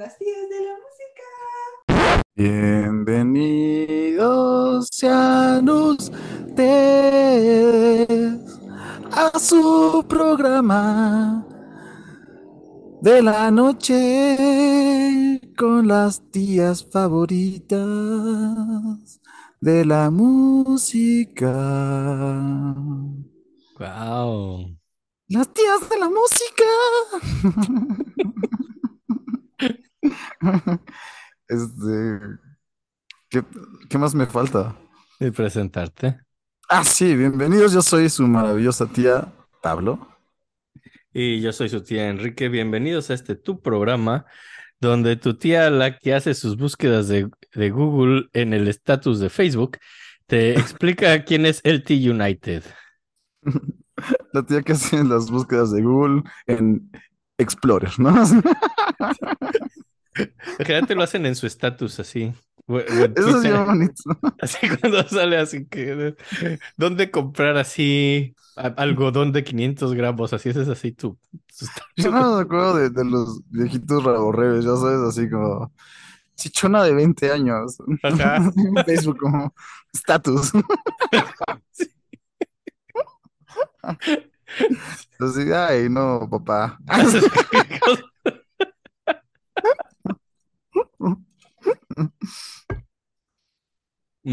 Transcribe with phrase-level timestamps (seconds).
[0.00, 1.28] las tías de la música.
[2.34, 6.18] Bienvenidos sean ustedes
[9.12, 11.46] a su programa
[13.02, 17.78] de la noche con las tías favoritas
[19.60, 21.52] de la música.
[23.78, 24.78] Wow.
[25.28, 26.64] Las tías de la música.
[31.48, 32.20] este,
[33.28, 33.44] ¿qué,
[33.88, 34.76] qué más me falta?
[35.18, 36.20] Y presentarte.
[36.68, 37.72] Ah, sí, bienvenidos.
[37.72, 39.32] Yo soy su maravillosa tía
[39.62, 40.08] Pablo.
[41.12, 42.48] Y yo soy su tía Enrique.
[42.48, 44.24] Bienvenidos a este tu programa,
[44.80, 49.28] donde tu tía, la que hace sus búsquedas de, de Google en el estatus de
[49.28, 49.78] Facebook,
[50.26, 52.64] te explica quién es LT United.
[54.32, 56.90] La tía que hace las búsquedas de Google en
[57.36, 58.14] Explorer, ¿no?
[60.58, 62.32] Generalmente lo hacen en su estatus así.
[62.68, 63.40] Eso es Twitter.
[63.42, 64.02] bien bonito.
[64.40, 66.14] Así cuando sale así que
[66.76, 70.32] ¿dónde comprar así algodón de 500 gramos?
[70.32, 71.18] Así ese es así tu,
[71.58, 75.72] tu Yo no me acuerdo de, de los viejitos raborreos, ya sabes, así como
[76.36, 77.78] chichona de 20 años.
[78.02, 78.36] Ajá.
[78.56, 79.54] En Facebook como
[79.94, 80.52] status.
[85.20, 86.78] Así, ay, no, papá.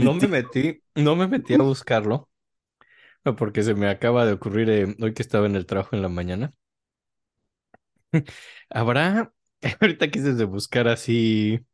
[0.03, 2.29] No me metí, no me metí a buscarlo,
[3.37, 6.09] porque se me acaba de ocurrir eh, hoy que estaba en el trabajo en la
[6.09, 6.51] mañana.
[8.69, 9.33] ¿Habrá,
[9.81, 11.65] ahorita quise de buscar así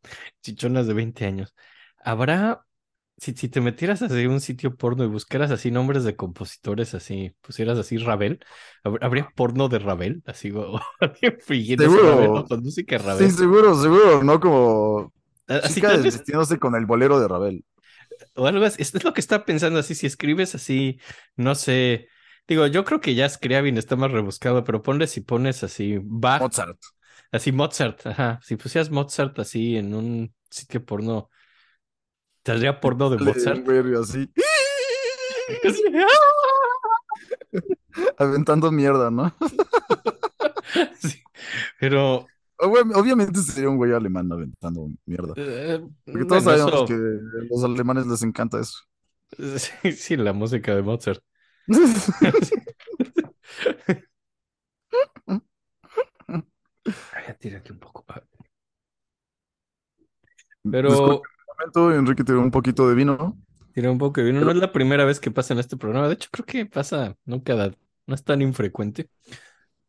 [0.41, 1.55] chichonas de 20 años,
[1.97, 2.66] ¿habrá,
[3.17, 7.36] si, si te metieras así un sitio porno y buscaras así nombres de compositores, así,
[7.42, 8.39] pusieras así Ravel,
[8.83, 10.23] ¿hab- ¿habría porno de Ravel?
[10.25, 11.38] Así, o, alguien
[11.78, 12.03] Seguro.
[12.03, 12.45] Ravel, ¿no?
[12.47, 13.31] Con música de Sí, Ravel.
[13.31, 14.39] seguro, seguro, ¿no?
[14.39, 15.14] Como
[15.47, 17.66] Así chica desvistiéndose con el bolero de Ravel.
[18.36, 18.81] O algo así.
[18.81, 19.95] Esto es lo que estaba pensando así.
[19.95, 21.00] Si escribes así,
[21.36, 22.08] no sé.
[22.48, 26.45] Digo, yo creo que ya Scriabin está más rebuscado, pero ponle si pones así Bach,
[26.45, 26.80] Mozart.
[27.32, 28.39] así Mozart, ajá.
[28.43, 31.30] Si pusieras Mozart así en un sitio porno,
[32.45, 33.67] ¿saldría porno de Mozart?
[34.02, 34.31] así,
[38.17, 39.33] aventando mierda, ¿no?
[40.99, 41.21] Sí,
[41.80, 42.26] Pero
[42.58, 45.33] Obvi- Obviamente sería un güey alemán aventando mierda.
[45.36, 48.80] eh, Porque todos bueno, sabemos eso- que a los alemanes les encanta eso.
[49.82, 51.21] sí, sí, la música de Mozart.
[56.86, 58.05] Ay, aquí un poco.
[60.70, 61.27] Pero Disculpe
[61.92, 63.38] Enrique tiene un poquito de vino.
[63.73, 64.42] Tiene un poco de vino.
[64.42, 66.08] No es la primera vez que pasa en este programa.
[66.08, 67.72] De hecho, creo que pasa, no cada,
[68.08, 69.10] no es tan infrecuente.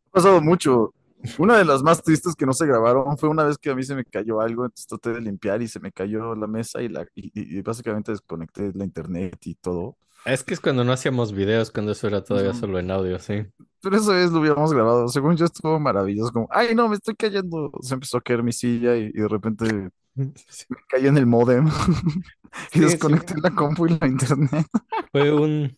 [0.09, 0.93] Ha pasado mucho.
[1.39, 3.83] Una de las más tristes que no se grabaron fue una vez que a mí
[3.83, 6.89] se me cayó algo, entonces traté de limpiar y se me cayó la mesa y,
[6.89, 9.97] la, y, y- y básicamente desconecté la internet y todo.
[10.25, 13.45] Es que es cuando no hacíamos videos, cuando eso era todavía solo en audio, sí.
[13.81, 15.07] Pero esa vez lo hubiéramos grabado.
[15.09, 16.31] Según yo estuvo maravilloso.
[16.31, 17.71] Como, ay, no, me estoy cayendo.
[17.81, 21.25] Se empezó a caer mi silla y, y de repente Sí, me caí en el
[21.25, 21.67] modem
[22.73, 23.41] y Sí, desconecté sí.
[23.41, 24.65] la compu y la internet.
[25.11, 25.77] Fue un,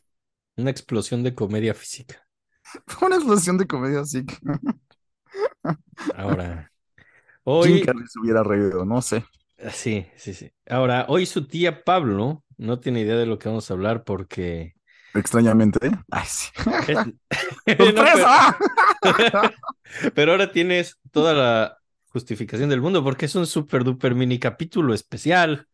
[0.57, 2.27] una explosión de comedia física.
[2.87, 4.25] Fue una explosión de comedia que
[6.15, 6.71] Ahora,
[7.59, 9.25] Jim hoy, Carrey se hubiera reído, no sé.
[9.71, 10.51] sí, sí, sí.
[10.69, 14.73] Ahora, hoy su tía Pablo no tiene idea de lo que vamos a hablar porque...
[15.13, 15.79] Extrañamente.
[16.11, 16.49] Ay, sí.
[16.87, 16.97] es-
[17.67, 18.57] No, pero- ¡Sorpresa!
[20.15, 21.76] Pero ahora tienes toda la
[22.17, 25.67] justificación del mundo porque es un super duper mini capítulo especial.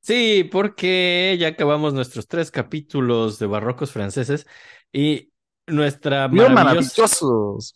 [0.00, 4.46] Sí, porque ya acabamos nuestros tres capítulos de barrocos franceses
[4.92, 5.32] y
[5.66, 6.64] nuestra maravillosa...
[6.64, 7.74] maravillosos.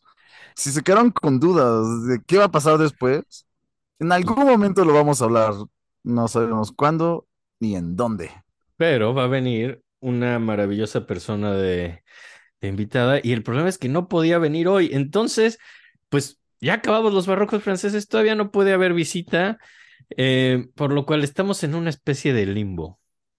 [0.55, 3.47] Si se quedaron con dudas de qué va a pasar después,
[3.99, 5.55] en algún momento lo vamos a hablar.
[6.03, 7.27] No sabemos cuándo
[7.59, 8.31] ni en dónde.
[8.77, 12.03] Pero va a venir una maravillosa persona de,
[12.61, 14.91] de invitada y el problema es que no podía venir hoy.
[14.93, 15.59] Entonces,
[16.11, 19.59] pues ya acabamos los barrocos franceses, todavía no puede haber visita,
[20.17, 22.99] eh, por lo cual estamos en una especie de limbo.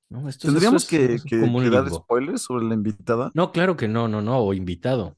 [0.09, 0.27] ¿no?
[0.27, 3.31] Esto Tendríamos es- que, es que- que dar spoilers sobre la invitada.
[3.33, 5.17] No, claro que no, no, no, o invitado.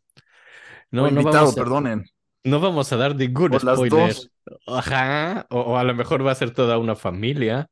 [0.91, 2.05] No, o no invitado, vamos a, perdonen.
[2.43, 4.07] no vamos a dar ningún O las spoiler.
[4.13, 4.31] dos.
[4.67, 7.67] Ajá, o, o a lo mejor va a ser toda una familia.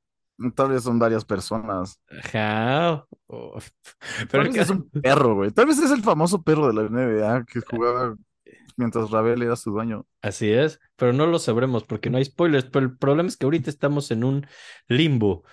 [0.55, 1.99] Tal vez son varias personas.
[2.09, 3.05] Ajá.
[3.27, 3.59] o-
[4.27, 5.51] Tal Pero vez el es un perro, güey.
[5.51, 8.15] Tal vez es el famoso perro de la NBA que jugaba
[8.77, 10.05] mientras Ravel era su dueño.
[10.21, 12.65] Así es, pero no lo sabremos porque no hay spoilers.
[12.65, 14.45] Pero el problema es que ahorita estamos en un
[14.87, 15.43] limbo,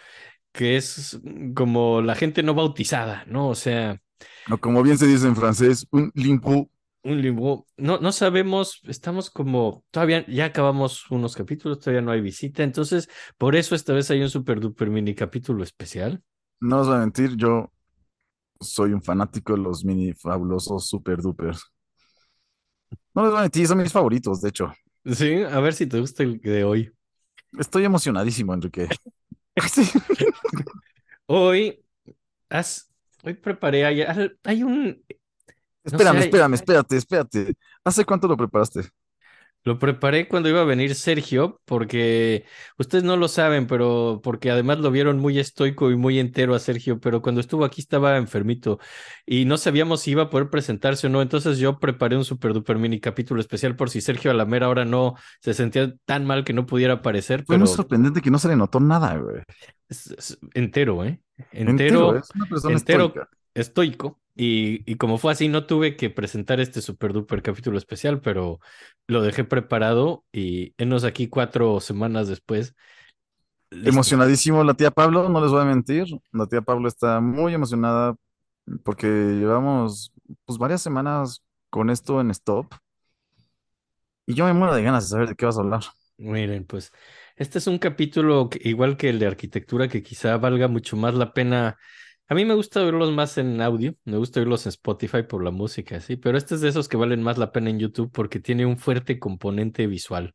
[0.52, 1.20] que es
[1.54, 3.48] como la gente no bautizada, ¿no?
[3.50, 4.00] O sea,
[4.52, 6.68] O como bien se dice en francés, un limpo.
[7.02, 7.66] un limbo.
[7.76, 13.08] No, no sabemos, estamos como, todavía ya acabamos unos capítulos, todavía no hay visita, entonces
[13.38, 16.22] por eso esta vez hay un super duper mini capítulo especial.
[16.60, 17.72] No os voy a mentir, yo
[18.60, 21.62] soy un fanático de los mini fabulosos super dupers.
[23.14, 24.72] No les voy a mentir, son mis favoritos, de hecho.
[25.04, 26.92] Sí, a ver si te gusta el de hoy.
[27.58, 28.88] Estoy emocionadísimo, Enrique.
[29.72, 29.90] Sí.
[31.26, 31.84] Hoy,
[32.48, 32.88] has,
[33.24, 34.02] hoy preparé, hay,
[34.44, 35.04] hay un,
[35.84, 37.54] Espérame, sé, hay- espérame, espérate, espérate.
[37.84, 38.82] ¿Hace cuánto lo preparaste?
[39.64, 42.44] Lo preparé cuando iba a venir Sergio, porque
[42.78, 46.58] ustedes no lo saben, pero porque además lo vieron muy estoico y muy entero a
[46.58, 48.78] Sergio, pero cuando estuvo aquí estaba enfermito
[49.26, 52.54] y no sabíamos si iba a poder presentarse o no, entonces yo preparé un super
[52.54, 56.24] duper mini capítulo especial por si Sergio a la mera hora no se sentía tan
[56.24, 59.16] mal que no pudiera aparecer, Fue pero muy sorprendente que no se le notó nada,
[59.16, 59.42] güey.
[59.88, 61.20] es- es entero, ¿eh?
[61.52, 63.28] Entero, Entero, es una persona estoica.
[63.54, 64.20] estoico.
[64.40, 68.60] Y, y como fue así, no tuve que presentar este super duper capítulo especial, pero
[69.08, 72.74] lo dejé preparado y enos aquí cuatro semanas después.
[73.70, 74.12] listo.
[74.12, 76.06] Emocionadísimo la tía Pablo, no les voy a mentir.
[76.32, 78.14] La tía Pablo está muy emocionada
[78.84, 80.12] porque llevamos
[80.46, 82.66] pues varias semanas con esto en stop.
[84.26, 85.82] Y yo me muero de ganas de saber de qué vas a hablar.
[86.16, 86.92] Miren, pues
[87.36, 91.14] este es un capítulo que- igual que el de arquitectura que quizá valga mucho más
[91.14, 91.76] la pena.
[92.30, 95.50] A mí me gusta oírlos más en audio, me gusta oírlos en Spotify por la
[95.50, 98.38] música, sí, pero este es de esos que valen más la pena en YouTube porque
[98.38, 100.34] tiene un fuerte componente visual.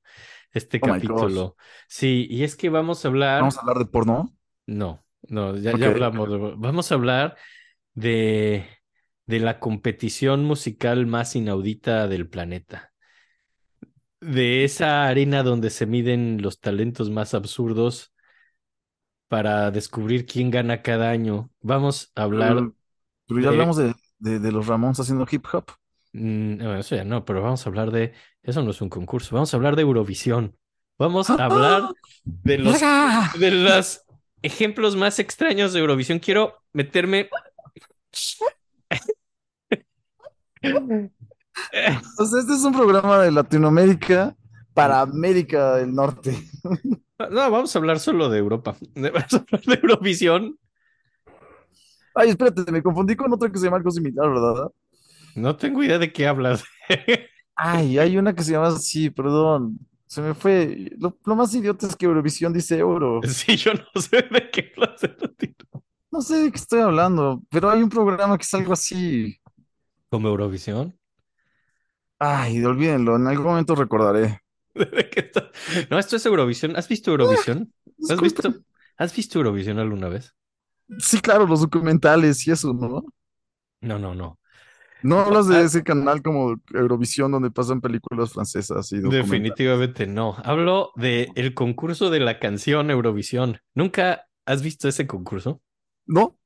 [0.51, 1.55] Este Oh capítulo.
[1.87, 3.41] Sí, y es que vamos a hablar.
[3.41, 4.35] Vamos a hablar de porno.
[4.65, 6.29] No, no, ya, ya hablamos.
[6.29, 7.37] de- Vamos a hablar
[7.93, 8.65] de,
[9.27, 12.91] de la competición musical más inaudita del planeta.
[14.19, 18.12] De esa arena donde se miden los talentos más absurdos
[19.33, 21.49] para descubrir quién gana cada año.
[21.59, 22.53] Vamos a hablar.
[22.53, 22.75] Pero,
[23.25, 25.71] pero ya de- hablamos de, de, de los Ramones haciendo hip hop.
[26.11, 28.13] Mm, no, eso ya no, pero vamos a hablar de.
[28.43, 29.33] Eso no es un concurso.
[29.33, 30.55] Vamos a hablar de Eurovisión.
[30.99, 31.89] Vamos a hablar
[32.23, 32.79] de los
[33.39, 34.03] de los
[34.43, 36.19] ejemplos más extraños de Eurovisión.
[36.19, 37.27] Quiero meterme.
[40.61, 44.35] Sea, este es un programa de Latinoamérica
[44.75, 46.37] para América del Norte.
[47.19, 48.75] No, vamos a hablar solo de Europa.
[48.95, 50.57] Vamos a hablar de Eurovisión.
[52.15, 54.71] Ay, espérate, me confundí con otra que se llama algo similar, ¿verdad?
[55.35, 56.63] No tengo idea de qué hablas.
[57.55, 59.79] Ay, hay una que se llama así, perdón.
[60.07, 60.91] Se me fue.
[60.99, 63.21] Lo, lo más idiota es que Eurovisión dice euro.
[63.23, 65.01] Sí, yo no sé de qué hablas.
[66.11, 69.37] No sé de qué estoy hablando, pero hay un programa que es algo así.
[70.09, 70.97] ¿Como Eurovisión?
[72.19, 74.39] Ay, olvídenlo, en algún momento recordaré.
[74.97, 75.51] ¿De qué está-
[75.89, 76.75] No, esto es Eurovisión.
[76.75, 77.71] ¿Has visto Eurovisión?
[77.85, 78.23] ¿Has Disculpen.
[78.23, 78.53] visto,
[78.97, 80.33] ¿Has visto Eurovisión alguna vez?
[80.99, 83.03] Sí, claro, los documentales y eso, ¿no?
[83.81, 84.39] No, no, no.
[85.01, 85.57] No hablas Ah.
[85.57, 88.99] de ese canal como Eurovisión donde pasan películas francesas y.
[88.99, 90.37] Definitivamente no.
[90.45, 93.59] Hablo de el concurso de la canción Eurovisión.
[93.75, 95.61] ¿Nunca has visto ese concurso?
[96.05, 96.37] ¿No?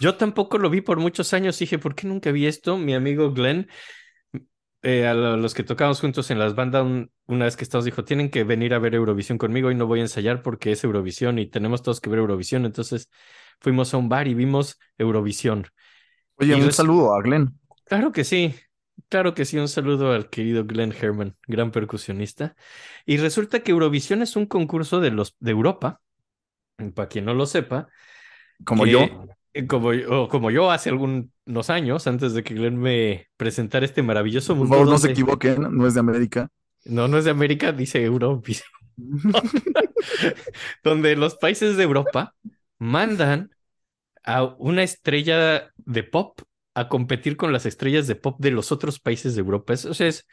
[0.00, 1.58] Yo tampoco lo vi por muchos años.
[1.58, 2.78] Dije, ¿por qué nunca vi esto?
[2.78, 3.68] Mi amigo Glenn,
[4.82, 7.84] eh, a lo- los que tocamos juntos en las bandas, un- una vez que estamos,
[7.84, 10.84] dijo, tienen que venir a ver Eurovisión conmigo y no voy a ensayar porque es
[10.84, 12.64] Eurovisión y tenemos todos que ver Eurovisión.
[12.66, 13.10] Entonces
[13.60, 15.66] fuimos a un bar y vimos Eurovisión.
[16.36, 17.58] Oye, Y un saludo a Glenn.
[17.84, 18.54] Claro que sí,
[19.08, 19.58] claro que sí.
[19.58, 22.54] Un saludo al querido Glenn Herman, gran percusionista.
[23.06, 26.00] Y resulta que Eurovisión es un concurso de los de Europa,
[26.94, 27.88] para quien no lo sepa,
[28.64, 29.00] Como que- yo.
[29.54, 31.28] eh, Como yo, o como yo hace algunos
[31.68, 34.74] años, antes de que Glenn me presentara este maravilloso Por mundo.
[34.76, 36.48] favor, no se equivoquen, no es de América.
[36.84, 38.68] No, no es de América, dice Eurovisión.
[40.84, 42.34] donde los países de Europa
[42.78, 43.50] mandan
[44.24, 46.40] a una estrella de pop
[46.74, 49.74] a competir con las estrellas de pop de los otros países de Europa.
[49.74, 50.26] O sea, es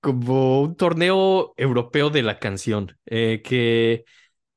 [0.00, 4.04] como un torneo europeo de la canción, eh, que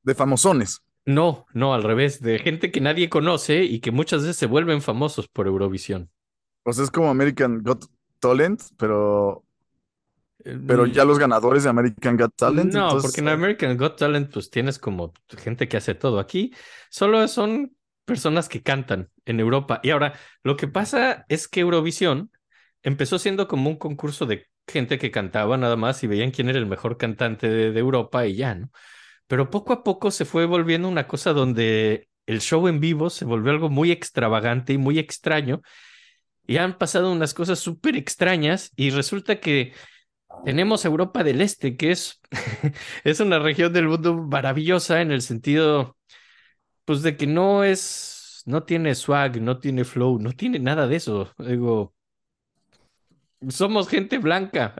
[0.02, 0.80] De famosones.
[1.06, 4.82] no, no, al revés, de gente que nadie conoce y que muchas veces se vuelven
[4.82, 6.10] famosos por Eurovisión.
[6.64, 7.86] O sea, es como American Got
[8.20, 9.43] Talent, pero,
[10.66, 12.74] pero Mm, ya los ganadores de American Got Talent.
[12.74, 16.18] No, entonces, porque en American Got Talent pues tienes como gente que hace todo.
[16.18, 16.52] Aquí
[16.90, 19.80] solo son personas que cantan en Europa.
[19.82, 22.30] Y ahora, lo que pasa es que Eurovisión
[22.82, 26.58] empezó siendo como un concurso de gente que cantaba nada más y veían quién era
[26.58, 28.70] el mejor cantante de, de Europa y ya, ¿no?
[29.26, 33.24] Pero poco a poco se fue volviendo una cosa donde el show en vivo se
[33.24, 35.62] volvió algo muy extravagante y muy extraño.
[36.46, 39.72] Y han pasado unas cosas súper extrañas y resulta que
[40.42, 42.20] tenemos Europa del Este, que es,
[43.04, 45.96] es una región del mundo maravillosa en el sentido,
[46.84, 50.96] pues, de que no es, no tiene swag, no tiene flow, no tiene nada de
[50.96, 51.32] eso.
[51.38, 51.94] Digo,
[53.48, 54.74] somos gente blanca.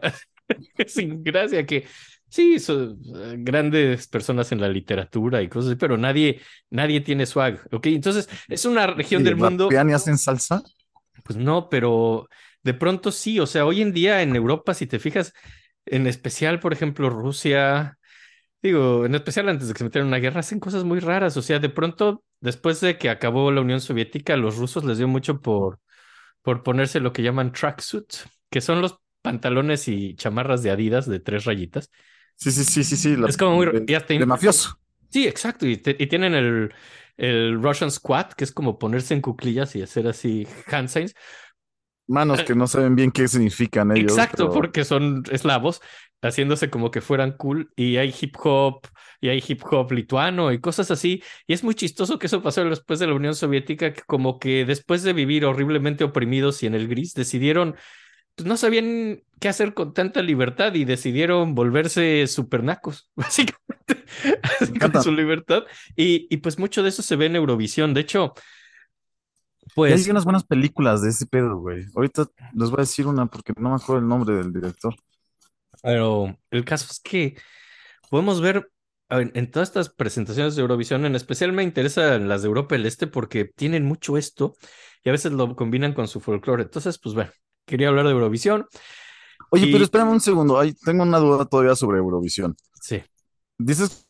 [0.87, 1.87] Sin gracia que
[2.28, 7.61] sí, son eh, grandes personas en la literatura y cosas pero nadie, nadie tiene swag,
[7.73, 7.87] ¿ok?
[7.87, 10.62] Entonces, es una región ¿Y del mundo, y hacen salsa?
[11.23, 12.28] pues no, pero
[12.64, 15.33] de pronto sí, o sea, hoy en día en Europa, si te fijas,
[15.87, 17.99] en especial, por ejemplo, Rusia,
[18.62, 21.37] digo, en especial antes de que se metieran en una guerra, hacen cosas muy raras,
[21.37, 24.99] o sea, de pronto, después de que acabó la Unión Soviética, a los rusos les
[24.99, 25.80] dio mucho por,
[26.42, 28.12] por ponerse lo que llaman tracksuit,
[28.50, 31.90] que son los pantalones y chamarras de Adidas de tres rayitas.
[32.37, 33.16] Sí, sí, sí, sí, sí.
[33.16, 33.66] la- Es como muy...
[33.66, 34.78] de, de mafioso.
[35.11, 35.66] Sí, exacto.
[35.66, 36.75] Y, te- y tienen el,
[37.16, 41.14] el Russian Squat, que es como ponerse en cuclillas y hacer así hand signs.
[42.06, 44.12] Manos que no saben bien qué significan ellos.
[44.12, 45.80] Exacto, pero- porque son eslavos,
[46.23, 47.70] haciéndose como que fueran cool.
[47.76, 48.87] Y hay hip hop,
[49.20, 51.23] y hay hip hop lituano y cosas así.
[51.46, 54.64] Y es muy chistoso que eso pasó después de la Unión Soviética, que como que
[54.64, 57.76] después de vivir horriblemente oprimidos y en el gris, decidieron,
[58.34, 64.04] pues no sabían qué hacer con tanta libertad y decidieron volverse supernacos, básicamente,
[64.61, 65.64] así con su libertad.
[65.96, 67.94] Y, y pues mucho de eso se ve en Eurovisión.
[67.94, 68.34] De hecho,
[69.66, 71.87] Y pues hay unas buenas películas de ese pedo, güey.
[71.94, 74.94] Ahorita les voy a decir una porque no me acuerdo el nombre del director.
[75.83, 77.37] Pero el caso es que
[78.11, 78.71] podemos ver
[79.11, 83.06] en todas estas presentaciones de Eurovisión, en especial me interesan las de Europa del Este
[83.06, 84.56] porque tienen mucho esto
[85.04, 86.62] y a veces lo combinan con su folclore.
[86.64, 87.30] Entonces, pues bueno,
[87.66, 88.66] quería hablar de Eurovisión.
[89.50, 90.59] Oye, Y- pero espérame un segundo.
[90.59, 92.56] Ay, tengo una duda todavía sobre Eurovisión.
[92.80, 93.02] Sí,
[93.59, 94.09] Dices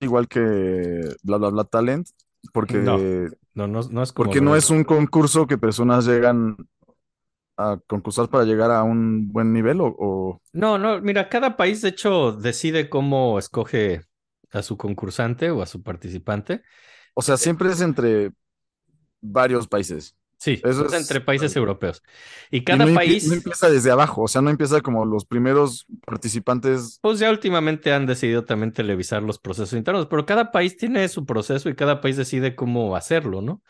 [0.00, 2.08] igual que bla bla bla talent,
[2.52, 2.98] porque, No.
[3.58, 4.34] No, no, no es como.
[4.34, 6.56] porque no es un concurso que personas llegan
[7.56, 11.82] a concursar para llegar a un buen nivel o, o- No, no, mira, cada país
[11.82, 14.02] de hecho decide cómo escoge
[14.50, 16.62] a su concursante o a su participante.
[17.14, 18.32] o sea, siempre es entre
[19.20, 20.16] varios países.
[20.38, 22.02] Sí, Eso es entre países europeos.
[22.50, 23.24] Y Y cada no, país.
[23.26, 27.00] no empieza desde abajo, o sea, no empieza como los primeros participantes.
[27.00, 31.24] Pues ya últimamente han decidido también televisar los procesos internos, pero cada país tiene su
[31.26, 33.62] proceso y cada país decide cómo hacerlo, ¿no?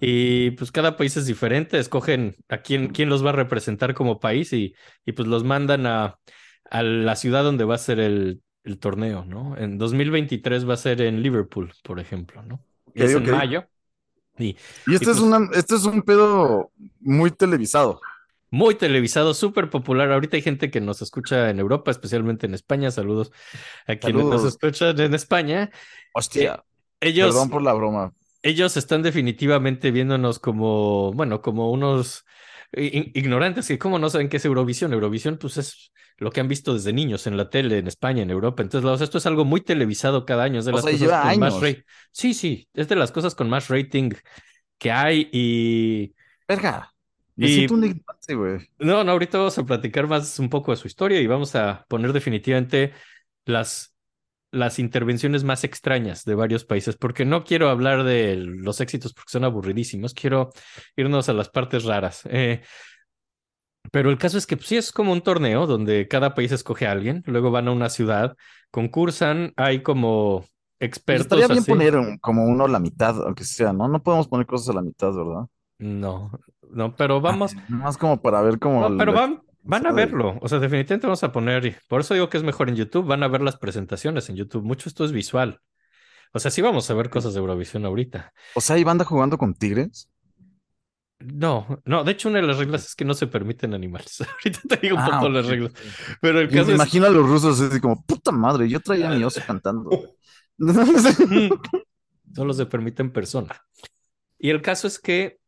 [0.00, 4.20] Y pues cada país es diferente, escogen a quién, quién los va a representar como
[4.20, 4.74] país y,
[5.06, 6.18] y pues los mandan a,
[6.70, 9.56] a la ciudad donde va a ser el, el torneo, ¿no?
[9.58, 12.64] En 2023 va a ser en Liverpool, por ejemplo, ¿no?
[12.94, 13.68] Y es en mayo.
[14.40, 14.56] Y
[14.86, 16.70] Y este Y es pues- una, este es un pedo
[17.00, 18.00] muy televisado.
[18.52, 20.10] muy televisado, súper popular.
[20.10, 22.90] Ahorita hay gente que nos escucha en Europa, especialmente en España.
[22.90, 23.30] Saludos
[23.86, 25.70] a quienes nos escuchan en España.
[26.14, 26.64] Hostia,
[27.00, 28.12] Ellos, perdón por la broma.
[28.42, 32.24] ellos están definitivamente viéndonos como, bueno, como unos
[32.72, 34.92] ignorantes que cómo no saben qué es Eurovisión.
[34.92, 38.30] Eurovisión, pues es lo que han visto desde niños en la tele, en España, en
[38.30, 38.62] Europa.
[38.62, 40.58] Entonces, esto es algo muy televisado cada año.
[40.60, 41.84] Es de O las sea, cosas con más rate.
[42.12, 44.10] Sí, sí, es de las cosas con más rating
[44.78, 46.14] que hay y...
[46.48, 46.92] Verga,
[47.36, 48.68] me Y- siento un ignorante, güey.
[48.78, 51.84] No, no, ahorita vamos a platicar más un poco de su historia y vamos a
[51.88, 52.92] poner definitivamente
[53.44, 53.89] las,
[54.52, 59.30] las intervenciones más extrañas de varios países, porque no quiero hablar de los éxitos porque
[59.30, 60.50] son aburridísimos, quiero
[60.96, 62.22] irnos a las partes raras.
[62.30, 62.62] Eh,
[63.92, 66.86] pero el caso es que pues, sí es como un torneo donde cada país escoge
[66.86, 68.36] a alguien, luego van a una ciudad,
[68.70, 70.50] concursan, hay como Pues
[70.90, 71.72] expertos estaría bien así.
[71.72, 73.88] poner un- como uno a la mitad, aunque sea, ¿no?
[73.88, 75.46] No podemos poner cosas a la mitad, ¿verdad?
[75.78, 76.30] No,
[76.70, 77.56] no, pero vamos.
[77.68, 78.88] Más como para ver cómo.
[78.88, 80.38] No, pero van, van a verlo.
[80.42, 81.76] O sea, definitivamente vamos a poner.
[81.88, 83.06] Por eso digo que es mejor en YouTube.
[83.06, 84.64] Van a ver las presentaciones en YouTube.
[84.64, 85.60] Mucho esto es visual.
[86.32, 88.32] O sea, sí vamos a ver cosas de Eurovisión ahorita.
[88.54, 90.08] O sea, hay banda jugando con tigres.
[91.18, 92.02] No, no.
[92.02, 94.20] De hecho, una de las reglas es que no se permiten animales.
[94.44, 95.72] Ahorita te digo un Ah, poco ok, las reglas.
[96.20, 96.76] Pero el caso me es.
[96.76, 99.90] imagino a los rusos así como, puta madre, yo traía a mi oso cantando.
[102.34, 103.60] Solo se permite en persona.
[104.38, 105.40] Y el caso es que,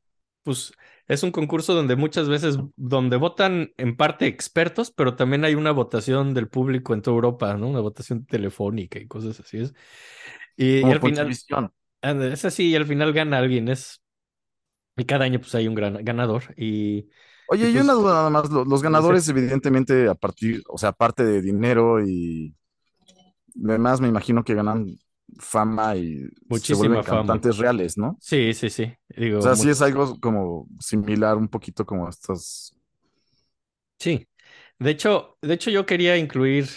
[0.43, 0.73] pues,
[1.09, 5.73] es un concurso donde muchas veces, donde votan en parte expertos, pero también hay una
[5.73, 7.69] votación del público en toda Europa, ¿no?
[7.69, 9.59] Una votación telefónica y cosas así.
[9.59, 9.75] Es.
[10.57, 11.31] Y, al final,
[12.03, 14.03] anda, es así, y al final gana alguien, es.
[14.97, 16.55] Y cada año, pues, hay un gran ganador.
[16.57, 17.09] Y
[17.49, 18.51] Oye, Y yo pues- una duda nada más.
[18.51, 22.55] lo- Los ganadores, evidentemente, a partir, o sea, aparte de dinero y
[23.55, 24.97] demás, me imagino que ganan
[25.39, 26.29] fama y
[26.61, 27.43] se Muchísima vuelven fama.
[27.43, 28.21] cantantes reales, ¿no?
[28.21, 28.95] sí, sí, sí.
[29.09, 32.75] Digo, O sea, sí es algo como similar un poquito como estos.
[33.99, 34.27] Sí,
[34.79, 36.69] de hecho, de hecho yo quería incluir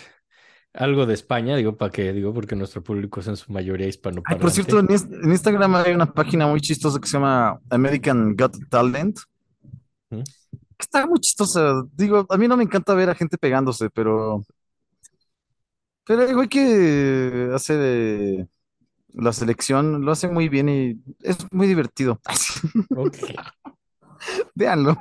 [0.74, 3.88] algo de España, digo, para que, digo, porque nuestro público es en su mayoría
[4.24, 4.38] Ay, hispanoparlante.
[4.38, 8.36] por cierto, en, Inst- en Instagram hay una página muy chistosa que se llama American
[8.36, 9.20] Got Talent.
[10.10, 10.26] ¿Mm?
[10.78, 11.84] que Está muy chistosa.
[11.94, 14.46] Digo, a mí no me encanta ver a gente pegándose, pero.
[16.06, 18.48] Pero el güey que hace de
[19.14, 22.22] la selección lo hace muy bien y es muy divertido.
[22.96, 23.18] Ok.
[24.56, 24.98] Véanlo.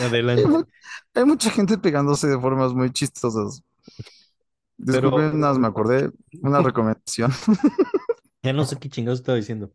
[0.00, 0.58] Adelante.
[1.14, 3.62] hay mucha gente pegándose de formas muy chistosas.
[4.90, 6.10] Pero Disculpen, nada más me acordé.
[6.42, 7.32] Una recomendación.
[8.42, 9.72] ya no sé qué chingados estaba diciendo.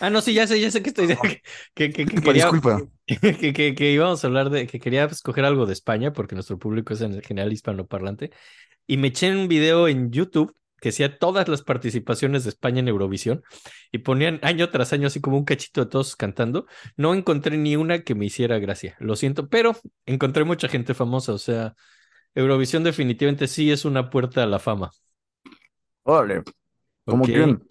[0.00, 1.08] Ah, no, sí, ya sé, ya sé que estoy
[1.74, 2.82] que, que, que Disculpa, quería disculpa.
[3.06, 6.58] que, que, que íbamos a hablar de que quería escoger algo de España porque nuestro
[6.58, 8.30] público es en general hispanoparlante
[8.92, 12.88] y me eché un video en YouTube que hacía todas las participaciones de España en
[12.88, 13.42] Eurovisión
[13.92, 16.66] y ponían año tras año así como un cachito de todos cantando.
[16.96, 21.32] No encontré ni una que me hiciera gracia, lo siento, pero encontré mucha gente famosa,
[21.32, 21.74] o sea,
[22.34, 24.90] Eurovisión definitivamente sí es una puerta a la fama.
[26.04, 26.42] Órale,
[27.06, 27.28] ¿cómo Ok.
[27.30, 27.64] quién?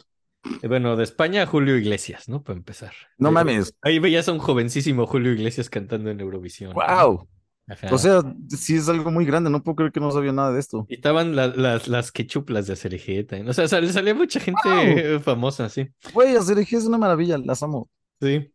[0.62, 2.44] Eh, Bueno, de España, Julio Iglesias, ¿no?
[2.44, 2.94] Para empezar.
[3.18, 3.74] No mames.
[3.82, 6.74] Ahí veías a un jovencísimo Julio Iglesias cantando en Eurovisión.
[6.74, 7.28] ¡Wow!
[7.68, 7.94] Ajá.
[7.94, 9.50] O sea, sí es algo muy grande.
[9.50, 10.86] No puedo creer que no sabía nada de esto.
[10.90, 13.38] Y estaban la- las, las quechuplas de Acerejeta.
[13.48, 14.74] O sea, sal- salía mucha gente ¡Wow!
[14.76, 15.88] eh, famosa, sí.
[16.14, 17.38] Güey, hacer es una maravilla.
[17.38, 17.90] Las amo.
[18.20, 18.52] Sí.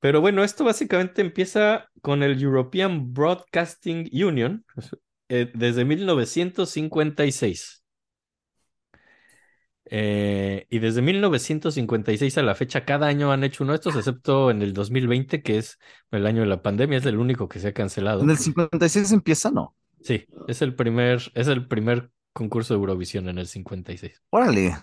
[0.00, 4.64] Pero bueno, esto básicamente empieza con el European Broadcasting Union
[5.28, 7.83] eh, desde 1956.
[9.86, 14.50] Eh, y desde 1956 a la fecha, cada año han hecho uno de estos, excepto
[14.50, 15.78] en el 2020, que es
[16.10, 18.22] el año de la pandemia, es el único que se ha cancelado.
[18.22, 19.76] En el 56 empieza, ¿no?
[20.00, 24.22] Sí, es el primer, es el primer concurso de Eurovisión en el 56.
[24.30, 24.76] Órale.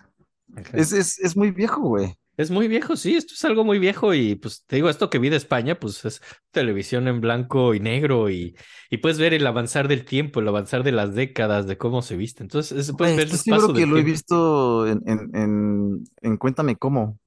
[0.73, 2.15] Es, es, es muy viejo, güey.
[2.41, 5.19] Es muy viejo, sí, esto es algo muy viejo y pues te digo, esto que
[5.19, 6.21] vi de España, pues es
[6.51, 8.55] televisión en blanco y negro y,
[8.89, 12.17] y puedes ver el avanzar del tiempo, el avanzar de las décadas, de cómo se
[12.17, 12.43] viste.
[12.43, 16.37] Entonces, es- puedes ver estoy paso que del lo he visto en, en, en, en
[16.37, 17.19] Cuéntame Cómo.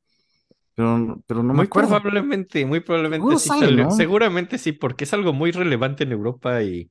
[0.75, 2.03] Pero, pero no me Muy acuerdo.
[2.03, 3.87] probablemente, muy probablemente sí sale, salió.
[3.87, 3.91] ¿no?
[3.91, 6.91] Seguramente sí, porque es algo muy relevante en Europa y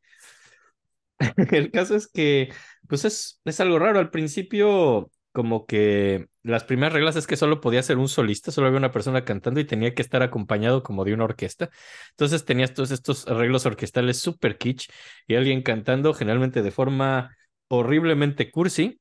[1.52, 2.50] el caso es que,
[2.88, 4.00] pues es, es algo raro.
[4.00, 8.68] Al principio, como que las primeras reglas es que solo podía ser un solista, solo
[8.68, 11.70] había una persona cantando y tenía que estar acompañado como de una orquesta.
[12.12, 14.90] Entonces tenías todos estos arreglos orquestales super kitsch
[15.28, 17.36] y alguien cantando generalmente de forma
[17.70, 19.00] horriblemente cursi.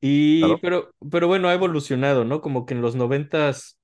[0.00, 0.58] Y, Claro.
[0.60, 2.40] pero, pero bueno, ha evolucionado, ¿no?
[2.40, 3.78] Como que en los noventas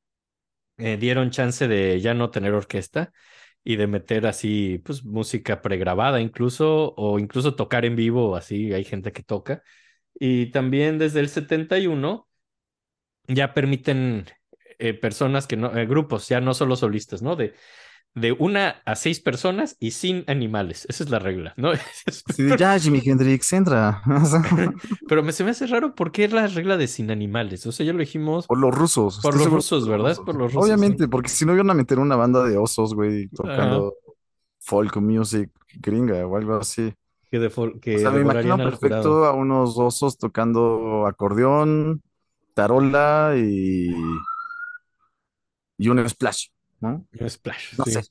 [0.78, 3.12] eh, dieron chance de ya no tener orquesta
[3.64, 8.84] y de meter así, pues, música pregrabada incluso, o incluso tocar en vivo, así, hay
[8.84, 9.62] gente que toca.
[10.14, 12.28] Y también desde el 71
[13.28, 14.26] ya permiten
[14.78, 17.36] eh, personas que no, eh, grupos, ya no solo solistas, ¿no?
[17.36, 17.54] De,
[18.14, 20.86] de una a seis personas y sin animales.
[20.88, 21.72] Esa es la regla, ¿no?
[22.34, 24.02] Sí, ya, Jimi Hendrix, entra.
[25.08, 27.66] Pero me, se me hace raro porque es la regla de sin animales.
[27.66, 28.46] O sea, ya lo dijimos.
[28.46, 29.20] por los rusos.
[29.22, 30.16] Por los rusos, ¿verdad?
[30.16, 31.08] Por los rusos, Obviamente, sí.
[31.08, 33.94] porque si no iban a meter una banda de osos, güey, tocando
[34.60, 36.92] folk music gringa o algo así.
[37.30, 42.02] Que, defol- que O sea, me imagino perfecto a unos osos tocando acordeón,
[42.54, 43.90] tarola y,
[45.78, 46.48] y un splash,
[46.80, 47.06] ¿no?
[47.20, 47.92] Un splash, No sí.
[47.92, 48.02] sé.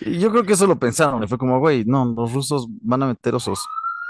[0.00, 3.02] Y yo creo que eso lo pensaron, y fue como, güey, no, los rusos van
[3.02, 3.60] a meter osos.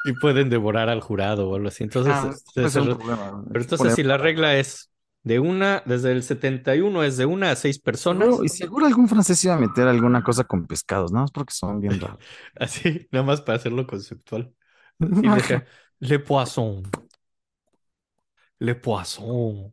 [0.03, 1.85] Y pueden devorar al jurado o algo así.
[1.85, 3.45] Entonces, Ah, se- se- un problema.
[3.53, 4.91] pero entonces si la regla es
[5.23, 9.45] de una, desde el 71 es de una a seis personas, y seguro algún francés
[9.45, 11.25] iba a meter alguna cosa con pescados, ¿no?
[11.25, 12.19] Es porque son bien raros.
[12.57, 14.55] así, nada más para hacerlo conceptual.
[15.21, 15.67] Y deja,
[16.01, 16.83] le poisson,
[18.61, 19.73] le poisson,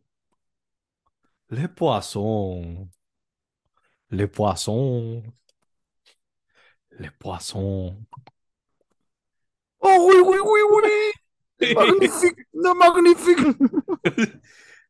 [1.50, 2.90] le poisson,
[4.10, 5.34] le poisson,
[6.98, 8.06] le poisson.
[9.78, 11.74] ¡Oh, güey, güey, güey, güey!
[11.74, 12.42] ¡Magnífico!
[12.52, 13.54] ¡No, magnífico!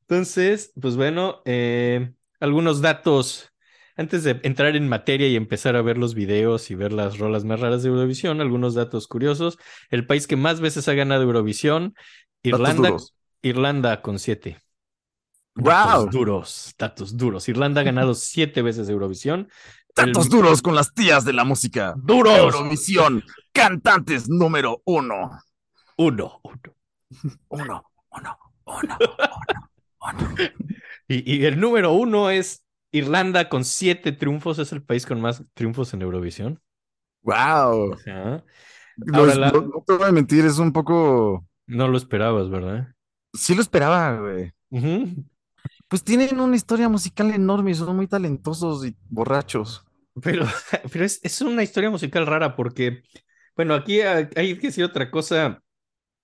[0.02, 3.52] Entonces, pues bueno, eh, algunos datos.
[3.96, 7.44] Antes de entrar en materia y empezar a ver los videos y ver las rolas
[7.44, 9.58] más raras de Eurovisión, algunos datos curiosos.
[9.90, 11.94] El país que más veces ha ganado Eurovisión,
[12.44, 13.17] Datos Irlanda, duros.
[13.42, 14.58] Irlanda con siete.
[15.54, 15.72] ¡Wow!
[15.72, 17.48] Datos duros, datos duros.
[17.48, 19.48] Irlanda ha ganado siete veces Eurovisión.
[19.96, 21.94] El- Datos duros con las tías de la música.
[21.96, 22.36] ¡Duros!
[22.38, 25.30] Eurovisión, cantantes número uno.
[25.96, 26.60] Uno, uno.
[27.48, 28.98] Uno, uno, uno, uno,
[30.00, 30.34] uno.
[31.10, 34.58] Y, y el número uno es Irlanda con siete triunfos.
[34.58, 36.60] Es el país con más triunfos en Eurovisión.
[37.22, 37.96] ¡Wow!
[38.96, 41.46] Los- la- no, no te voy a mentir, es un poco.
[41.66, 42.88] No lo esperabas, ¿verdad?
[43.34, 44.52] Sí lo esperaba, güey.
[45.88, 49.84] Pues tienen una historia musical enorme y son muy talentosos y borrachos.
[50.22, 50.46] Pero,
[50.92, 53.02] pero es, es una historia musical rara porque,
[53.56, 55.62] bueno, aquí hay, hay que decir otra cosa.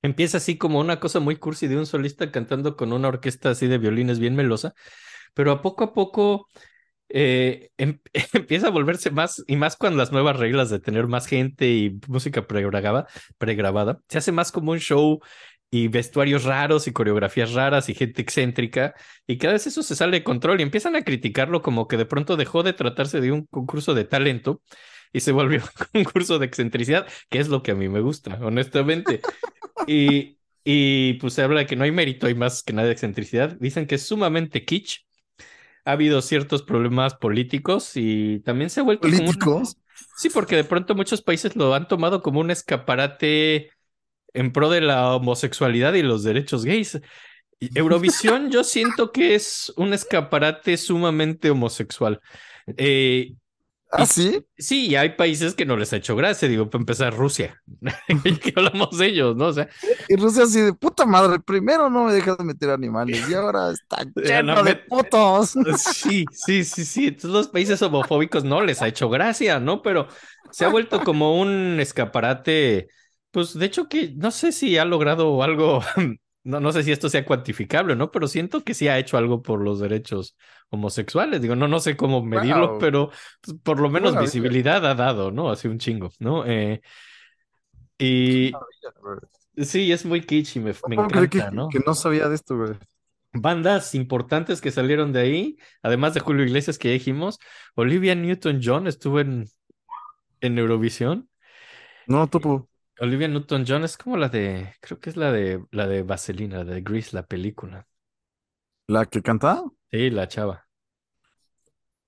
[0.03, 3.69] Empieza así como una cosa muy cursi de un solista cantando con una orquesta así
[3.69, 4.75] de violines bien melosa,
[5.35, 6.49] pero a poco a poco
[7.09, 8.01] eh, em-
[8.33, 12.01] empieza a volverse más y más con las nuevas reglas de tener más gente y
[12.09, 13.07] música pregrabada,
[13.39, 14.01] pregrabada.
[14.09, 15.21] Se hace más como un show
[15.75, 18.95] y vestuarios raros y coreografías raras y gente excéntrica
[19.27, 22.07] y cada vez eso se sale de control y empiezan a criticarlo como que de
[22.07, 24.63] pronto dejó de tratarse de un concurso de talento
[25.13, 25.63] y se volvió
[25.95, 29.21] un concurso de excentricidad, que es lo que a mí me gusta, honestamente.
[29.87, 32.93] Y, y pues se habla de que no hay mérito, hay más que nada de
[32.95, 33.57] excentricidad.
[33.61, 35.01] Dicen que es sumamente kitsch.
[35.85, 39.77] Ha habido ciertos problemas políticos y también se ha vuelto como un- ¿Políticos?
[40.17, 43.71] Sí, porque de pronto muchos países lo han tomado como un escaparate
[44.35, 47.01] en pro de la homosexualidad y los derechos gays.
[47.75, 52.21] Eurovisión yo siento que es un escaparate sumamente homosexual.
[52.77, 53.33] Eh,
[53.97, 54.45] ¿Ah, sí?
[54.59, 57.63] sí, y hay países que no les ha hecho gracia, digo, para empezar Rusia,
[58.43, 59.47] que hablamos de ellos, ¿no?
[59.47, 59.69] O sea,
[60.09, 64.05] Y Rusia así de puta madre, primero no me dejas meter animales y ahora está
[64.17, 65.55] lleno de putos.
[65.79, 67.07] Sí, sí, sí, sí.
[67.07, 69.81] Entonces los países homofóbicos no les ha hecho gracia, ¿no?
[69.81, 70.09] Pero
[70.51, 72.89] se ha vuelto como un escaparate,
[73.35, 75.83] pues de hecho que no sé si ha logrado algo,
[76.45, 78.11] no, no sé si esto sea cuantificable, ¿no?
[78.13, 80.37] Pero siento que sí ha hecho algo por los derechos
[80.71, 81.43] homosexuales.
[81.43, 82.79] Digo, no, no sé cómo medirlo, Wow.
[82.79, 83.11] pero
[83.43, 85.51] pues, por lo menos visibilidad ha dado, ¿no?
[85.51, 86.47] Así un chingo, ¿no?
[86.47, 86.83] Eh,
[87.99, 88.53] y
[89.57, 91.69] sí, es muy kitsch y me, me ¿Cómo creí encanta, que, ¿no?
[91.69, 92.73] que no sabía de esto, güey?
[93.37, 97.39] Bandas importantes que salieron de ahí, además de Julio Iglesias que dijimos,
[97.75, 99.47] Olivia Newton-John estuvo en,
[100.41, 101.29] en Eurovisión.
[102.07, 102.69] No, topo.
[103.01, 106.75] Olivia Newton-John es como la de, creo que es la de la de Vaselina, la
[106.75, 107.87] de Grease, la película.
[108.87, 109.63] ¿La que canta?
[109.91, 110.67] Sí, la chava.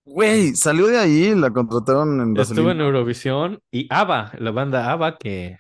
[0.05, 2.85] Güey, salió de ahí, la contrataron en Estuvo en Vaselina.
[2.85, 5.59] Eurovisión y ABBA, la banda ABBA que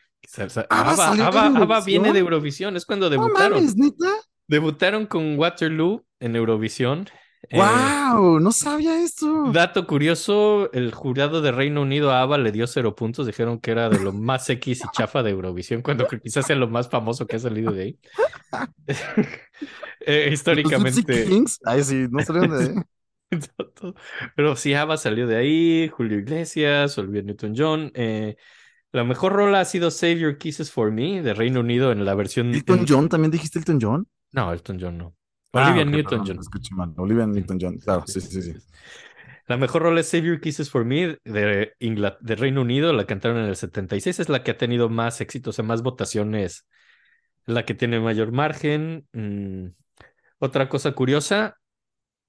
[0.68, 3.58] ¿ABBA de viene de Eurovisión, es cuando No debutaron.
[3.58, 4.06] mames, neta.
[4.48, 7.08] Debutaron con Waterloo en Eurovisión.
[7.50, 8.40] Eh, ¡Wow!
[8.40, 9.50] No sabía esto.
[9.52, 13.70] Dato curioso, el jurado de Reino Unido a ABBA le dio cero puntos, dijeron que
[13.70, 17.26] era de lo más X y chafa de Eurovisión, cuando quizás sea lo más famoso
[17.26, 17.98] que ha salido de ahí.
[20.08, 21.58] Eh, históricamente, Kings.
[21.64, 22.74] Ay, sí, no salieron de ahí.
[24.36, 27.90] pero sí, ABBA salió de ahí, Julio Iglesias, Olivia Newton-John.
[27.94, 28.36] eh,
[28.92, 32.14] la mejor rola ha sido Save Your Kisses for Me de Reino Unido en la
[32.14, 32.54] versión...
[32.54, 33.08] ¿Elton en- John?
[33.08, 34.06] ¿También dijiste Elton John?
[34.32, 35.14] No, Elton John no.
[35.52, 36.38] Olivia Newton-John.
[36.96, 37.78] Olivia Newton-John.
[37.78, 38.54] Claro, sí, sí, sí.
[39.48, 41.72] La mejor rola es Save Your Kisses for Me de,
[42.20, 45.52] Reino Unido, la cantaron en el 76, es la que ha tenido más éxito, o
[45.52, 46.66] sea, más votaciones,
[47.46, 49.06] la que tiene mayor margen.
[49.12, 49.68] Mm,
[50.38, 51.58] Otra cosa curiosa,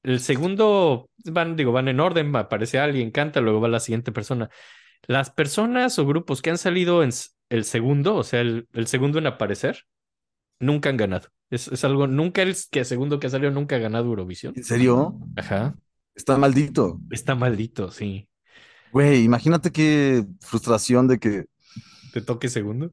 [0.04, 4.50] el segundo, van, digo, van en orden, aparece alguien, canta, luego va la siguiente persona.
[5.08, 7.12] Las personas o grupos que han salido en
[7.50, 9.86] el segundo, o sea, el, el segundo en aparecer,
[10.60, 11.30] nunca han ganado.
[11.50, 14.54] Es, es algo, nunca el que segundo que ha salido nunca ha ganado Eurovisión.
[14.56, 15.18] ¿En serio?
[15.36, 15.76] Ajá,
[16.16, 17.00] Está maldito.
[17.10, 18.30] está maldito, sí.
[18.92, 21.46] Güey, imagínate qué frustración de que.
[22.12, 22.92] ¿Te toque segundo?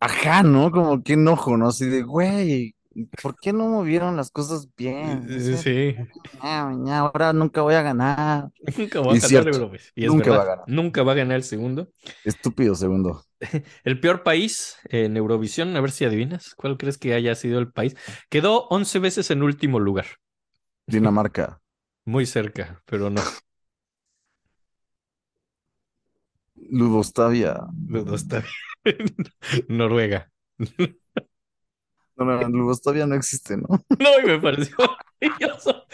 [0.00, 0.70] Ajá, ¿no?
[0.70, 1.68] Como qué enojo, ¿no?
[1.68, 2.74] Así de, güey,
[3.22, 5.26] ¿por qué no movieron las cosas bien?
[5.28, 5.96] Sí, sí.
[6.40, 8.50] Ah, ahora nunca voy a ganar.
[8.78, 9.94] Nunca va a ganar Eurovisión.
[9.96, 10.64] Nunca va a ganar.
[10.68, 11.90] Nunca va a ganar el segundo.
[12.24, 13.25] Estúpido segundo.
[13.84, 16.54] El peor país en Eurovisión, a ver si adivinas.
[16.54, 17.96] ¿Cuál crees que haya sido el país?
[18.28, 20.06] Quedó 11 veces en último lugar.
[20.86, 21.60] Dinamarca.
[22.04, 23.22] Muy cerca, pero no.
[26.94, 27.56] Está bien.
[29.68, 30.30] Noruega.
[32.16, 33.66] No, no, Ludovstavia no existe, ¿no?
[33.98, 34.76] No, y me pareció
[35.20, 35.84] maravilloso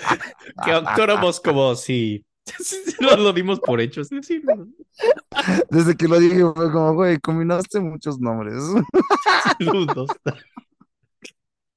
[0.65, 2.25] que actuáramos como si
[3.01, 4.05] lo, lo dimos por hecho.
[4.05, 4.43] Sí, sí.
[5.71, 8.63] Desde que lo dije fue como, güey, combinaste muchos nombres.
[9.59, 10.11] Ludos.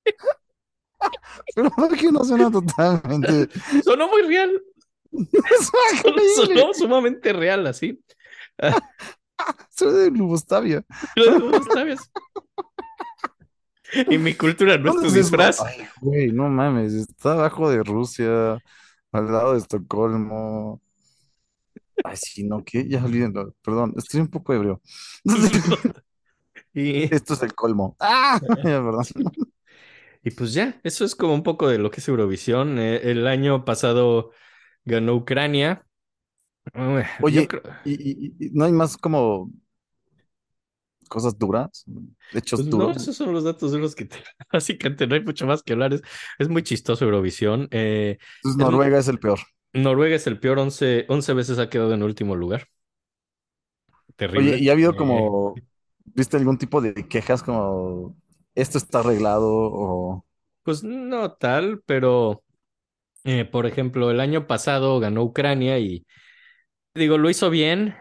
[1.56, 3.49] Pero ¿por qué no suena totalmente?
[3.84, 4.62] Sonó muy real.
[6.36, 8.01] Sonó, sumamente real, así.
[9.69, 10.84] Soy de Ludovstavia.
[11.15, 11.99] Luego, ¿sabes?
[14.10, 15.62] Y mi cultura no es ¿Dónde tu disfraz.
[15.62, 18.60] Ay, güey, no mames, está abajo de Rusia,
[19.15, 20.82] al lado de Estocolmo.
[22.04, 22.88] Ay, sí, no, ¿qué?
[22.88, 24.82] Ya olvídenlo, perdón, estoy un poco ebrio.
[26.73, 27.97] Y, Esto es el colmo.
[27.99, 29.06] Ah, ya, perdón.
[30.23, 32.80] y pues ya, eso es como un poco de lo que es Eurovisión.
[32.80, 34.32] Eh, el año pasado
[34.86, 35.86] ganó Ucrania.
[37.19, 37.93] Yo Oye, creo- ¿y,
[38.28, 39.51] y- y no hay más como
[41.08, 41.86] cosas duras?
[42.34, 42.98] Hechos pues no, duros.
[42.98, 44.18] esos son los datos de los que te...
[44.52, 45.94] Básicamente no hay mucho más que hablar.
[45.94, 46.02] Es,
[46.39, 47.68] es muy chistoso Eurovisión.
[47.72, 49.39] Eh, Entonces Noruega es el peor.
[49.74, 52.68] Noruega es el peor, 11, 11 veces ha quedado en último lugar.
[54.15, 54.54] Terrible.
[54.54, 55.56] Oye, ¿y ha habido Eh, como,
[56.06, 58.15] viste algún tipo de quejas como,
[58.54, 60.26] esto está arreglado o...
[60.63, 62.44] Pues no tal, pero
[63.26, 66.06] eh, por ejemplo, el año pasado ganó Ucrania y
[66.94, 67.96] digo, lo hizo bien.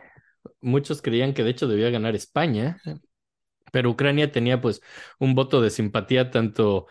[0.61, 2.81] Muchos creían que de hecho debía ganar España,
[3.73, 4.81] pero Ucrania tenía pues
[5.19, 6.87] un voto de simpatía tanto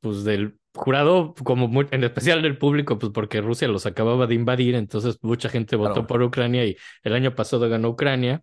[0.00, 4.34] pues del jurado, como muy- en especial del público, pues porque Rusia los acababa de
[4.34, 6.06] invadir, entonces mucha gente votó Claro.
[6.06, 8.42] por Ucrania y el año pasado ganó Ucrania.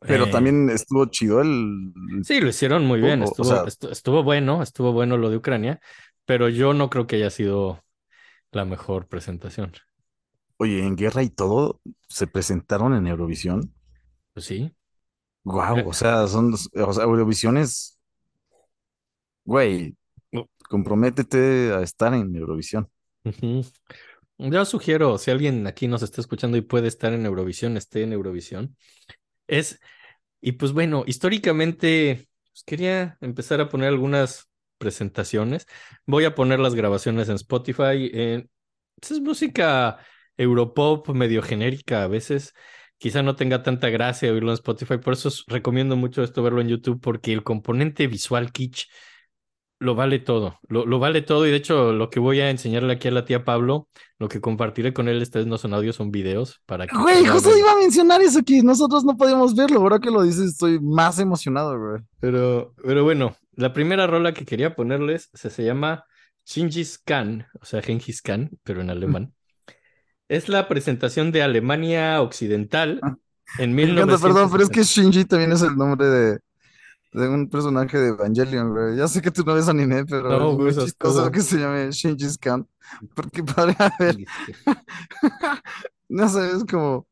[0.00, 1.92] Pero Eh, también estuvo chido el...
[2.24, 5.36] Sí, lo hicieron muy bien, o- o estuvo, sea- estuvo bueno, estuvo bueno lo de
[5.36, 5.80] Ucrania,
[6.24, 7.82] pero yo no creo que haya sido
[8.52, 9.72] la mejor presentación.
[10.62, 13.72] Oye, en guerra y todo, se presentaron en Eurovisión.
[14.34, 14.70] Pues sí.
[15.44, 15.84] Wow, Eh.
[15.86, 17.98] o sea, son, o sea, Eurovisión es,
[19.44, 19.96] güey,
[20.68, 22.88] comprométete a estar en Eurovisión.
[23.24, 23.62] Ujú.
[24.38, 28.12] Yo sugiero, si alguien aquí nos está escuchando y puede estar en Eurovisión, esté en
[28.12, 28.76] Eurovisión.
[29.48, 29.80] Es,
[30.40, 35.66] y pues bueno, históricamente pues quería empezar a poner algunas presentaciones.
[36.06, 38.10] Voy a poner las grabaciones en Spotify.
[38.12, 38.46] eh,
[39.00, 39.98] es música
[40.40, 42.54] europop medio genérica a veces.
[42.98, 46.60] Quizá no tenga tanta gracia oírlo en Spotify, por eso os recomiendo mucho esto verlo
[46.60, 48.88] en YouTube, porque el componente visual kitsch
[49.78, 52.92] lo vale todo, lo, lo vale todo y de hecho lo que voy a enseñarle
[52.92, 55.96] aquí a la tía Pablo, lo que compartiré con él esta vez no son audios,
[55.96, 56.94] son videos para que...
[56.94, 59.80] Güey, justo iba a mencionar eso que nosotros no podíamos verlo.
[59.80, 62.02] Ahora que lo dices, estoy más emocionado, güey.
[62.20, 66.04] Pero, pero bueno, la primera rola que quería ponerles se, se llama
[66.44, 69.32] Gengis Khan, o sea, Gengis Khan, pero en alemán.
[70.30, 73.00] Es la presentación de Alemania Occidental
[73.58, 74.84] en Me encanta, perdón, pero es que 1970.
[74.84, 76.38] Shinji también es el nombre de,
[77.12, 78.96] de un personaje de Evangelion, güey.
[78.96, 81.30] Ya sé que tú no ves anime, pero No, es muy chistoso todo.
[81.32, 82.66] que se llame Shinji's Khan.
[83.14, 84.16] Porque podría haber,
[86.08, 87.06] no sé, es como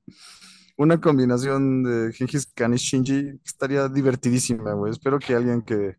[0.76, 4.92] una combinación de Gengis Khan y Shinji que estaría divertidísima, güey.
[4.92, 5.96] Espero que alguien que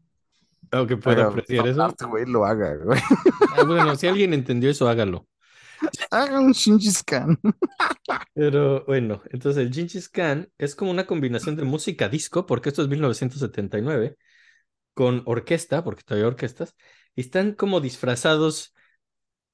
[0.72, 1.94] Aunque pueda haga apreciar eso.
[2.10, 3.00] güey, lo haga, güey.
[3.58, 5.26] Ah, bueno, si alguien entendió eso, hágalo.
[6.12, 7.40] Haga un Shinji's Khan.
[8.34, 12.82] Pero bueno, entonces el Gengis Khan es como una combinación de música disco, porque esto
[12.82, 14.18] es 1979,
[14.94, 16.76] con orquesta, porque todavía hay orquestas,
[17.16, 18.74] y están como disfrazados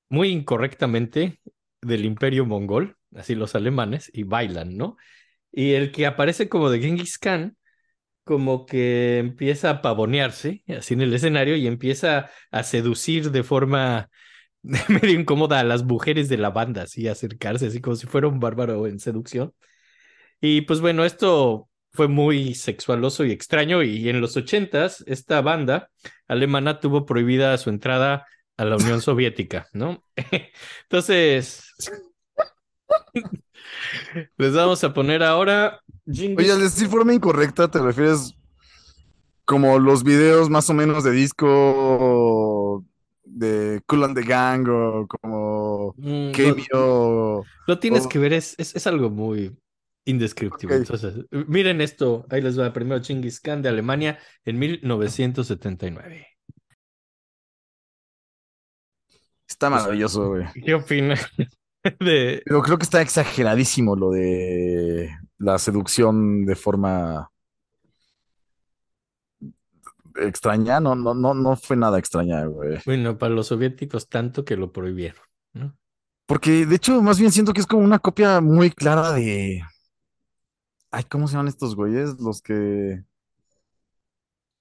[0.09, 1.41] muy incorrectamente
[1.81, 4.97] del imperio mongol, así los alemanes, y bailan, ¿no?
[5.51, 7.57] Y el que aparece como de Genghis Khan,
[8.23, 14.09] como que empieza a pavonearse, así en el escenario, y empieza a seducir de forma
[14.89, 18.39] medio incómoda a las mujeres de la banda, así acercarse, así como si fuera un
[18.39, 19.53] bárbaro en seducción.
[20.41, 25.89] Y pues bueno, esto fue muy sexualoso y extraño, y en los ochentas, esta banda
[26.27, 28.25] alemana tuvo prohibida su entrada
[28.57, 30.03] a la Unión Soviética, ¿no?
[30.83, 31.65] Entonces,
[34.37, 38.35] les vamos a poner ahora Oye, al decir forma incorrecta, ¿te refieres
[39.43, 41.47] como los videos más o menos de disco
[43.25, 47.43] de Cool and the Gang o como Mm, lo, Cameo?
[47.67, 49.57] lo tienes o- que ver, es, es, es algo muy
[50.05, 50.75] indescriptible.
[50.75, 56.27] Entonces, miren esto, ahí les va primero Genghis Khan de Alemania en 1979.
[59.47, 60.45] Está maravilloso, güey.
[60.65, 61.25] ¿Qué opinas
[61.99, 62.41] de...
[62.45, 67.29] Pero creo que está exageradísimo lo de la seducción de forma
[70.15, 70.79] extraña.
[70.79, 72.79] No, no, no, no fue nada extraña, güey.
[72.85, 75.21] Bueno, para los soviéticos tanto que lo prohibieron,
[75.53, 75.75] ¿no?
[76.27, 79.61] Porque de hecho, más bien siento que es como una copia muy clara de.
[80.91, 82.19] Ay, ¿cómo se llaman estos güeyes?
[82.19, 83.03] Los que.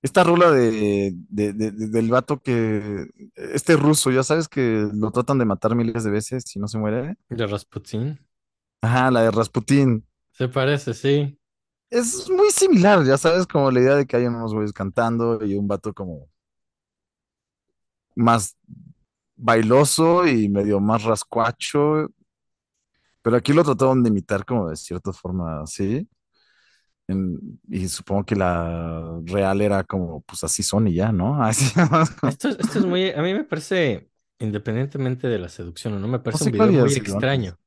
[0.03, 3.07] Esta rola de, de- de- de- del vato que.
[3.35, 6.77] Este ruso, ya sabes que lo tratan de matar miles de veces y no se
[6.79, 7.17] muere.
[7.31, 8.21] De Rasputin.
[8.83, 10.07] Ajá, la de Rasputín.
[10.33, 11.39] Se parece, sí.
[11.95, 15.55] Es muy similar, ya sabes, como la idea de que hay unos güeyes cantando y
[15.55, 16.29] un vato como.
[18.17, 18.57] Más
[19.37, 22.09] bailoso y medio más rascuacho.
[23.23, 26.09] Pero aquí lo trataron de imitar como de cierta forma así.
[27.09, 31.43] En- y supongo que la real era como, pues así son y ya, ¿no?
[31.45, 31.73] Así,
[32.25, 36.09] Esto, es- esto es muy, a mí me parece, independientemente de la seducción o no,
[36.09, 37.59] me parece sé un video muy extraño.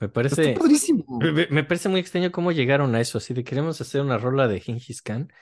[0.00, 1.04] Me Está parece, padrísimo.
[1.50, 4.60] me, parece muy extraño cómo llegaron a eso, así de queremos hacer una rola de
[4.60, 5.32] Gengis Khan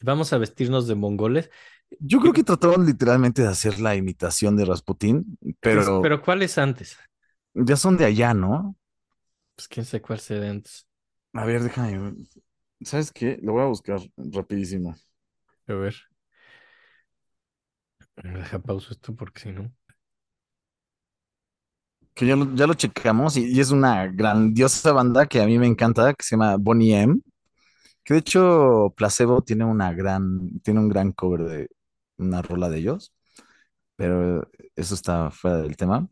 [0.00, 1.50] y vamos a vestirnos de mongoles.
[1.98, 6.58] Yo creo que trataron literalmente de hacer la imitación de Rasputín, pero Pero ¿cuál es
[6.58, 6.98] antes?
[7.54, 8.76] ya son de allá, ¿no?
[9.54, 10.86] Pues quién sabe cuál sea de antes.
[11.34, 12.14] A ver, déjame.
[12.82, 13.38] ¿Sabes qué?
[13.42, 14.94] Lo voy a buscar rapidísimo.
[15.68, 15.94] A ver.
[18.22, 19.72] Deja pausa esto porque si no.
[22.20, 25.58] Que ya lo, ya lo checamos y, y es una grandiosa banda que a mí
[25.58, 27.18] me encanta, que se llama Bonnie M.
[28.04, 31.68] Que de hecho Placebo tiene una gran, tiene un gran cover de
[32.18, 33.14] una rola de ellos,
[33.96, 36.06] pero eso está fuera del tema.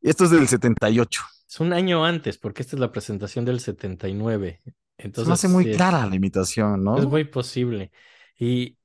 [0.00, 1.20] Y esto es del 78.
[1.46, 4.60] Es un año antes, porque esta es la presentación del 79.
[4.64, 6.98] Se me Entonces, hace muy sí clara la imitación, ¿no?
[6.98, 7.92] Es muy posible.
[8.38, 8.77] Y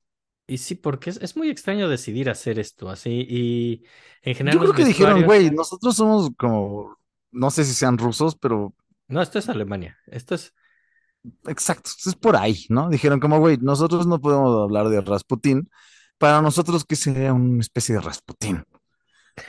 [0.46, 3.26] Y sí, porque es, es muy extraño decidir hacer esto así.
[3.28, 3.84] Y
[4.22, 6.98] en general Yo creo que dijeron, güey, nosotros somos como,
[7.30, 8.74] no sé si sean rusos, pero
[9.08, 9.98] No, esto es Alemania.
[10.06, 10.52] Esto es.
[11.46, 12.88] exacto, es por ahí, ¿no?
[12.90, 15.68] Dijeron como, güey, nosotros no podemos hablar de Rasputín.
[16.18, 18.62] Para nosotros, que sería una especie de Rasputín?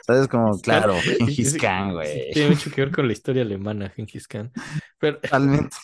[0.02, 0.28] ¿Sabes?
[0.28, 2.30] Como, claro, Gengis Khan, güey.
[2.32, 4.52] Tiene mucho que ver con la historia alemana, Gengis Khan.
[5.00, 5.78] Pero, Totalmente.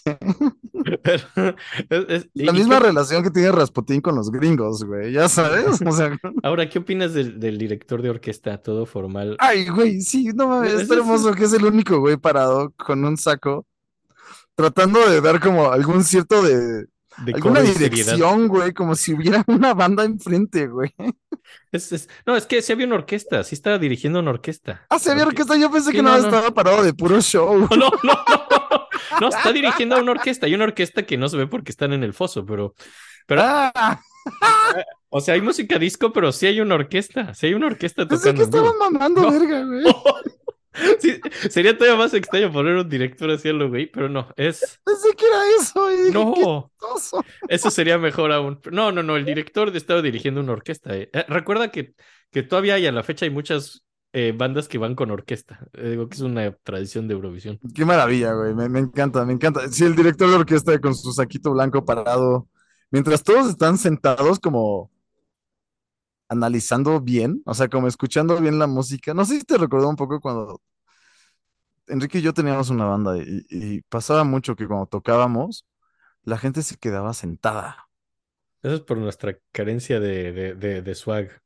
[1.04, 1.23] Pero-
[1.89, 5.27] es- es- y- La misma qué- relación que tiene Rasputín con los gringos, güey, ya
[5.30, 5.82] sabes.
[5.86, 9.36] O sea, Ahora, ¿qué opinas del, del director de orquesta todo formal?
[9.39, 13.17] ay, güey, sí, no mames, es- hermoso que es el único güey parado con un
[13.17, 13.65] saco,
[14.56, 16.86] tratando de dar como algún cierto de,
[17.25, 20.93] De alguna dirección, güey, como si hubiera una banda enfrente, güey.
[21.71, 24.86] Es- es- no, es que sí había una orquesta, sí estaba dirigiendo una orquesta.
[24.89, 26.27] Ah, vio Porque- orquesta, yo pensé Sí, que no, nada no.
[26.27, 27.58] estaba parado de puro show.
[27.58, 28.13] No, no, no,
[29.19, 29.29] no.
[29.29, 30.45] Está dirigiendo a una orquesta.
[30.45, 32.75] Hay una orquesta que no se ve porque están en el foso, pero,
[33.27, 33.99] pero, Ah,
[35.10, 37.34] o sea, hay música disco, pero sí hay una orquesta.
[37.34, 38.23] Sí hay una orquesta tocando.
[38.36, 38.65] que en vivo.
[38.71, 39.31] estaban mamando, No.
[39.31, 39.84] verga, güey.
[40.99, 44.79] Sí, sería todavía más extraño poner un director así a lo güey, pero no, es.
[44.86, 46.71] Pensé que era eso, y dije, No,
[47.49, 48.62] eso sería mejor aún.
[48.71, 50.95] No, no, no, el director estaba dirigiendo una orquesta.
[50.95, 51.10] eh.
[51.12, 51.93] Eh, Recuerda que,
[52.31, 55.67] que todavía y a la fecha hay muchas eh, bandas que van con orquesta.
[55.74, 57.60] Eh, digo que es una tradición de Eurovisión.
[57.76, 58.54] Qué maravilla, güey.
[58.56, 59.67] Me, me encanta, me encanta.
[59.69, 62.47] Sí, el director de orquesta con su saquito blanco parado,
[62.89, 64.91] mientras todos están sentados como
[66.30, 69.13] analizando bien, o sea, como escuchando bien la música.
[69.13, 70.62] No sé si te recordó un poco cuando
[71.88, 75.65] Enrique y yo teníamos una banda y, y pasaba mucho que cuando tocábamos,
[76.24, 77.89] la gente se quedaba sentada.
[78.63, 81.40] Eso es por nuestra carencia de, de, de, de swag.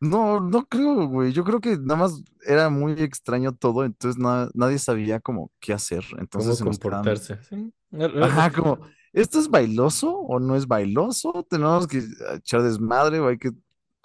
[0.00, 1.32] No, no creo, güey.
[1.32, 5.72] Yo creo que nada más era muy extraño todo, entonces na- nadie sabía como qué
[5.72, 6.04] hacer.
[6.10, 7.38] cómo Entonces quedaban- comportarse.
[7.48, 7.72] ¿sí?
[8.20, 8.80] Ajá, como,
[9.12, 11.46] ¿esto es bailoso o no es bailoso?
[11.48, 12.02] Tenemos que
[12.34, 13.50] echar desmadre o hay que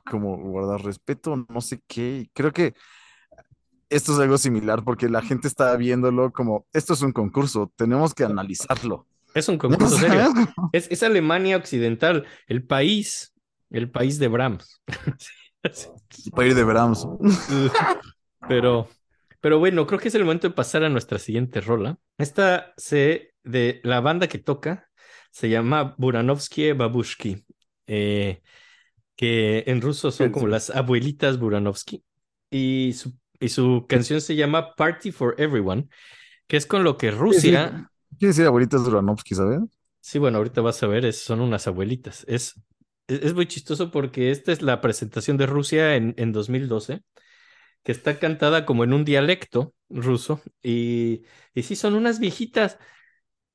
[0.06, 2.20] como guardar respeto, no sé qué.
[2.24, 2.74] Y Creo que
[3.90, 8.14] esto es algo similar porque la gente está viéndolo como, esto es un concurso, tenemos
[8.14, 9.08] que analizarlo.
[9.34, 9.58] Es un
[9.90, 10.12] concurso ¿Sabes?
[10.12, 10.34] serio.
[10.74, 13.34] Es, es Alemania Occidental, el país,
[13.70, 14.82] el país de Brahms.
[16.36, 17.08] Para ir de Brahms.
[18.48, 18.88] Pero,
[19.42, 22.00] pero bueno, creo que es el momento de pasar a nuestra siguiente rola.
[22.18, 24.90] Esta se de la banda que toca
[25.32, 27.46] se llama Buranovsky Babushki,
[27.88, 28.42] eh,
[29.16, 32.04] que en ruso son como las abuelitas Buranovsky.
[32.50, 35.90] Y su, y su canción se llama Party for Everyone,
[36.48, 37.92] que es con lo que Rusia.
[38.18, 39.60] Quiere decir abuelitas Duranovsky, ¿sabes?
[40.02, 42.24] Sí, bueno, ahorita vas a ver, es- son unas abuelitas.
[42.28, 42.56] Es,
[43.08, 47.02] es, es muy chistoso porque esta es la presentación de Rusia en, en 2012,
[47.84, 50.42] que está cantada como en un dialecto ruso.
[50.64, 52.80] Y, y sí, son unas viejitas.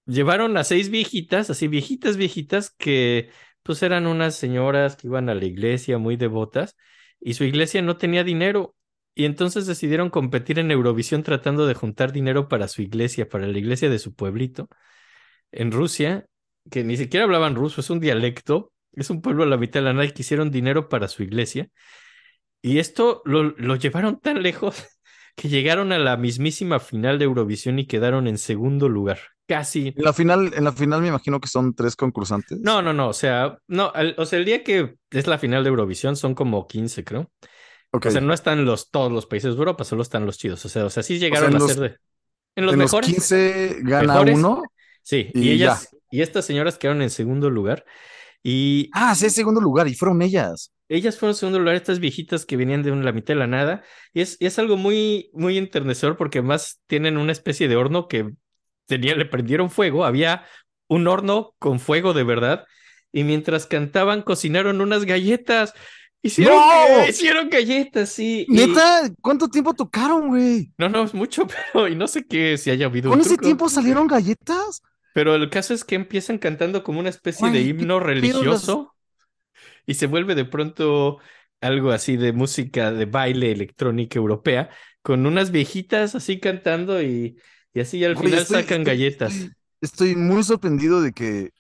[0.06, 3.30] Llevaron a seis viejitas, así viejitas, viejitas, que
[3.62, 6.76] pues eran unas señoras que iban a la iglesia muy devotas
[7.20, 8.74] y su iglesia no tenía dinero.
[9.14, 13.58] Y entonces decidieron competir en Eurovisión tratando de juntar dinero para su iglesia, para la
[13.58, 14.68] iglesia de su pueblito
[15.52, 16.26] en Rusia,
[16.70, 19.84] que ni siquiera hablaban ruso, es un dialecto, es un pueblo a la mitad de
[19.86, 21.68] la nada y quisieron dinero para su iglesia.
[22.60, 24.76] Y esto lo, lo llevaron tan lejos
[25.36, 29.18] que llegaron a la mismísima final de Eurovisión y quedaron en segundo lugar.
[29.48, 29.88] Casi.
[29.96, 32.58] En la final, en la final me imagino que son tres concursantes.
[32.60, 35.64] No, no, no, o sea, no, al- o sea, el día que es la final
[35.64, 37.30] de Eurovisión son como 15, creo.
[37.90, 38.06] Ok.
[38.06, 40.64] O sea, no están los, todos los países de Europa, solo están los chidos.
[40.64, 41.96] O sea, o sea, sí llegaron en a los- ser de.
[42.54, 43.08] En los en mejores.
[43.08, 44.36] los 15 gana mejores.
[44.36, 44.62] uno.
[45.02, 47.84] Sí, y, y ellas, y estas señoras quedaron en segundo lugar.
[48.42, 50.72] Y Ah, sí, segundo lugar y fueron ellas.
[50.88, 53.82] ellas fueron segundo lugar, estas viejitas que venían de un- la mitad de la nada.
[54.12, 58.30] Y es, es algo muy, muy enternecedor porque además tienen una especie de horno que
[58.86, 60.04] tenía, le prendieron fuego.
[60.04, 60.44] Había
[60.88, 62.64] un horno con fuego de verdad.
[63.12, 65.72] Y mientras cantaban, cocinaron unas galletas.
[66.24, 67.06] Hicieron, ¡No!
[67.08, 68.44] hicieron galletas, sí.
[68.48, 70.72] y- Neta, ¿cuánto tiempo tocaron, güey?
[70.78, 73.30] No, no es mucho, pero y no sé qué si haya habido un ¿Con ese
[73.30, 73.44] truco.
[73.44, 74.82] tiempo salieron galletas?
[75.14, 78.94] Pero el caso es que empiezan cantando como una especie de himno religioso
[79.86, 81.18] y se vuelve de pronto
[81.60, 84.70] algo así de música de baile electrónica europea
[85.02, 87.36] con unas viejitas así cantando y,
[87.74, 89.32] y así al final estoy- sacan estoy- galletas.
[89.32, 91.50] Estoy, estoy muy sorprendido de que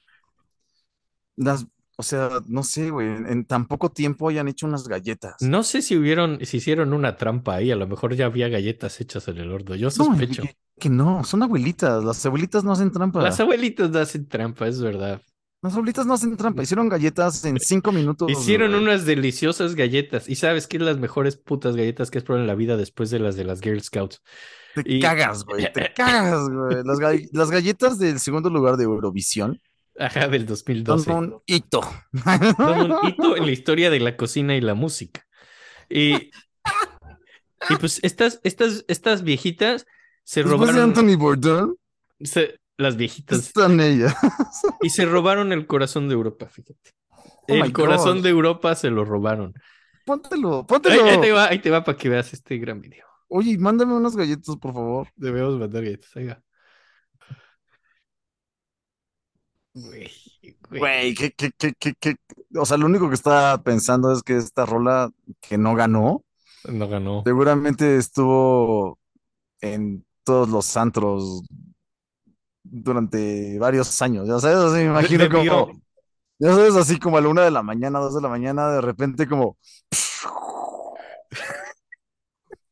[1.36, 5.34] las, o sea, no sé, güey, en, en tan poco tiempo hayan hecho unas galletas.
[5.40, 9.00] No sé si hubieron, si hicieron una trampa ahí, a lo mejor ya había galletas
[9.00, 9.74] hechas en el horno.
[9.74, 10.44] Yo sospecho.
[10.78, 12.02] Que no, son abuelitas.
[12.04, 13.22] Las abuelitas no hacen trampa.
[13.22, 15.20] Las abuelitas no hacen trampa, es verdad.
[15.62, 16.62] Las abuelitas no hacen trampa.
[16.62, 18.30] Hicieron galletas en cinco minutos.
[18.30, 18.82] Hicieron güey.
[18.82, 20.28] unas deliciosas galletas.
[20.28, 23.10] ¿Y sabes qué es las mejores putas galletas que has probado en la vida después
[23.10, 24.20] de las de las Girl Scouts?
[24.74, 25.72] Te y- cagas, güey.
[25.72, 26.82] Te cagas, güey.
[26.84, 26.98] Las,
[27.32, 29.60] las galletas del segundo lugar de Eurovisión
[29.98, 31.10] Ajá, del Son 2012.
[31.12, 31.82] un hito.
[32.56, 35.24] Son un hito en la historia de la cocina y la música.
[35.88, 36.14] Y,
[37.68, 39.86] y pues estas, estas, estas viejitas
[40.24, 41.74] se Después de robaron, Anthony Bourdain,
[42.20, 44.14] se- las viejitas, están ellas.
[44.82, 46.90] y se robaron el corazón de Europa, fíjate.
[47.48, 48.24] Oh el corazón God.
[48.24, 49.52] de Europa se lo robaron.
[50.06, 51.04] Póntelo, póntelo.
[51.04, 53.06] ahí te va, ahí te va para que veas este gran video.
[53.28, 55.08] Oye, mándame unas galletas, por favor.
[55.16, 56.14] Debemos mandar galletas.
[56.16, 56.42] Ahí va.
[59.74, 60.10] Güey,
[60.68, 60.80] güey.
[60.80, 62.16] Güey, ¿qué, qué, qué, qué, qué?
[62.58, 65.10] O sea, lo único que estaba pensando es que esta rola
[65.40, 66.24] que no ganó,
[66.68, 67.22] No ganó.
[67.24, 68.98] seguramente estuvo
[69.62, 71.42] en todos los antros
[72.62, 74.26] durante varios años.
[74.28, 75.72] Ya sabes, así me imagino como,
[76.38, 78.80] ya sabes, así como a la una de la mañana, dos de la mañana, de
[78.80, 79.58] repente como.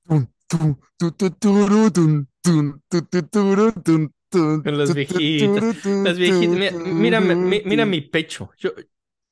[0.09, 4.95] Tum, tum, tu, tu, turu, tum, tum, tu, tu, turu, tum, tum, Con las tu,
[4.95, 8.51] tu, viejitas, turu, tum, Las viejitas, tu, mira, mira, mira mi pecho.
[8.59, 8.73] Yo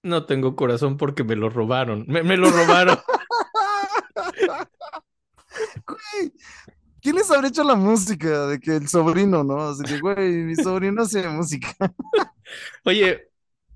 [0.03, 2.05] no tengo corazón porque me lo robaron.
[2.07, 2.99] Me, me lo robaron.
[7.09, 8.49] ¿quién les habrá hecho la música?
[8.49, 9.71] De que el sobrino, ¿no?
[9.71, 11.75] Así de, güey, mi sobrino hace música.
[12.85, 13.31] Oye,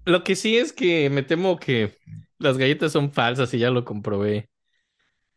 [0.04, 1.96] lo que sí es que me temo que
[2.38, 4.50] las galletas son falsas y ya lo comprobé.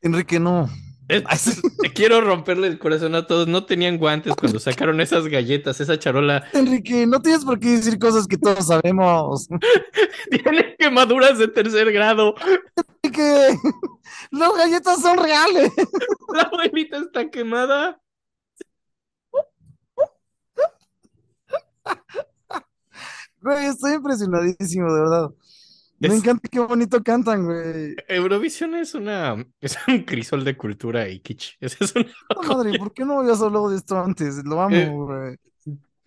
[0.02, 0.70] Enrique, no.
[1.82, 3.48] Te quiero romperle el corazón a todos.
[3.48, 6.46] No tenían guantes cuando sacaron esas galletas, esa charola.
[6.54, 9.48] Enrique, no tienes por qué decir cosas que todos sabemos.
[10.32, 12.34] Tiene quemaduras de tercer grado.
[13.04, 13.58] Enrique,
[14.32, 15.72] las galletas son reales.
[16.34, 18.02] La abuelita está quemada.
[23.42, 25.30] Güey, estoy impresionadísimo, de verdad.
[26.00, 27.96] Me Es- encanta qué bonito cantan, güey.
[28.08, 31.56] Eurovisión es una es un crisol de cultura y kitsch.
[31.62, 34.44] Es una- Puta madre, ¿por qué no habías hablado de esto antes?
[34.46, 35.38] Lo Eh, amo, güey.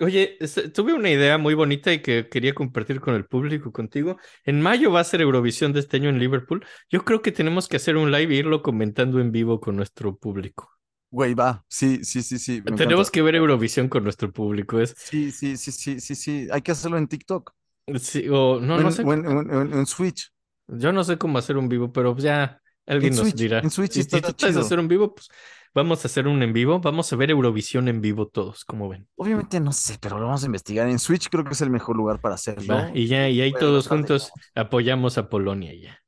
[0.01, 0.39] Oye,
[0.75, 4.17] tuve una idea muy bonita y que quería compartir con el público, contigo.
[4.45, 6.65] En mayo va a ser Eurovisión de este año en Liverpool.
[6.89, 10.17] Yo creo que tenemos que hacer un live e irlo comentando en vivo con nuestro
[10.17, 10.71] público.
[11.11, 11.65] Güey, va.
[11.69, 12.63] Sí, sí, sí, sí.
[12.63, 13.11] Tenemos encanta.
[13.11, 14.79] que ver Eurovisión con nuestro público.
[14.79, 16.47] Es, Sí, sí, sí, sí, sí, sí.
[16.53, 17.53] Hay que hacerlo en TikTok.
[18.01, 19.03] Sí, o no, en, no sé.
[19.03, 20.31] en- Switch.
[20.67, 23.59] Yo no sé cómo hacer un vivo, pero ya alguien En nos Switch, dirá.
[23.61, 24.61] en Switch Si, está si tú chido.
[24.61, 25.29] hacer un vivo, pues
[25.75, 26.79] vamos a hacer un en vivo.
[26.81, 29.09] Vamos a ver Eurovisión en vivo todos, como ven.
[29.17, 30.89] Obviamente no sé, pero lo vamos a investigar.
[30.89, 32.75] En Switch creo que es el mejor lugar para hacerlo.
[32.75, 35.99] Va, Y ya, y ahí Bueno, todos juntos apoyamos a Polonia ya.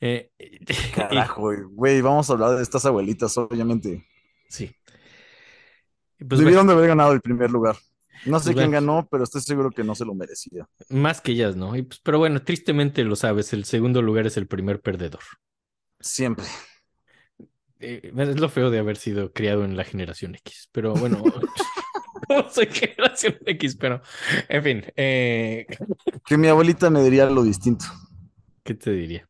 [0.00, 0.30] Eh,
[0.94, 2.00] Carajo, güey.
[2.02, 4.06] Vamos a hablar de estas abuelitas, obviamente.
[4.48, 4.70] sí.
[6.18, 7.76] Pues bueno, Debieron de haber ganado el primer lugar.
[8.26, 8.72] No sé Pues quién bueno.
[8.72, 10.68] ganó, pero estoy seguro que no se lo merecía.
[10.88, 11.76] más que ellas, ¿no?
[11.76, 15.20] Y pues, pero bueno, tristemente lo sabes, el segundo lugar es el primer perdedor.
[16.00, 16.46] Siempre.
[17.78, 21.22] Eh, es lo feo de haber sido criado en la generación X, pero bueno,
[22.28, 24.00] no soy generación X, pero
[24.48, 25.66] en fin, eh,
[26.26, 27.86] Que mi abuelita me diría lo distinto.
[28.64, 29.28] ¿qué te diría?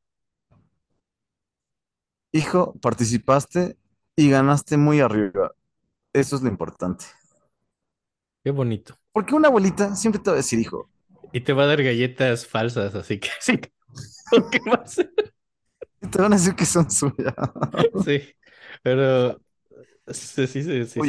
[2.32, 3.76] Hijo, participaste
[4.14, 5.52] y ganaste muy arriba.
[6.12, 7.06] Eso es lo importante.
[8.46, 8.96] Qué bonito.
[9.12, 10.88] Porque una abuelita siempre te va a decir, hijo,
[11.32, 13.58] Y te va a dar galletas falsas, así que sí.
[13.58, 14.84] ¿Qué va a
[16.00, 17.34] y te van a decir que son suyas.
[18.04, 18.22] Sí,
[18.84, 19.40] pero
[20.06, 21.00] sí, sí, sí, sí,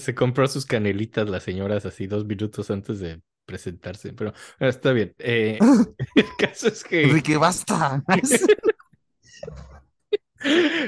[0.00, 5.14] se compró sus canelitas las señoras así dos minutos antes de presentarse, pero está bien.
[5.20, 5.58] Eh,
[6.16, 8.02] el caso es que, Enrique, basta.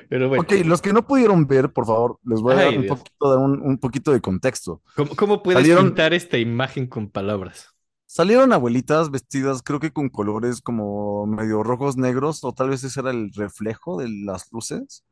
[0.08, 2.78] Pero bueno, Ok, los que no pudieron ver, por favor, les voy a Ay, dar
[2.78, 4.82] un poquito, de, un, un poquito de contexto.
[4.96, 7.68] ¿cómo, cómo puedes salieron- pintar esta imagen con palabras?
[8.06, 13.00] Salieron abuelitas vestidas, creo que con colores como medio rojos, negros, o tal vez ese
[13.00, 15.04] era el reflejo de las luces.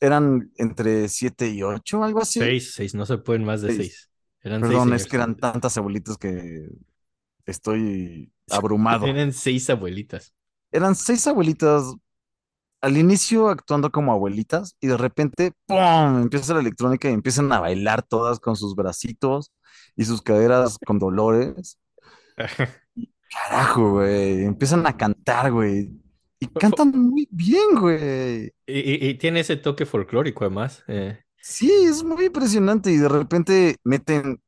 [0.00, 2.40] Eran entre 7 y 8, algo así.
[2.40, 3.78] Seis, seis, no se pueden más de Seis.
[3.78, 4.10] seis.
[4.42, 6.68] Eran seis Perdón, es que eran tantas abuelitas que
[7.46, 9.06] estoy abrumado.
[9.06, 10.34] Eran seis abuelitas.
[10.72, 11.94] Eran seis abuelitas
[12.80, 16.22] al inicio actuando como abuelitas y de repente, ¡pum!
[16.22, 19.52] empieza la electrónica y empiezan a bailar todas con sus bracitos
[19.96, 21.78] y sus caderas con dolores.
[23.30, 24.44] Carajo, güey.
[24.44, 25.90] Empiezan a cantar, güey.
[26.40, 28.46] Y cantan muy bien, güey.
[28.66, 30.84] Y, y- y tiene ese toque folclórico además.
[30.88, 31.18] eh.
[31.40, 32.90] Sí, es muy impresionante.
[32.92, 34.40] Y de repente meten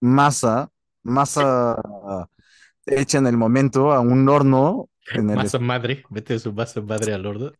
[0.00, 0.70] masa,
[1.02, 1.76] masa
[2.86, 7.12] hecha en el momento a un horno en el Masa madre, vete su masa madre
[7.14, 7.52] al horno.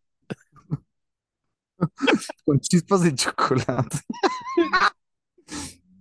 [2.44, 3.98] con chispas de chocolate.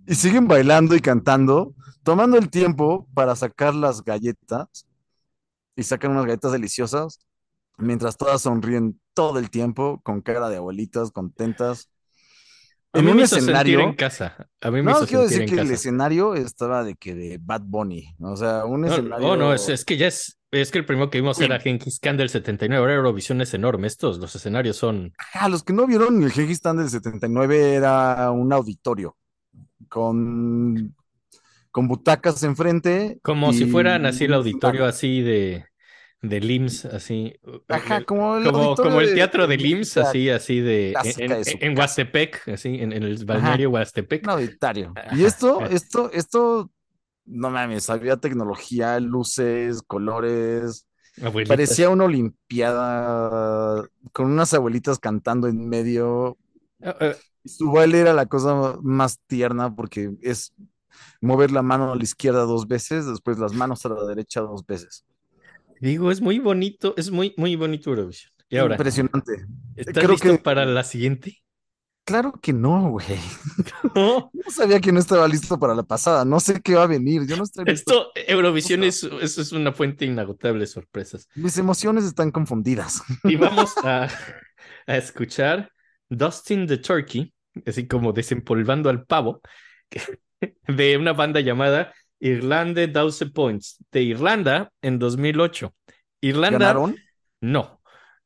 [0.06, 4.86] Y siguen bailando y cantando, tomando el tiempo para sacar las galletas.
[5.76, 7.20] Y sacan unas galletas deliciosas,
[7.78, 11.90] mientras todas sonríen todo el tiempo, con cara de abuelitas contentas.
[12.92, 13.80] A en mí un me hizo escenario.
[13.80, 14.48] en casa.
[14.60, 17.38] A mí me No, hizo quiero decir en que el escenario estaba de que de
[17.40, 18.14] Bad Bunny.
[18.20, 19.28] O sea, un No, escenario.
[19.28, 22.00] oh, no, es, es que ya es, es que el primero que vimos era Genghis
[22.00, 25.86] Khan del 79, ahora Eurovisión es enorme, estos, los escenarios son, Ah, los que no
[25.86, 29.16] vieron el Gengis Khan del 79 era un auditorio
[29.88, 30.94] con,
[31.70, 33.18] con butacas enfrente.
[33.22, 35.64] como si fueran así el auditorio así de,
[36.22, 37.32] de LIMS, así,
[37.68, 41.30] Ajá, el- como el, como, como el teatro de de LIMS, así, así de, en,
[41.30, 41.78] de.
[41.78, 44.24] Huastepec, así, en, en el balneario Huastepec.
[44.24, 44.94] Un auditorio.
[45.12, 45.74] Y esto, Ajá.
[45.74, 46.70] esto, esto,
[47.30, 50.86] no mames, había tecnología, luces, colores.
[51.22, 51.56] Abuelitas.
[51.56, 56.38] Parecía una olimpiada con unas abuelitas cantando en medio.
[56.82, 57.14] Ah, ah,
[57.44, 60.52] Su baile era la cosa más tierna porque es
[61.20, 64.66] mover la mano a la izquierda dos veces, después las manos a la derecha dos
[64.66, 65.04] veces.
[65.80, 68.32] digo, es muy bonito, es muy, muy bonito Eurovisión.
[68.48, 69.46] Y ahora, Impresionante.
[69.76, 71.38] ¿estás creo listo que- para la siguiente?
[72.10, 73.06] Claro que no, güey.
[73.94, 74.30] No.
[74.32, 76.24] Yo sabía que no estaba listo para la pasada.
[76.24, 77.24] No sé qué va a venir.
[77.26, 77.92] Yo no estoy listo.
[77.92, 81.28] Esto, Eurovisión es, es, es una fuente inagotable de sorpresas.
[81.36, 83.02] Mis emociones están confundidas.
[83.24, 84.08] Y vamos a,
[84.86, 85.70] a escuchar
[86.08, 87.32] Dustin the Turkey,
[87.64, 89.40] así como desempolvando al pavo,
[90.66, 95.72] de una banda llamada Irlande 12 Points, de Irlanda en 2008.
[96.20, 96.96] Irlanda, ¿Ganaron?
[97.40, 97.79] no.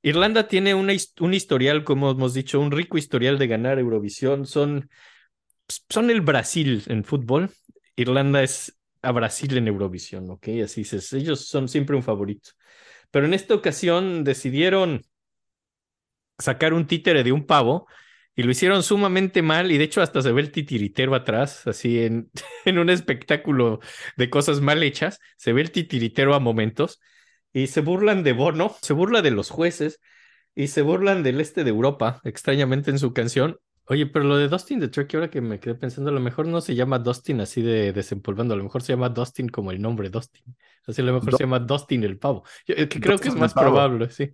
[0.05, 4.45] Irlanda tiene una un historial, como hemos dicho, un rico historial de ganar Eurovisión.
[4.45, 4.91] Son,
[5.89, 7.51] son el Brasil en fútbol.
[7.97, 10.49] Irlanda es a Brasil en Eurovisión, ¿ok?
[10.63, 11.11] Así es.
[11.15, 12.51] Ellos son siempre un favorito.
[13.11, 15.01] Pero en esta ocasión decidieron
[16.39, 17.87] sacar un títere de un pavo
[18.37, 22.05] y lo hicieron sumamente mal y de hecho hasta se ve el titiritero atrás, así
[22.05, 22.31] en,
[22.67, 23.81] en un espectáculo
[24.19, 27.01] de cosas mal hechas, se ve el titiritero a momentos
[27.55, 30.01] y se burlan de Bono, se burla de los jueces
[30.55, 33.57] y se burlan del este de Europa, extrañamente en su canción.
[33.87, 36.47] Oye, pero lo de Dustin the Turkey, ahora que me quedé pensando, a lo mejor
[36.47, 39.81] no se llama Dustin así de desempolvando, a lo mejor se llama Dustin como el
[39.81, 40.43] nombre Dustin.
[40.87, 42.45] Así a lo mejor Do- se llama Dustin el pavo.
[42.67, 44.31] Yo, eh, que creo que es más probable, sí.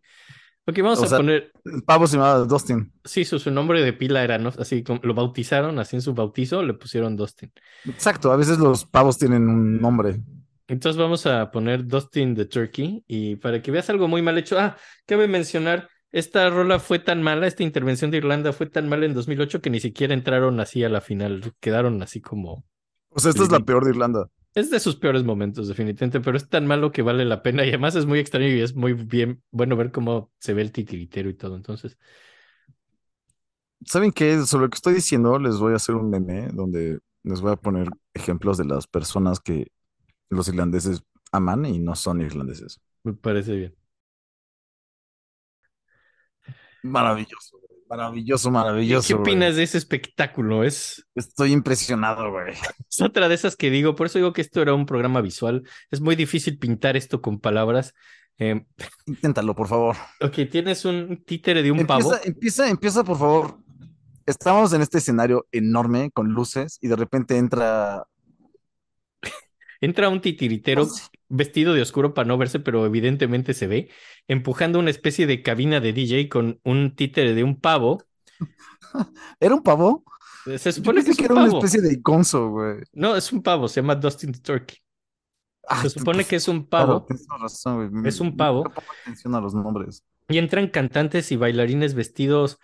[0.66, 2.92] Ok, vamos O a sea- poner, El pavo se llamaba Dustin.
[3.04, 4.50] sí, su, su nombre de pila era, ¿no?
[4.56, 7.50] Así como lo bautizaron, así en su bautizo le pusieron Dustin.
[7.86, 8.30] Exacto.
[8.30, 10.20] A veces los pavos tienen un nombre.
[10.70, 14.56] Entonces vamos a poner Dustin the Turkey y para que veas algo muy mal hecho.
[14.56, 19.04] Ah, cabe mencionar, esta rola fue tan mala, esta intervención de Irlanda fue tan mala
[19.04, 22.64] en 2008 que ni siquiera entraron así a la final, quedaron así como...
[23.08, 24.28] O sea, esta es la peor de Irlanda.
[24.54, 27.70] Es de sus peores momentos, definitivamente, pero es tan malo que vale la pena y
[27.70, 31.28] además es muy extraño y es muy bien, bueno ver cómo se ve el titiritero
[31.28, 31.56] y todo.
[31.56, 31.98] Entonces,
[33.84, 34.46] ¿Saben qué?
[34.46, 37.56] Sobre lo que estoy diciendo, les voy a hacer un meme donde les voy a
[37.56, 39.72] poner ejemplos de las personas que
[40.30, 41.02] los irlandeses
[41.32, 42.80] aman y no son irlandeses.
[43.02, 43.76] me parece bien.
[46.82, 47.80] Maravilloso, güey.
[47.88, 49.08] maravilloso, maravilloso.
[49.08, 49.22] ¿Qué güey.
[49.22, 50.64] opinas de ese espectáculo?
[50.64, 52.54] Es, Estoy impresionado, güey.
[52.88, 55.62] es otra de esas que digo, por eso digo que esto era un programa visual.
[55.90, 57.94] Es muy difícil pintar esto con palabras.
[58.38, 58.64] Eh,
[59.06, 59.96] Inténtalo, por favor.
[60.20, 62.14] ok, tienes un títere de un pavo.
[62.14, 63.58] Empieza, empieza, empieza, por favor.
[64.24, 68.06] Estamos en este escenario enorme con luces y de repente entra.
[69.80, 70.86] Entra un titiritero
[71.28, 73.90] vestido de oscuro para no verse, pero evidentemente se ve,
[74.28, 78.02] empujando una especie de cabina de DJ con un títere de un pavo.
[79.40, 80.04] ¿Era un pavo?
[80.56, 82.78] Se Yo supone que era una especie de iconzo, güey.
[82.92, 84.78] No, es un pavo, se llama Dustin the Turkey.
[85.66, 88.08] Ah, Se supone pues, que es un pavo tienes razón, güey.
[88.08, 88.64] Es un pavo.
[88.64, 90.04] No pongo atención a los nombres.
[90.28, 92.58] y entran cantantes y bailarines vestidos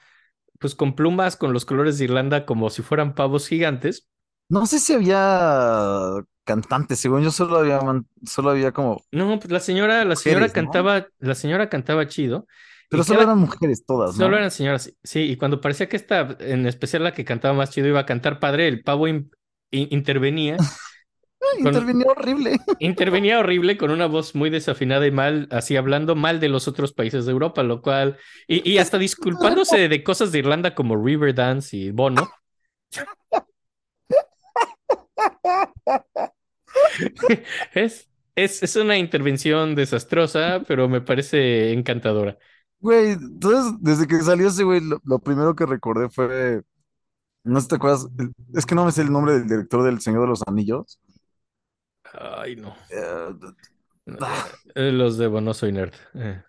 [0.58, 4.08] pues con plumas con los colores de Irlanda como si fueran pavos gigantes.
[4.48, 7.80] No sé si había cantantes, según yo solo había,
[8.24, 10.70] solo había como, No, pues la señora, la señora Mujeres, ¿no?
[10.72, 12.46] cantaba, la señora cantaba chido.
[12.88, 14.24] pero solo cada- eran mujeres todas, ¿no?
[14.24, 17.70] Solo eran señoras, sí, y cuando parecía que esta, en especial la que cantaba más
[17.70, 19.30] chido, iba a cantar padre, el pavo in-
[19.72, 20.56] in- intervenía,
[21.62, 22.56] con- intervenía horrible.
[22.78, 26.92] intervenía horrible con una voz muy desafinada y mal, así hablando mal de los otros
[26.92, 31.76] países de Europa, lo cual, y, y hasta disculpándose de cosas de Irlanda como Riverdance
[31.76, 32.28] y Bono.
[37.74, 42.38] Es, es, es una intervención desastrosa, pero me parece encantadora.
[42.80, 46.62] Güey, entonces, desde que salió ese güey, lo, lo primero que recordé fue,
[47.44, 48.08] no te acuerdas,
[48.54, 50.98] es que no me sé el nombre del director del Señor de los Anillos.
[52.12, 52.74] Ay, no.
[52.90, 53.34] Eh,
[54.74, 55.94] eh, Los de Bono soy nerd.
[56.14, 56.42] Eh.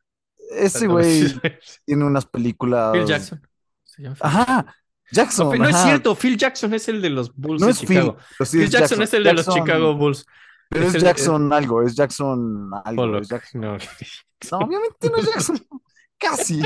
[0.51, 1.23] ese güey
[1.85, 2.93] tiene unas películas.
[2.93, 3.41] Phil Jackson.
[3.83, 4.75] Se llama Phil Ajá,
[5.11, 5.45] Jackson.
[5.47, 7.79] No, Phil- no es cierto, Phil Jackson es el de los Bulls No de es
[7.79, 8.17] Phil, Chicago.
[8.45, 10.25] sí Phil es Jackson, es el de los Chicago Bulls.
[10.69, 13.01] Pero es es el- Jackson algo, es Jackson algo.
[13.03, 13.77] Pollock, es Jackson- no.
[14.51, 15.59] No, obviamente no es Jackson.
[16.19, 16.61] Casi.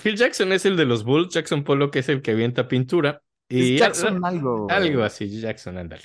[0.00, 3.74] Phil Jackson es el de los Bulls, Jackson Pollock es el que avienta pintura Y
[3.74, 4.66] Es Jackson algo.
[4.70, 6.02] algo así, Jackson, ándale.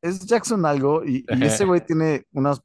[0.00, 1.04] Es Jackson algo.
[1.04, 2.60] Y, y ese güey tiene unas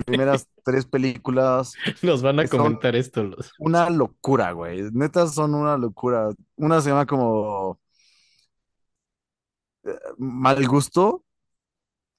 [0.00, 1.74] primeras tres películas.
[2.02, 3.52] Nos van a comentar esto los.
[3.58, 4.90] Una locura, güey.
[4.92, 6.30] Neta son una locura.
[6.56, 7.78] Una se llama como
[9.84, 11.24] eh, Mal Gusto.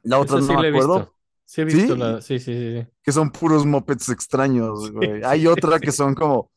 [0.03, 0.99] La otra sí no me acuerdo.
[0.99, 1.13] visto.
[1.45, 1.99] Sí he visto ¿Sí?
[1.99, 2.21] la.
[2.21, 2.82] Sí, sí, sí.
[2.82, 2.88] sí.
[3.01, 5.24] Que son puros mopeds extraños, güey.
[5.24, 6.51] Hay otra que son como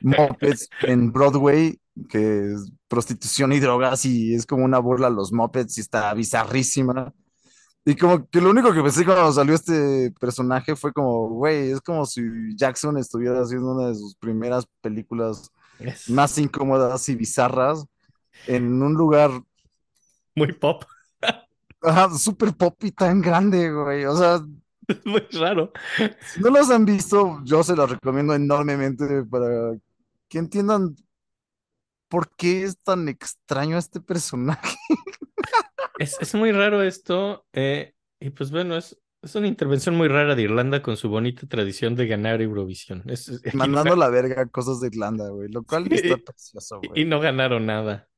[0.00, 5.32] mopeds en Broadway, que es prostitución y drogas y es como una burla a los
[5.32, 7.12] mopeds y está bizarrísima.
[7.88, 11.80] Y como que lo único que pensé cuando salió este personaje fue como, güey, es
[11.80, 12.20] como si
[12.54, 15.50] Jackson estuviera haciendo una de sus primeras películas
[16.08, 17.86] más incómodas y bizarras
[18.46, 19.30] en un lugar
[20.36, 20.84] muy pop.
[21.80, 24.04] ajá, súper pop y tan grande, güey.
[24.04, 24.42] O sea,
[24.86, 25.72] Es muy raro.
[25.96, 29.78] si no los han visto, yo se los recomiendo enormemente para
[30.28, 30.94] que entiendan
[32.08, 34.76] por qué es tan extraño este personaje.
[35.98, 37.46] Es, es muy raro esto.
[37.52, 41.46] eh, y pues bueno, es, es una intervención muy rara de Irlanda con su bonita
[41.46, 43.02] tradición de ganar Eurovisión.
[43.06, 45.94] Es- es- aquí no Mandando la verga cosas de Irlanda, güey, lo cual Sí.
[45.94, 47.04] está precioso, y güey.
[47.04, 48.08] no ganaron nada.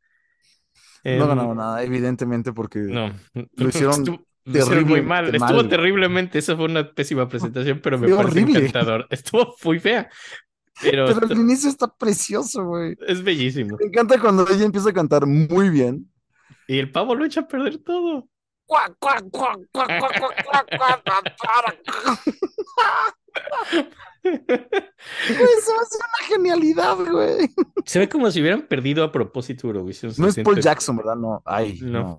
[1.05, 3.13] No Em, ganaron nada, evidentemente, porque No,
[3.57, 3.95] Lo hicieron
[4.45, 5.27] Estuvo- lo muy mal.
[5.35, 5.69] Estuvo mal.
[5.69, 6.39] terriblemente.
[6.39, 8.59] Esa fue una pésima presentación, pero me Fue horrible.
[8.59, 9.07] encantador.
[9.11, 10.11] Estuvo muy fea,
[10.83, 12.97] pero, pero el inicio está precioso, güey.
[13.07, 13.77] es bellísimo.
[13.79, 16.10] Me encanta cuando ella empieza a cantar muy bien.
[16.71, 18.29] Y el pavo lo echa a perder todo.
[24.23, 24.53] Eso
[25.33, 27.51] es una genialidad, güey.
[27.85, 30.13] Se ve como si hubieran perdido a propósito Eurovisión.
[30.17, 30.39] No es.
[30.45, 31.17] Paul Jackson, ¿verdad?
[31.17, 32.19] No, ay, no.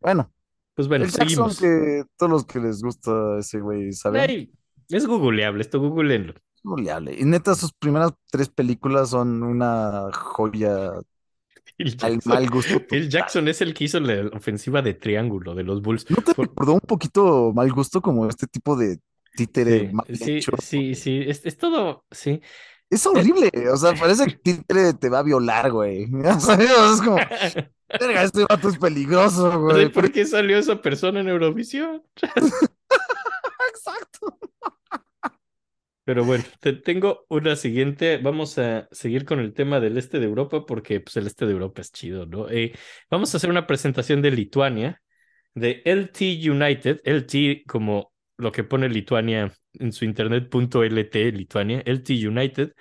[0.00, 0.32] Bueno,
[0.74, 1.58] pues bueno, el Jackson seguimos.
[1.58, 4.22] que todos los que les gusta ese güey saben.
[4.24, 4.52] Hey,
[4.88, 6.34] es googleable, esto googleenlo.
[6.62, 7.16] Googleable.
[7.18, 10.92] Y neta, sus primeras tres películas son una joya
[11.78, 12.82] el al Jackson, mal gusto.
[12.90, 13.08] el.
[13.08, 16.10] Jackson es el que hizo la ofensiva de triángulo de los Bulls.
[16.10, 18.98] ¿No te Por- recordó un poquito mal gusto como este tipo de
[19.36, 20.52] títere Sí, mal sí, hecho?
[20.60, 22.40] sí, sí, es, es todo, sí.
[22.90, 26.06] Es horrible, o sea, parece que títere te va a violar, güey.
[26.24, 27.16] O sea, es como,
[28.00, 29.88] verga, este vato es peligroso, güey.
[29.92, 32.02] por qué salió esa persona en Eurovisión.
[33.70, 34.38] Exacto.
[36.08, 38.16] Pero bueno, te tengo una siguiente.
[38.16, 41.52] Vamos a seguir con el tema del este de Europa porque pues, el este de
[41.52, 42.48] Europa es chido, ¿no?
[42.48, 42.72] Eh,
[43.10, 45.02] vamos a hacer una presentación de Lituania,
[45.52, 52.72] de LT United, LT como lo que pone Lituania en su internet.lt, Lituania, LT United,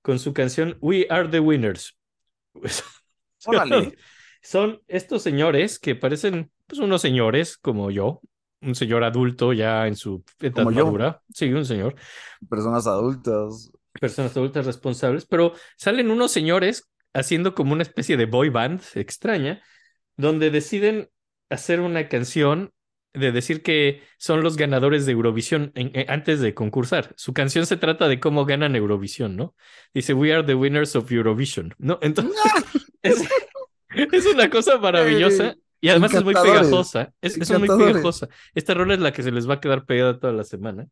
[0.00, 1.98] con su canción We Are the Winners.
[3.44, 3.96] Órale.
[4.40, 8.20] Son estos señores que parecen pues unos señores como yo,
[8.60, 11.22] un señor adulto ya en su edad madura.
[11.32, 11.94] Sí, un señor
[12.48, 13.70] Personas adultas.
[14.00, 19.62] personas adultas responsables, pero salen unos señores haciendo como una especie de boy band extraña,
[20.16, 21.10] donde deciden
[21.50, 22.72] hacer una canción
[23.14, 27.14] de decir que son los ganadores de Eurovisión en- en- antes de concursar.
[27.16, 29.54] Su canción se trata de cómo ganan Eurovisión, ¿no?
[29.94, 31.98] Dice, We are the winners of Eurovision, ¿no?
[32.02, 32.36] Entonces,
[33.02, 33.24] es,
[34.12, 35.56] es una cosa maravillosa.
[35.80, 37.12] Y además es muy pegajosa.
[37.20, 38.28] Es, es muy pegajosa.
[38.54, 40.86] Esta rola es la que se les va a quedar pegada toda la semana.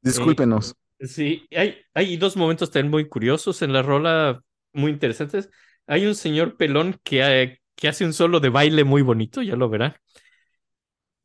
[0.00, 0.74] Discúlpenos.
[1.00, 4.40] Sí, hay, hay dos momentos también muy curiosos en la rola,
[4.72, 5.50] muy interesantes.
[5.86, 9.56] Hay un señor pelón que, eh, que hace un solo de baile muy bonito, ya
[9.56, 9.94] lo verán.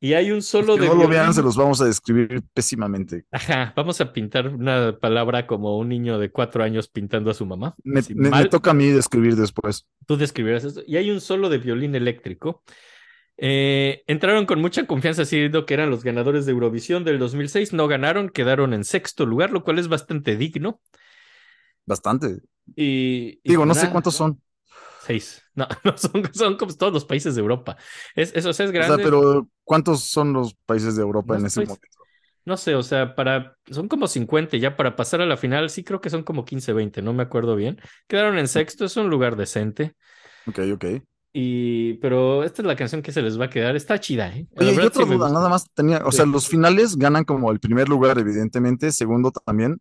[0.03, 3.25] Y hay un solo de no lo vean, se los vamos a describir pésimamente.
[3.31, 7.45] Ajá, vamos a pintar una palabra como un niño de cuatro años pintando a su
[7.45, 7.75] mamá.
[7.83, 9.85] Me, me- toca a mí describir después.
[10.07, 10.81] tú describirás esto.
[10.87, 12.63] Y hay un solo de violín eléctrico.
[13.37, 17.71] Eh, entraron con mucha confianza diciendo que eran los ganadores de Eurovisión del 2006.
[17.73, 20.81] No ganaron, quedaron en sexto lugar, lo cual es bastante digno.
[21.85, 22.39] Bastante.
[22.75, 24.41] Y, y Digo, no sé cuántos son.
[25.05, 25.41] Seis.
[25.55, 27.75] No, no son, son como todos los países de Europa.
[28.15, 29.03] Es, eso es O sea, grande.
[29.03, 31.87] pero ¿cuántos son los países de Europa en ese momento?
[32.45, 33.57] No sé, o sea, para.
[33.69, 35.69] Son como 50 ya para pasar a la final.
[35.69, 37.79] Sí, creo que son como 15, 20, no me acuerdo bien.
[38.07, 39.93] Quedaron en sexto, es un lugar decente.
[40.47, 40.85] Ok, ok.
[41.33, 43.75] Y, pero esta es la canción que se les va a quedar.
[43.75, 44.47] Está chida, ¿eh?
[44.57, 46.17] Oye, otra sí duda, nada más tenía, o Sí.
[46.17, 49.79] sea, los finales ganan como el primer lugar, evidentemente, segundo también,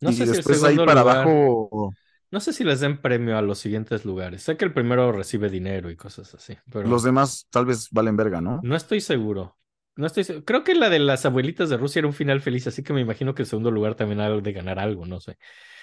[0.00, 1.92] No y sé si el después ahí para lugar- abajo
[2.36, 4.42] No sé si les den premio a los siguientes lugares.
[4.42, 8.14] Sé que el primero recibe dinero y cosas así, pero los demás tal vez valen
[8.14, 8.60] verga, ¿no?
[8.62, 9.56] no estoy seguro.
[9.96, 10.44] No estoy seguro.
[10.44, 13.00] Creo que la de las abuelitas de Rusia era un final feliz, así que me
[13.00, 15.38] imagino que el segundo lugar también ha de ganar algo, no sé.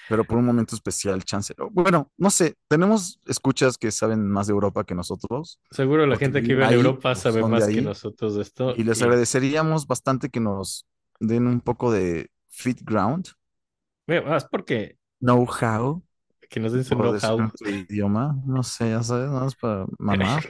[0.08, 1.56] Pero por un momento especial, chance.
[1.72, 6.44] Bueno, no sé, tenemos escuchas que saben más de Europa que nosotros Seguro la gente
[6.44, 8.76] que vive en Europa pues, sabe más que nosotros de esto.
[8.78, 10.86] y les agradeceríamos bastante que nos
[11.20, 13.30] den un poco de fit ground,
[14.06, 16.04] es porque know-how.
[16.54, 17.52] Que nos den su know-how.
[17.58, 18.36] tu idioma.
[18.46, 20.44] No sé, ya sabes, nada más para mamar.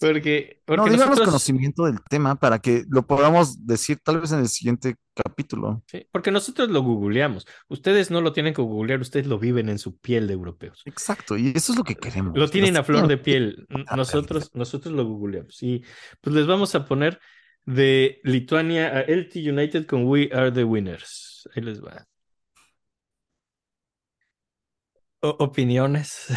[0.00, 4.30] Porque, No, porque díganos nosotros, conocimiento del tema para que lo podamos decir tal vez
[4.30, 5.82] en el siguiente capítulo.
[5.88, 7.48] sí, porque nosotros lo googleamos.
[7.68, 10.82] Ustedes no lo tienen que googlear, ustedes lo viven en su piel de europeos.
[10.84, 12.36] Exacto, y eso es lo que queremos.
[12.36, 13.66] Lo tienen a flor de piel.
[13.96, 15.60] Nosotros, nosotros lo googleamos.
[15.64, 15.82] Y
[16.20, 17.18] pues les vamos a poner
[17.66, 21.48] de Lituania a LT United con We Are the Winners.
[21.54, 22.06] Ahí les va.
[25.22, 26.28] O- opiniones.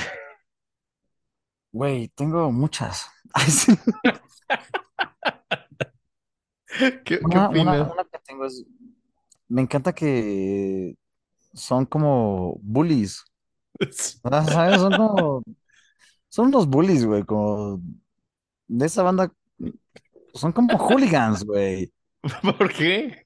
[1.72, 3.08] Güey, tengo muchas.
[3.34, 3.74] Ay, sí.
[6.68, 7.92] ¿Qué, qué Una, una- opinas?
[7.92, 8.66] una que tengo es,
[9.48, 10.96] me encanta que
[11.54, 13.24] son como bullies.
[13.92, 15.44] Son como,
[16.30, 17.82] son unos bullies, güey, como
[18.68, 19.32] de esa banda,
[20.34, 21.92] son como hooligans, güey.
[22.42, 23.23] ¿Por qué?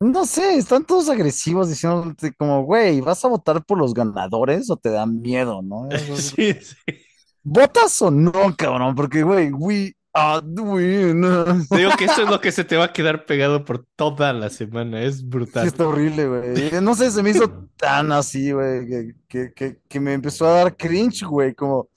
[0.00, 4.76] No sé, están todos agresivos diciéndote como, güey, ¿vas a votar por los ganadores o
[4.76, 5.88] te da miedo, no?
[6.16, 6.76] Sí, sí.
[7.42, 8.94] ¿Votas o no, cabrón?
[8.94, 11.64] Porque, güey, we are the.
[11.70, 14.32] Te digo que eso es lo que se te va a quedar pegado por toda
[14.32, 15.02] la semana.
[15.02, 15.66] Es Sí, brutal.
[15.66, 16.80] está horrible, güey.
[16.82, 20.52] No sé, se me hizo tan así, güey, que, que, que, que me empezó a
[20.64, 21.90] dar cringe, güey, como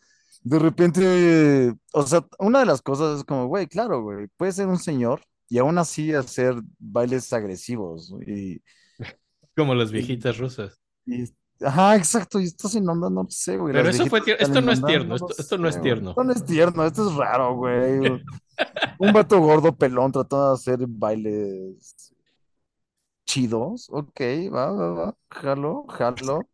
[0.44, 4.68] de repente, o sea, una de las cosas es como, güey, claro, güey, puede ser
[4.68, 8.62] un señor y aún así hacer bailes agresivos y,
[9.56, 10.80] Como las viejitas rusas.
[11.06, 11.26] y-
[11.62, 13.74] ajá, exacto, y estás en onda, no sé, güey.
[13.74, 15.82] Pero eso fue viejitas tier- están esto en no es tierno, esto- esto no es
[15.82, 16.10] tierno.
[16.10, 18.00] Esto no es tierno, esto es raro, güey.
[19.00, 22.14] Un vato gordo pelón tratando de hacer bailes
[23.26, 24.20] chidos, ok,
[24.54, 26.48] va, va, va, jalo, jalo.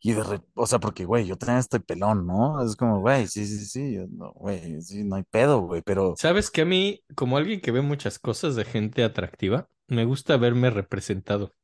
[0.00, 2.64] Y de re- o sea, porque, güey, yo también estoy pelón, ¿no?
[2.64, 6.14] Es como, güey, sí, sí, sí, yo no, güey, sí, no hay pedo, güey, pero
[6.14, 10.36] ¿Sabes que a mí, como alguien que ve muchas cosas de gente atractiva, me gusta
[10.36, 11.54] verme representado?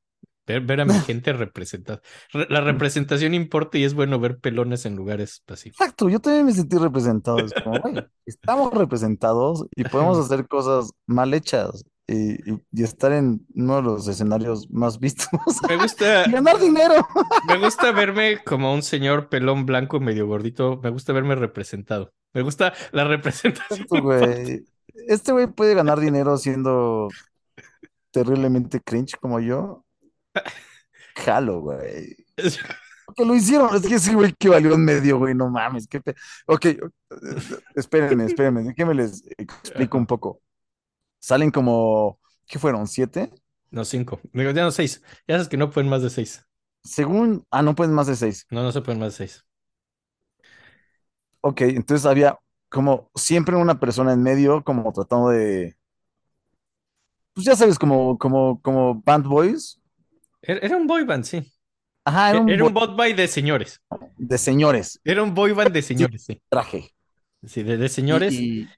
[0.46, 2.02] Ver, ver a mi gente representada.
[2.32, 5.72] Re- la representación importa y es bueno ver pelones en lugares así.
[5.72, 7.44] exacto, yo también me sentí representado.
[7.44, 13.12] Es como, güey, estamos representados y podemos hacer cosas mal hechas y, y- y estar
[13.12, 15.28] en uno de los escenarios más vistos
[15.68, 17.06] Me gusta, ganar dinero.
[17.48, 20.80] me gusta verme como un señor pelón blanco medio gordito.
[20.82, 22.12] Me gusta verme representado.
[22.34, 23.86] Me gusta la representación.
[24.02, 24.64] Güey.
[25.08, 27.08] Este güey puede ganar dinero siendo
[28.10, 29.84] terriblemente cringe como yo.
[31.16, 32.16] Jalo, güey.
[33.16, 36.00] Que lo hicieron, es que ese güey que valió en medio, güey, no mames, qué
[36.00, 36.14] pe-
[36.46, 36.78] Ok, eh,
[37.74, 40.40] espérenme, espérenme, déjenme les explico un poco.
[41.24, 42.86] Salen como, ¿qué fueron?
[42.86, 43.30] ¿Siete?
[43.70, 44.20] No, cinco.
[44.32, 45.02] Digo, ya no, seis.
[45.28, 46.46] Ya sabes que no pueden más de seis.
[46.84, 48.46] Según, ah, no pueden más de seis.
[48.50, 49.44] No, no se pueden más de seis.
[51.40, 52.38] Ok, entonces había
[52.70, 55.76] como siempre una persona en medio, como tratando de,
[57.32, 59.80] pues ya sabes, como, como, como band boys.
[60.42, 61.52] Era, era un boy band, sí.
[62.04, 63.80] Ajá, era un Era un bot de señores.
[64.16, 66.42] de señores, Era un boy band de señores, sí.
[66.48, 66.94] traje.
[67.46, 68.34] Sí, de, de señores.
[68.38, 68.74] Y, y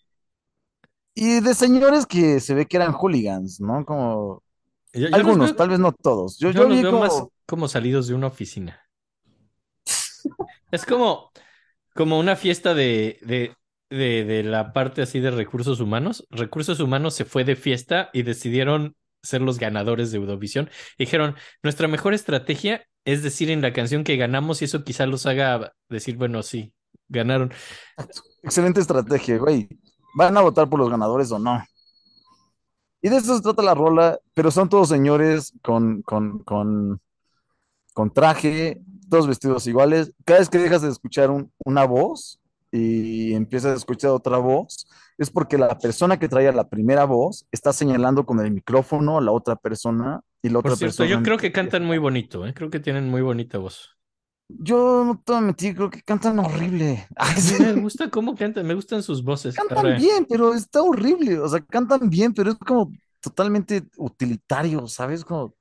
[1.16, 3.84] de señores que se ve que eran hooligans, ¿no?
[3.84, 4.42] Como
[4.92, 6.38] Yo- yo los algunos, veo- tal vez no todos.
[6.38, 8.80] Yo, Yo, yo los vi veo como, más como salidos de una oficina.
[10.70, 11.30] Es como,
[11.94, 13.54] como una fiesta de, de,
[13.90, 16.26] de, de la parte así de recursos humanos.
[16.30, 20.70] Recursos humanos se fue de fiesta y decidieron ser los ganadores de Eurovisión.
[20.98, 25.26] Dijeron, nuestra mejor estrategia es decir en la canción que ganamos y eso quizá los
[25.26, 26.72] haga decir, bueno, sí,
[27.08, 27.52] ganaron.
[28.42, 29.68] excelente estrategia, güey.
[30.18, 31.62] ¿Van a votar por los ganadores o no?
[33.02, 37.00] Y de eso se trata la rola, pero son todos señores con, con, con,
[37.94, 40.12] con traje, todos vestidos iguales.
[40.24, 42.40] Cada vez que dejas de escuchar un- una voz
[42.72, 44.86] y empiezas a escuchar otra voz,
[45.18, 49.22] es porque la persona que traía la primera voz está señalando con el micrófono a
[49.22, 51.10] la otra persona y la Por otra cierto, persona.
[51.10, 52.52] yo creo que cantan muy bonito, ¿eh?
[52.54, 53.95] Creo que tienen muy bonita voz.
[54.48, 57.06] Yo no te voy a mentir, creo que cantan horrible.
[57.16, 57.62] Ay, sí.
[57.62, 59.56] Me gusta cómo cantan, me gustan sus voces.
[59.56, 61.38] Cantan bien, pero está horrible.
[61.40, 65.24] O sea, cantan bien, pero es como totalmente utilitario, ¿sabes?
[65.24, 65.54] Como,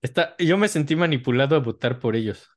[0.00, 2.48] está, yo me sentí manipulado a votar por ellos.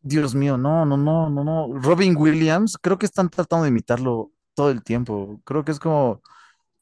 [0.00, 1.78] Dios mío, no, no, no, no, no.
[1.80, 5.40] Robin Williams, creo que están tratando de imitarlo todo el tiempo.
[5.44, 6.22] Creo que es como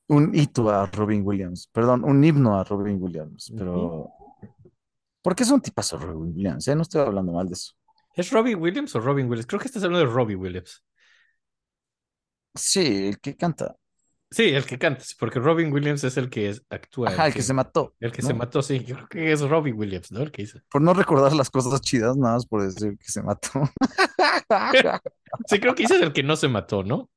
[0.09, 4.11] un hito a Robin Williams, perdón, un himno a Robin Williams, pero...
[5.27, 6.77] Porque es un tipazo Robin Williams, ¿eh?
[6.77, 7.72] No estoy hablando mal de eso.
[8.14, 9.45] ¿Es Robbie Williams o Robin Williams?
[9.49, 10.85] Creo que estás hablando de Robbie Williams.
[12.55, 13.74] Sí, el que canta.
[14.31, 17.09] Sí, el que canta, porque Robin Williams es el que es- actúa.
[17.09, 17.97] Ajá, el que se mató.
[17.99, 18.29] El que ¿no?
[18.29, 18.85] se mató, sí.
[18.85, 20.20] Yo creo que es Robbie Williams, ¿no?
[20.22, 20.61] El que hizo.
[20.70, 23.51] Por no recordar las cosas chidas, nada más por decir que se mató.
[25.49, 27.11] Sí, creo que ese es el que no se mató, ¿no?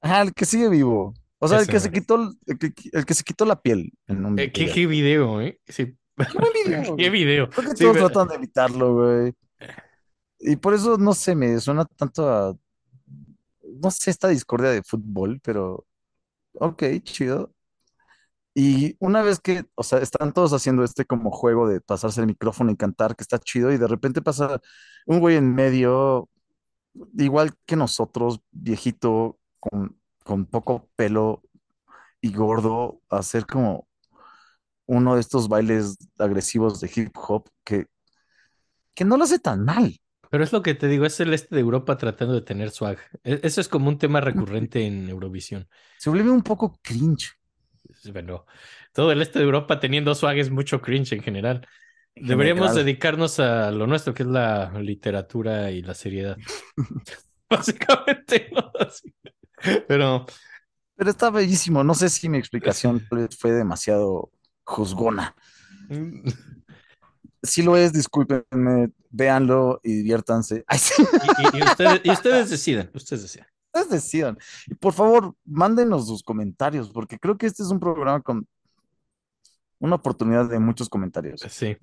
[0.00, 1.14] Ajá, el que sigue vivo.
[1.38, 4.24] O sea, el que se quitó, el, que, el que se quitó la piel en
[4.24, 4.74] un Eh, ¿qué, video.
[4.74, 5.60] qué video, eh?
[5.68, 5.96] Sí.
[6.30, 7.50] Qué video, ¿Qué video?
[7.50, 9.32] Creo que Sí, todos ve- tratan de evitarlo, güey.
[10.40, 12.56] Y por eso, no sé, me suena tanto a,
[13.80, 15.86] no sé, esta discordia de fútbol, pero
[16.54, 17.52] ok, chido.
[18.54, 22.26] Y una vez que, o sea, están todos haciendo este como juego de pasarse el
[22.26, 24.60] micrófono y cantar, que está chido, y de repente pasa
[25.06, 26.28] un güey en medio,
[27.18, 31.42] igual que nosotros, viejito, con, con poco pelo
[32.20, 33.88] y gordo, a hacer como
[34.92, 37.86] uno de estos bailes agresivos de hip hop que,
[38.94, 39.96] que no lo hace tan mal.
[40.30, 42.98] Pero es lo que te digo, es el este de Europa tratando de tener swag.
[43.22, 45.68] E- Eso es como un tema recurrente en Eurovisión.
[45.98, 47.32] Se vuelve un poco cringe.
[48.12, 48.46] Bueno,
[48.94, 51.66] todo el este de Europa teniendo swag es mucho cringe en general.
[52.14, 52.84] en Deberíamos general.
[52.86, 56.36] dedicarnos a lo nuestro, que es la literatura y la seriedad.
[57.50, 58.72] Básicamente, ¿no?
[58.80, 59.12] Así.
[59.86, 60.26] Pero
[60.96, 61.84] Pero está bellísimo.
[61.84, 63.02] No sé si mi explicación
[63.38, 64.30] fue demasiado
[64.64, 65.34] juzgona.
[67.44, 70.64] Si lo es, discúlpenme, véanlo y diviértanse.
[70.68, 73.48] Ay, sí, y, y- y ustedes, y ustedes decidan, ustedes decidan.
[73.74, 74.38] ustedes decidan.
[74.68, 78.46] Y por favor, mándenos sus comentarios, porque creo que este es un programa con
[79.80, 81.40] una oportunidad de muchos comentarios.
[81.50, 81.76] Sí.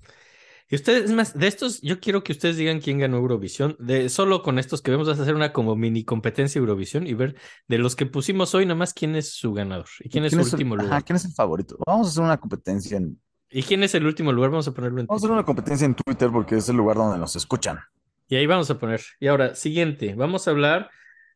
[0.70, 3.76] Y ustedes, es más, de estos, yo quiero que ustedes digan quién ganó Eurovisión.
[3.80, 7.34] De solo con estos que vamos a hacer una como mini competencia Eurovisión y ver
[7.66, 10.42] de los que pusimos hoy, nada más quién es su ganador y quién es su
[10.42, 11.04] último ajá, lugar.
[11.04, 11.76] ¿quién es el favorito?
[11.84, 14.50] Vamos a hacer una competencia en, ¿Y quién es el último lugar?
[14.50, 15.38] Vamos a ponerlo en vamos a hacer Twitter.
[15.38, 17.80] una competencia en Twitter porque es el lugar donde nos escuchan.
[18.28, 19.00] Y ahí vamos a poner.
[19.18, 20.90] Y ahora, siguiente, vamos a hablar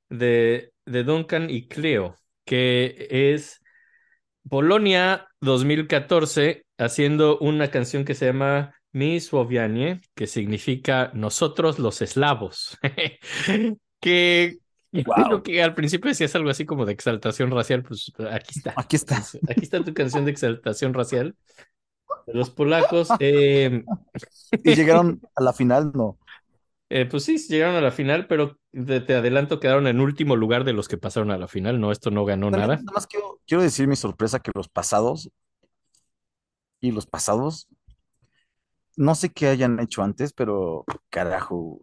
[0.08, 2.14] de, de Duncan y Cleo,
[2.44, 3.60] que es
[4.48, 12.78] Polonia 2014 haciendo una canción que se llama Mi Słowianie, que significa nosotros los eslavos.
[14.00, 14.58] que
[14.92, 15.42] Wow.
[15.42, 18.74] que al principio decías algo así como de exaltación racial, pues aquí está.
[18.76, 19.16] Aquí está.
[19.48, 21.34] Aquí está tu canción de exaltación racial.
[22.26, 23.08] De los polacos.
[23.20, 23.84] Eh,
[24.64, 26.18] Y llegaron a la final, no.
[26.90, 30.64] eh, pues sí, llegaron a la final, pero te, te adelanto, quedaron en último lugar
[30.64, 31.80] de los que pasaron a la final.
[31.80, 32.84] No, esto no ganó También, nada.
[32.84, 35.30] nada más quiero, quiero decir mi sorpresa que los pasados
[36.80, 37.68] y los pasados,
[38.96, 41.82] no sé qué hayan hecho antes, pero carajo.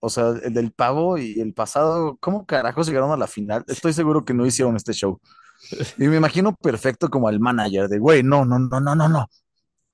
[0.00, 3.64] O sea, el del pavo y el pasado, ¿cómo carajos llegaron a la final?
[3.68, 5.20] Estoy seguro que no hicieron este show.
[5.98, 9.26] Y me imagino perfecto como al manager de, güey, no, no, no, no, no, no.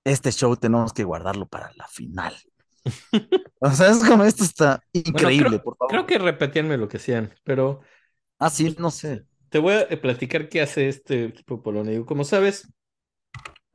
[0.04, 2.36] Este show tenemos que guardarlo para la final.
[3.60, 5.90] O sea, es como esto está increíble, creo- por favor.
[5.90, 7.80] Creo que repetían lo que hacían, pero
[8.38, 9.24] Ah, sí, no sé.
[9.48, 11.92] te voy a platicar qué hace este equipo polonés.
[11.94, 12.68] Digo, Como sabes,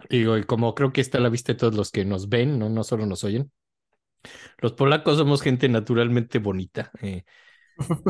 [0.09, 2.59] digo, y como creo que está a la vista de todos los que nos ven,
[2.59, 3.51] no, no solo nos oyen,
[4.59, 6.91] los polacos somos gente naturalmente bonita.
[7.01, 7.23] eh.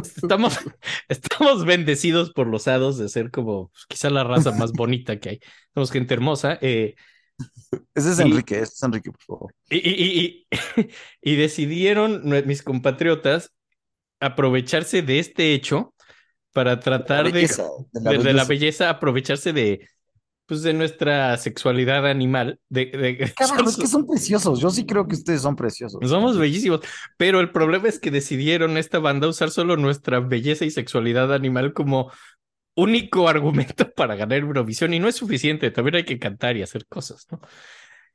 [0.04, 0.58] Estamos,
[1.10, 5.30] estamos bendecidos por los hados de ser como pues, quizá la raza más bonita que
[5.30, 5.40] hay.
[5.74, 6.58] Somos gente hermosa.
[6.62, 6.96] eh,
[7.96, 9.56] Ese es Y- Enrique, este es Enrique, por favor.
[9.70, 10.48] Y, y-
[11.22, 13.52] y- decidieron mis compatriotas
[14.20, 15.94] aprovecharse de este hecho
[16.54, 19.88] para tratar de, belleza, de la de- de la belleza, aprovecharse de,
[20.46, 22.60] pues, de nuestra sexualidad animal.
[22.70, 24.60] De, de- Carajo, es que son preciosos.
[24.60, 26.00] Yo sí creo que ustedes son preciosos.
[26.10, 26.82] Somos bellísimos,
[27.18, 31.74] pero el problema es que decidieron esta banda usar solo nuestra belleza y sexualidad animal
[31.74, 32.12] como
[32.76, 36.86] único argumento para ganar Eurovisión y no es suficiente, también hay que cantar y hacer
[36.88, 37.40] cosas, ¿no?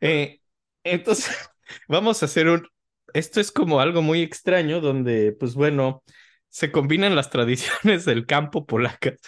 [0.01, 0.41] Eh,
[0.85, 1.31] entonces,
[1.89, 2.67] vamos a hacer un...
[3.15, 6.03] Esto es como algo muy extraño donde, pues bueno,
[6.49, 9.21] se combinan las tradiciones del campo polacas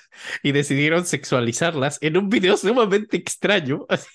[0.43, 4.09] y decidieron sexualizarlas en un video sumamente extraño, así,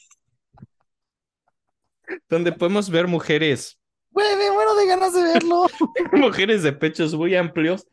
[2.30, 3.80] donde podemos ver mujeres
[4.16, 5.66] Güey, me muero de ganas de verlo.
[6.14, 7.86] mujeres de pechos muy amplios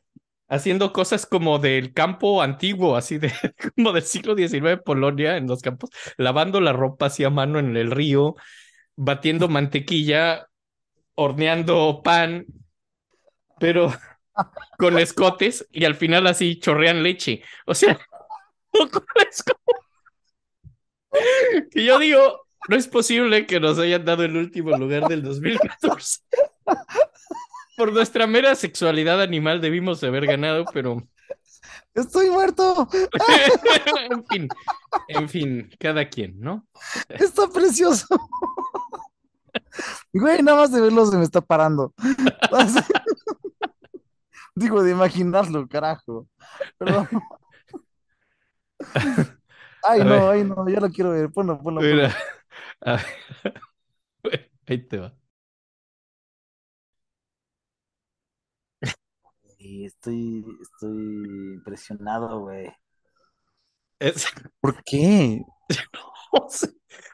[0.49, 3.33] haciendo cosas como del campo antiguo, así de
[3.75, 7.77] como del siglo XIX Polonia en los campos, lavando la ropa así a mano en
[7.77, 8.37] el río,
[8.95, 10.47] batiendo mantequilla,
[11.17, 12.47] horneando pan,
[13.59, 13.93] pero
[14.78, 17.43] con escotes y al final así chorrean leche.
[17.66, 17.99] O sea,
[19.30, 19.83] es como-
[21.70, 26.20] que yo digo, no es posible que nos hayan dado el último lugar del 2014.
[27.76, 31.03] Por nuestra mera sexualidad animal debimos haber ganado, pero
[31.95, 32.89] Estoy muerto.
[34.11, 34.49] en fin,
[35.09, 36.66] en fin, cada quien, ¿no?
[37.09, 38.07] Está precioso.
[40.12, 41.93] Güey, nada más de verlo se me está parando.
[44.55, 46.29] Digo, de imaginarlo, carajo.
[46.79, 47.09] Perdón.
[49.83, 50.23] Ay, A no, ver.
[50.31, 51.31] ay, no, ya lo quiero ver.
[51.33, 51.97] Ponlo, ponlo, ponlo.
[51.99, 52.17] Mira,
[52.83, 53.01] a
[54.25, 54.25] ver,
[54.67, 55.17] ahí te va.
[59.59, 62.69] Estoy, estoy impresionado, güey.
[63.99, 64.27] Es-
[64.61, 65.43] ¿Por qué?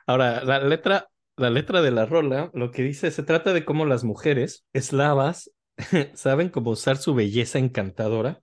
[0.06, 3.84] Ahora, la letra, la letra de la rola, lo que dice, se trata de cómo
[3.86, 5.50] las mujeres eslavas
[6.14, 8.42] saben cómo usar su belleza encantadora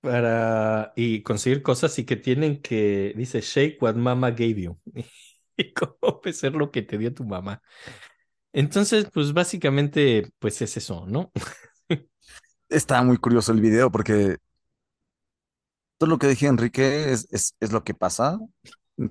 [0.00, 4.78] para y conseguir cosas y que tienen que, dice, shake what mama gave you.
[5.56, 7.62] Y cómo ser lo que te dio tu mamá.
[8.52, 11.30] Entonces, pues básicamente, pues es eso, ¿no?
[12.68, 14.38] Está muy curioso el video porque
[15.96, 18.38] todo lo que dije Enrique es, es, es lo que pasa,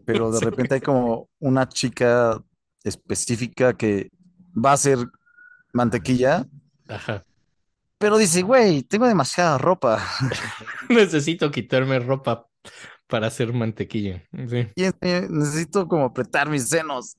[0.05, 2.41] pero de repente hay como una chica
[2.83, 4.09] específica que
[4.53, 4.97] va a hacer
[5.73, 6.45] mantequilla,
[6.93, 7.25] Ajá.
[7.97, 10.03] pero dice, güey, tengo demasiada ropa.
[10.89, 12.47] Necesito quitarme ropa
[13.07, 14.23] para hacer mantequilla.
[14.49, 14.67] Sí.
[14.75, 17.15] Y eh, necesito como apretar mis senos.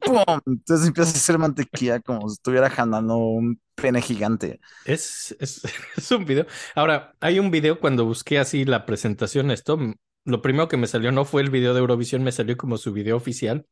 [0.00, 0.40] ¡Pum!
[0.46, 4.60] Entonces empieza a hacer mantequilla como si estuviera jalando un pene gigante.
[4.84, 5.62] Es, es,
[5.96, 6.46] es un video.
[6.74, 9.78] Ahora, hay un video cuando busqué así la presentación, esto,
[10.24, 12.92] lo primero que me salió no fue el video de Eurovisión, me salió como su
[12.92, 13.66] video oficial,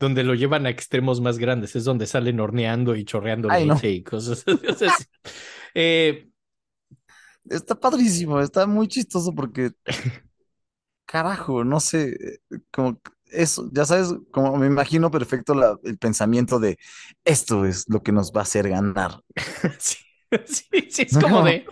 [0.00, 3.80] donde lo llevan a extremos más grandes, es donde salen horneando y chorreando Ay, no.
[3.82, 4.44] y cosas.
[4.46, 4.92] Entonces,
[5.74, 6.28] eh,
[7.50, 9.72] Está padrísimo, está muy chistoso porque,
[11.06, 12.40] carajo, no sé,
[12.70, 16.78] como eso, ya sabes, como me imagino perfecto la- el pensamiento de
[17.24, 19.20] esto es lo que nos va a hacer ganar.
[19.78, 19.96] sí,
[20.46, 21.66] sí, sí, es como de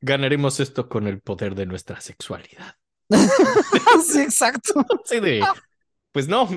[0.00, 2.76] ganaremos esto con el poder de nuestra sexualidad.
[4.04, 4.84] Sí, exacto.
[5.04, 5.44] Así de,
[6.12, 6.48] pues no,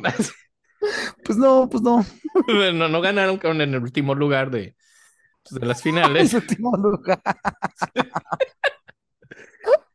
[1.24, 2.06] Pues no, pues no.
[2.74, 4.76] no, no ganaron con en el último lugar de,
[5.44, 6.34] pues, de las En finales.
[6.34, 7.22] último lugar.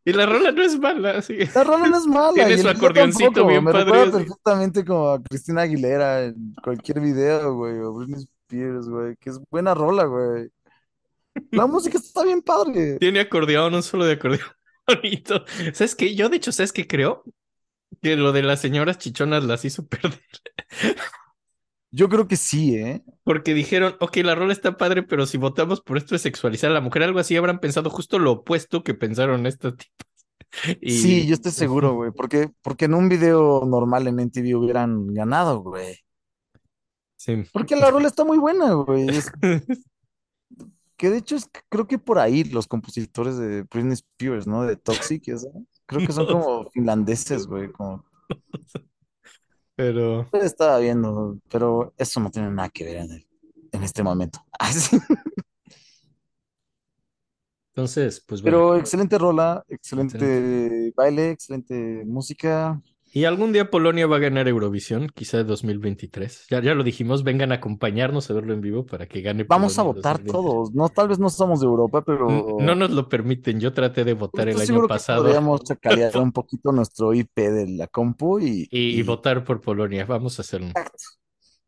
[0.04, 1.38] Y la rola no es mala, sí.
[1.54, 2.32] La rola no es mala.
[2.32, 4.10] Tiene el su acordeoncito tampoco, bien Me padre, así.
[4.10, 9.38] perfectamente como a Cristina Aguilera en cualquier video, güey, o Britney Spears, güey, que es
[9.50, 10.50] buena rola, güey.
[11.52, 12.98] La música está bien padre.
[12.98, 14.48] Tiene acordeón, un solo de acordeón
[14.96, 15.44] bonito.
[15.74, 16.14] ¿Sabes qué?
[16.14, 17.24] Yo, de hecho, ¿sabes qué creo?
[18.02, 20.20] Que lo de las señoras chichonas las hizo perder.
[21.92, 23.02] Yo creo que sí, ¿eh?
[23.24, 26.74] Porque dijeron, ok, la rola está padre, pero si votamos por esto de sexualizar a
[26.74, 29.96] la mujer, algo así habrán pensado justo lo opuesto que pensaron estos tipos.
[30.80, 35.06] Y Sí, yo estoy seguro, güey, porque, porque en un video normal en MTV hubieran
[35.14, 35.96] ganado, güey.
[37.16, 37.44] sí.
[37.52, 39.08] Porque la rola está muy buena, güey.
[39.08, 39.30] Es
[41.00, 44.64] que de hecho es, creo que por ahí los compositores de Britney Spears, ¿no?
[44.64, 45.24] De Toxic,
[45.86, 48.04] creo que son No como finlandeses, güey, como
[50.30, 53.26] Pero estaba viendo, pero eso no tiene nada que ver en, el-
[53.72, 54.44] en este momento.
[54.60, 54.70] Ah,
[57.72, 58.58] entonces, pues bueno.
[58.58, 62.80] Pero excelente rola, excelente baile, excelente música.
[63.12, 66.46] Y algún día Polonia va a ganar Eurovisión, quizá 2023.
[66.48, 69.78] Ya, ya lo dijimos, vengan a acompañarnos a verlo en vivo para que gane Vamos
[69.80, 70.32] a votar 2023.
[70.32, 70.74] todos.
[70.74, 73.58] No, tal vez no somos de Europa, pero No nos lo permiten.
[73.58, 77.88] Yo traté de votar el año pasado podríamos chacalear un poquito nuestro IP de la
[77.88, 80.04] compu y, y, y y- votar por Polonia.
[80.04, 80.68] Vamos a hacerlo.
[80.68, 81.02] Exacto.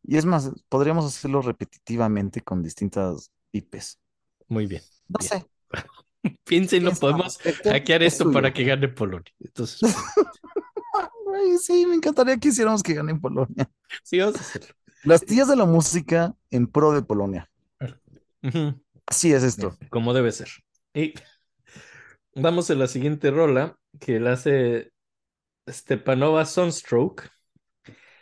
[0.04, 3.98] Y es más, podríamos hacerlo repetitivamente con distintas IPs.
[4.48, 4.82] Muy bien.
[5.08, 5.28] No Bien.
[5.42, 5.46] sé.
[6.44, 9.32] Piénsenlo, piensa, podemos Héctor, hackear es esto para que gane Polonia.
[9.40, 9.92] Entonces,
[11.60, 13.70] Sí, me encantaría que hiciéramos que gane Polonia.
[14.02, 14.74] sí, vamos a hacerlo.
[15.04, 17.50] Las tías de la música en pro de Polonia.
[19.06, 19.76] Así es esto.
[19.90, 20.48] Como debe ser.
[20.94, 21.14] Y
[22.34, 24.92] vamos a la siguiente rola que la hace
[25.68, 27.30] Stepanova Sunstroke,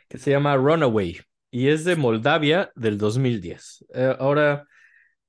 [0.08, 3.86] que se llama Runaway y es de Moldavia del 2010.
[3.94, 4.66] Eh, ahora,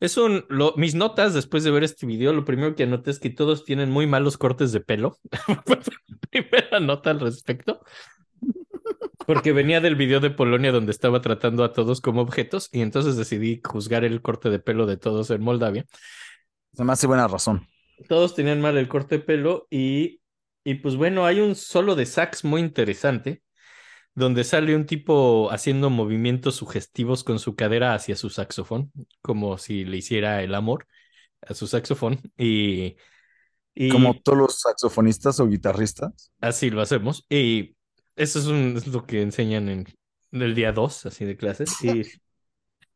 [0.02, 0.46] es un.
[0.50, 3.64] lo- mis notas después de ver este video, lo primero que anoté es que todos
[3.64, 5.18] tienen muy malos cortes de pelo.
[6.32, 7.82] Primera nota al respecto.
[9.26, 13.16] Porque venía del video de Polonia donde estaba tratando a todos como objetos y entonces
[13.16, 15.86] decidí juzgar el corte de pelo de todos en Moldavia.
[16.74, 17.68] Se me hace buena razón.
[18.10, 20.22] Todos tenían mal el corte de pelo y,
[20.64, 23.44] y pues bueno, hay un solo de sax muy interesante
[24.16, 28.92] donde sale un tipo haciendo movimientos sugestivos con su cadera hacia su saxofón,
[29.22, 30.88] como si le hiciera el amor
[31.42, 32.98] a su saxofón y,
[33.76, 36.32] y Como todos los saxofonistas o guitarristas.
[36.42, 37.26] así lo hacemos.
[37.30, 37.76] Y
[38.16, 39.86] eso es, un- es lo que enseñan en,
[40.32, 41.82] en el día 2, así de clases.
[41.84, 42.14] Y,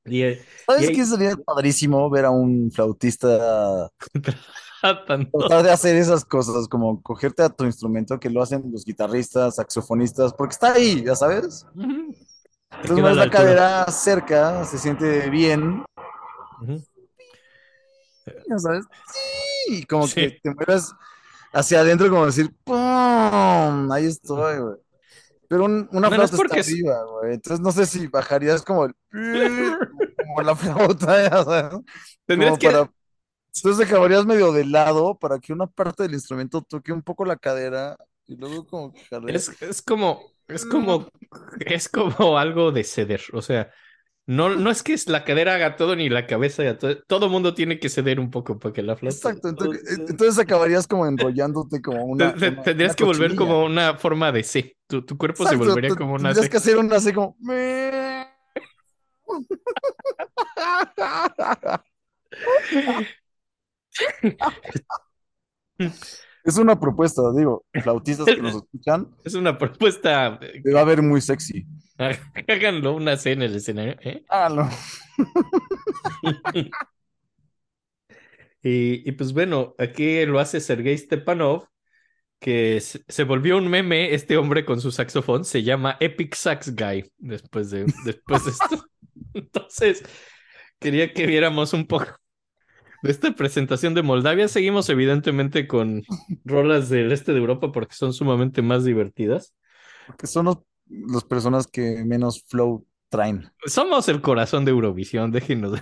[0.05, 0.23] y,
[0.67, 3.89] ¿Sabes Y qué sería padrísimo ver a un flautista
[4.93, 9.55] tratar de hacer esas cosas, como cogerte a tu instrumento que lo hacen los guitarristas,
[9.55, 11.65] saxofonistas, porque está ahí, ya sabes.
[11.75, 15.83] Entonces más la la cadera cerca, se siente bien,
[16.61, 16.83] Ujú.
[18.49, 18.85] ya sabes.
[19.13, 20.15] Sí, y como Sí.
[20.15, 20.91] que te mueves
[21.53, 23.91] hacia adentro, como decir, ¡pum!
[23.91, 24.75] Ahí estoy, güey.
[25.47, 27.33] Pero un- una es flauta porque está es- arriba, güey.
[27.35, 28.95] Entonces no sé si bajarías como el,
[30.27, 31.79] como la flauta, ya sabes.
[32.25, 32.91] Tendrías Como que para-
[33.55, 37.37] Entonces acabarías medio de lado para que una parte del instrumento toque un poco la
[37.37, 37.97] cadera
[38.27, 39.01] y luego como que.
[39.27, 41.07] Es, es como, es como,
[41.59, 43.21] es como algo de ceder.
[43.33, 43.71] O sea,
[44.27, 46.97] No, no es que la cadera haga todo ni la cabeza haga todo.
[47.07, 49.15] Todo mundo tiene que ceder un poco para que la flauta.
[49.15, 52.33] Exacto, entonces, entonces acabarías como enrollándote como una.
[52.33, 54.75] Te- una- tendrías una que volver como una forma de C.
[54.87, 56.49] Tu, tu cuerpo se volvería como una Tendrías C.
[56.49, 57.37] que hacer una así como.
[66.43, 70.39] Es una propuesta, digo, flautistas que nos escuchan, Es una propuesta.
[70.39, 71.65] te va a ver muy sexy.
[72.47, 73.95] Háganlo una C en el escenario.
[74.01, 74.23] ¿eh?
[74.29, 74.69] Háganlo.
[78.61, 81.67] Y, y pues bueno, aquí lo hace Sergei Stepanov,
[82.39, 86.75] que se, se volvió un meme este hombre con su saxofón, se llama Epic Sax
[86.75, 88.85] Guy después de, después de esto.
[89.33, 90.03] Entonces,
[90.79, 92.07] quería que viéramos un poco
[93.05, 94.47] de esta presentación de Moldavia.
[94.47, 96.03] Seguimos evidentemente con
[96.43, 99.53] rolas del este de Europa porque son sumamente más divertidas.
[100.07, 103.49] Porque son los, las personas que menos flow traen.
[103.65, 105.73] Somos el corazón de Eurovisión, déjenos.
[105.73, 105.81] de-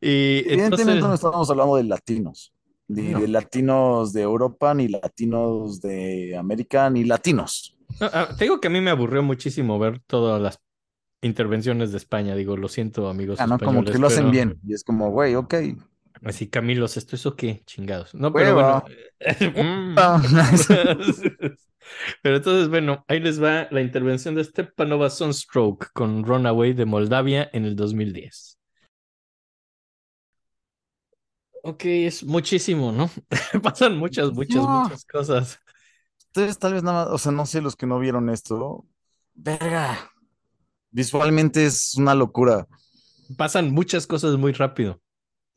[0.00, 2.52] y Evidentemente entonces, no estamos hablando de latinos,
[2.88, 3.20] ni No.
[3.20, 7.76] de latinos de Europa, ni latinos de América, ni latinos.
[8.00, 10.58] No, ah, te digo que a mí me aburrió muchísimo ver todas las
[11.22, 12.34] intervenciones de España.
[12.34, 13.58] Digo, lo siento, amigos Ah, ¿no?
[13.58, 14.58] Como que lo hacen pero- bien.
[14.66, 15.54] Y es como, güey, ok.
[16.24, 17.62] Así, Camilos, ¿esto eso qué?
[17.66, 18.14] Chingados.
[18.14, 18.56] No, pero Hueva.
[18.56, 18.84] bueno.
[19.96, 20.22] Ah,
[22.22, 27.50] Pero entonces, bueno, ahí les va la intervención de Stepanova Sunstroke con Runaway de Moldavia
[27.52, 28.58] en el 2010.
[31.62, 33.10] Ok, es muchísimo, ¿no?
[33.62, 34.68] Pasan muchas, muchas, No.
[34.68, 35.58] muchas cosas.
[36.18, 38.86] Ustedes tal vez nada más, o sea, no sé los que no vieron esto.
[39.36, 40.10] Verga.
[40.92, 42.68] Visualmente es una locura
[43.36, 45.00] Pasan muchas cosas muy rápido.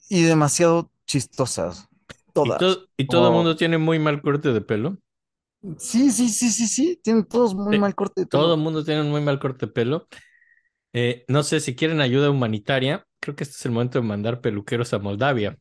[0.09, 1.87] Y demasiado chistosas.
[2.09, 2.59] Y, Todas.
[2.59, 3.37] to- y todo el Oh.
[3.37, 4.97] mundo tiene muy mal corte de pelo.
[5.79, 6.99] Sí, sí, sí, sí, sí.
[7.03, 8.43] Tienen todos muy Sí, mal corte de pelo.
[8.43, 10.07] Todo el mundo tiene un muy mal corte de pelo.
[10.93, 13.05] Eh, no sé si quieren ayuda humanitaria.
[13.19, 15.57] Creo que este es el momento de mandar peluqueros a Moldavia.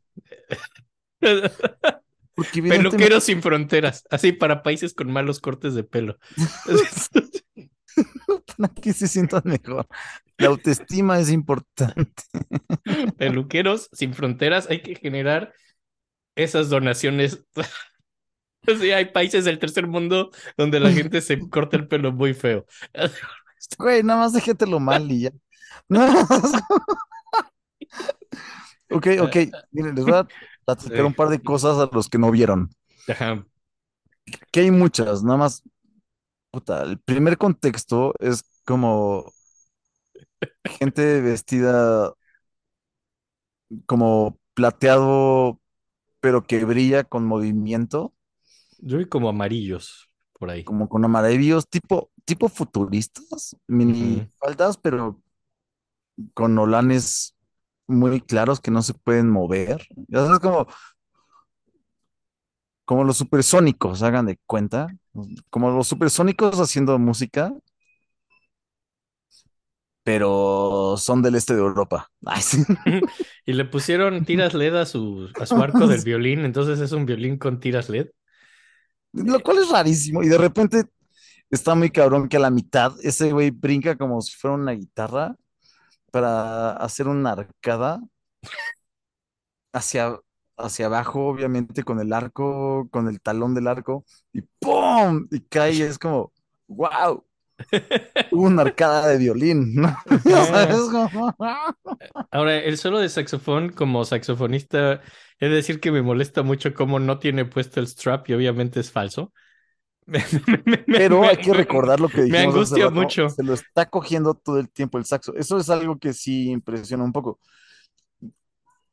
[2.53, 6.18] Peluqueros sin fronteras, así para países con malos cortes de pelo.
[8.82, 9.86] que se sientan mejor.
[10.38, 12.22] La autoestima es importante.
[13.18, 15.53] Peluqueros sin fronteras, hay que generar
[16.34, 17.44] esas donaciones.
[18.80, 22.66] Sí, hay países del tercer mundo donde la gente se corta el pelo muy feo.
[23.78, 25.30] Güey, nada más déjetelo mal y ya.
[28.90, 29.36] Ok, ok.
[29.70, 30.26] Miren, les voy a
[30.64, 32.70] platicar un par de cosas a los que no vieron.
[33.09, 33.47] Ajá.
[34.51, 35.62] Que hay muchas, nada más.
[36.57, 39.31] Puta, el primer contexto es como
[40.65, 42.15] gente vestida
[43.87, 45.61] como plateado,
[46.21, 48.15] pero que brilla con movimiento,
[48.79, 50.65] Yo vi como amarillos por ahí.
[50.65, 54.31] como con amarillos, tipo, tipo futuristas, mini Ujú.
[54.39, 55.23] faldas, pero
[56.35, 57.35] con olanes
[57.87, 59.87] muy claros que no se pueden mover.
[60.09, 60.67] Ya sabes, como,
[62.85, 64.95] como los supersónicos, hagan de cuenta.
[65.51, 67.53] Como los supersónicos haciendo música,
[70.03, 72.09] pero son del este de Europa.
[72.25, 72.62] Ay, sí.
[73.45, 77.07] Y le pusieron tiras LED a su, a su arco del violín, entonces es un
[77.07, 78.09] violín con tiras LED.
[79.12, 80.23] Lo cual es rarísimo.
[80.23, 80.85] Y de repente
[81.51, 85.35] está muy cabrón que a la mitad ese güey brinca como si fuera una guitarra
[86.12, 88.01] para hacer una arcada
[89.73, 90.19] hacia,
[90.57, 95.27] hacia abajo, obviamente con el arco, con el talón del arco, y ¡pum!
[95.31, 96.33] Y cae y es como,
[96.69, 97.25] ¡wow!
[98.31, 99.97] Hubo una arcada de violín, ¿no?
[100.25, 101.35] Sabes, como-
[102.31, 105.01] Ahora, el solo de saxofón, como saxofonista,
[105.41, 108.81] he de decir que me molesta mucho cómo no tiene puesto el strap y obviamente
[108.81, 109.33] es falso.
[110.07, 110.24] Me-
[110.66, 113.28] me- me- Pero me- hay que recordar lo que me dijimos hace angustia rato, mucho.
[113.28, 115.35] Se lo está cogiendo todo el tiempo el saxo.
[115.35, 117.41] Eso es algo que sí impresiona un poco.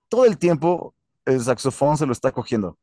[0.09, 2.77] Todo el tiempo el saxofón se lo está cogiendo.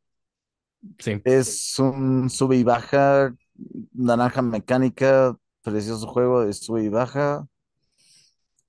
[0.98, 1.20] Sí.
[1.24, 3.34] Es un sube y baja,
[3.92, 7.46] naranja mecánica, precioso juego de sube y baja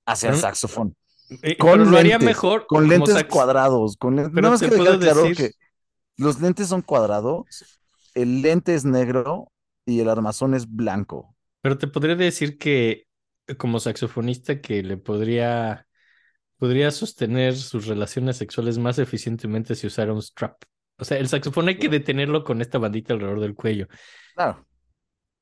[0.06, 0.94] hacia el saxofón.
[1.42, 3.96] Eh, Con pero lo haría lentes, mejor Con lentes sax- cuadrados.
[3.96, 5.52] Con lentes- Pero Nada más te que puedo claro decir- que
[6.18, 7.46] los lentes son cuadrados,
[8.14, 9.50] el lente es negro
[9.86, 11.34] y el armazón es blanco.
[11.62, 13.06] Pero te podría decir que
[13.56, 15.86] como saxofonista que le podría
[16.62, 20.62] podría sostener sus relaciones sexuales más eficientemente si usara un strap.
[20.96, 23.88] O sea, el saxofón hay que detenerlo con esta bandita alrededor del cuello.
[24.36, 24.64] Claro.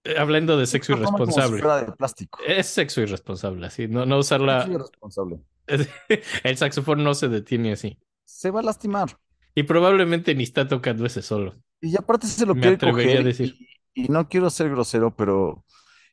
[0.02, 1.60] Eh, Hablando de sexo irresponsable.
[1.60, 2.38] fuera de plástico.
[2.46, 3.86] Es sexo irresponsable, así.
[3.86, 4.64] No, no usarla.
[4.64, 5.40] Soy irresponsable.
[6.42, 7.98] El saxofón no se detiene así.
[8.24, 9.18] Se va a lastimar.
[9.54, 11.54] Y probablemente ni está tocando ese solo.
[11.82, 13.56] Y aparte se lo Me quiere atrevería coger a decir.
[13.92, 15.66] Y, y no quiero ser grosero, pero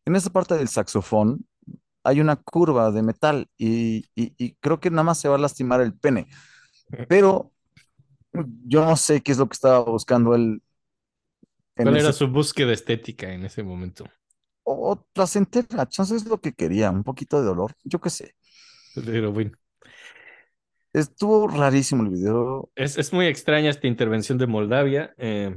[0.04, 1.48] en esta parte del saxofón
[2.08, 5.40] hay una curva de metal y, y- y creo que nada más se va a
[5.40, 6.28] lastimar el pene.
[7.08, 7.54] Pero
[8.66, 10.62] yo no sé qué es lo que estaba buscando él
[11.80, 14.06] ¿Cuál era su búsqueda estética en ese momento?
[14.64, 18.36] o, o placentera, chance es lo que quería, un poquito de dolor, yo qué sé.
[18.94, 19.52] Pero bueno,
[20.92, 25.14] Estuvo rarísimo el video, es, es muy extraña esta intervención de Moldavia.
[25.18, 25.56] eh,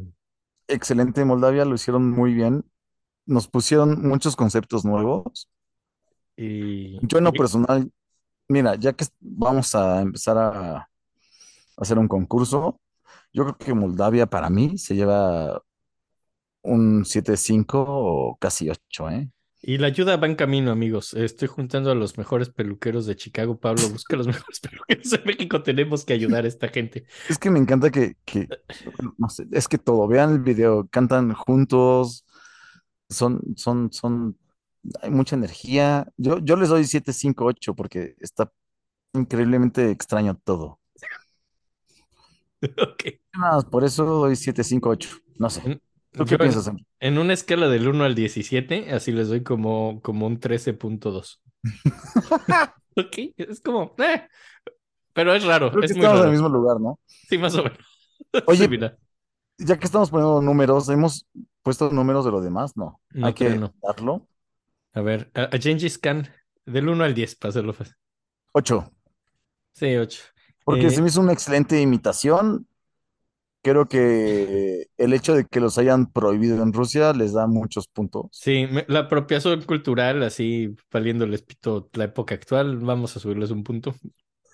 [0.68, 2.64] excelente Moldavia, lo hicieron muy bien,
[3.27, 5.48] nos pusieron muchos conceptos nuevos.
[6.40, 7.90] Y, Yo en lo personal,
[8.48, 10.88] mira, ya que vamos a empezar a
[11.76, 12.80] hacer un concurso,
[13.32, 15.62] yo creo que Moldavia para mí se lleva
[16.62, 19.30] un 7.5 o casi 8, ¿eh?
[19.62, 21.12] y la ayuda va en camino, amigos.
[21.12, 23.60] Estoy juntando a los mejores peluqueros de Chicago.
[23.60, 25.62] Pablo, busca los mejores peluqueros de México.
[25.62, 27.04] Tenemos que ayudar a esta gente.
[27.28, 28.48] Es que me encanta que, que,
[29.18, 32.24] no sé, es que todo, vean el video, cantan juntos,
[33.10, 34.38] son, son, son,
[35.02, 36.07] hay mucha energía.
[36.16, 38.52] Yo, yo les doy 7.5, 8 porque está
[39.15, 40.81] increíblemente extraño todo.
[42.62, 43.05] Ok.
[43.35, 45.09] Nada más, por eso doy 7.5, 8.
[45.39, 45.62] No sé.
[45.65, 45.82] En-
[46.12, 46.86] ¿Tú qué yo en- piensas, Henry?
[46.98, 51.40] En una escala del 1 al 17, así les doy como, como un 13.2.
[52.97, 54.27] Ok, es como, eh,
[55.12, 56.24] pero es raro, Creo que es muy estamos en raro.
[56.27, 56.98] el mismo lugar, ¿no?
[57.07, 57.78] Sí, más o menos.
[58.47, 58.98] Oye, Sí, mira,
[59.59, 61.27] Ya que estamos poniendo números, ¿hemos
[61.62, 62.77] puesto números de lo demás?
[62.77, 63.01] No.
[63.11, 63.74] No, Hay que no.
[63.82, 64.28] darlo.
[64.92, 66.28] A ver, a, a Gengis Khan,
[66.66, 67.94] del 1 al 10, para hacerlo fácil.
[68.52, 68.90] 8.
[69.72, 70.22] Sí, 8.
[70.64, 72.66] Porque Eh, se me hizo una excelente imitación.
[73.62, 78.26] Creo que el hecho de que los hayan prohibido en Rusia les da muchos puntos.
[78.32, 83.62] Sí, me- la apropiación cultural, así valiéndoles pito la época actual, vamos a subirles un
[83.62, 83.94] punto.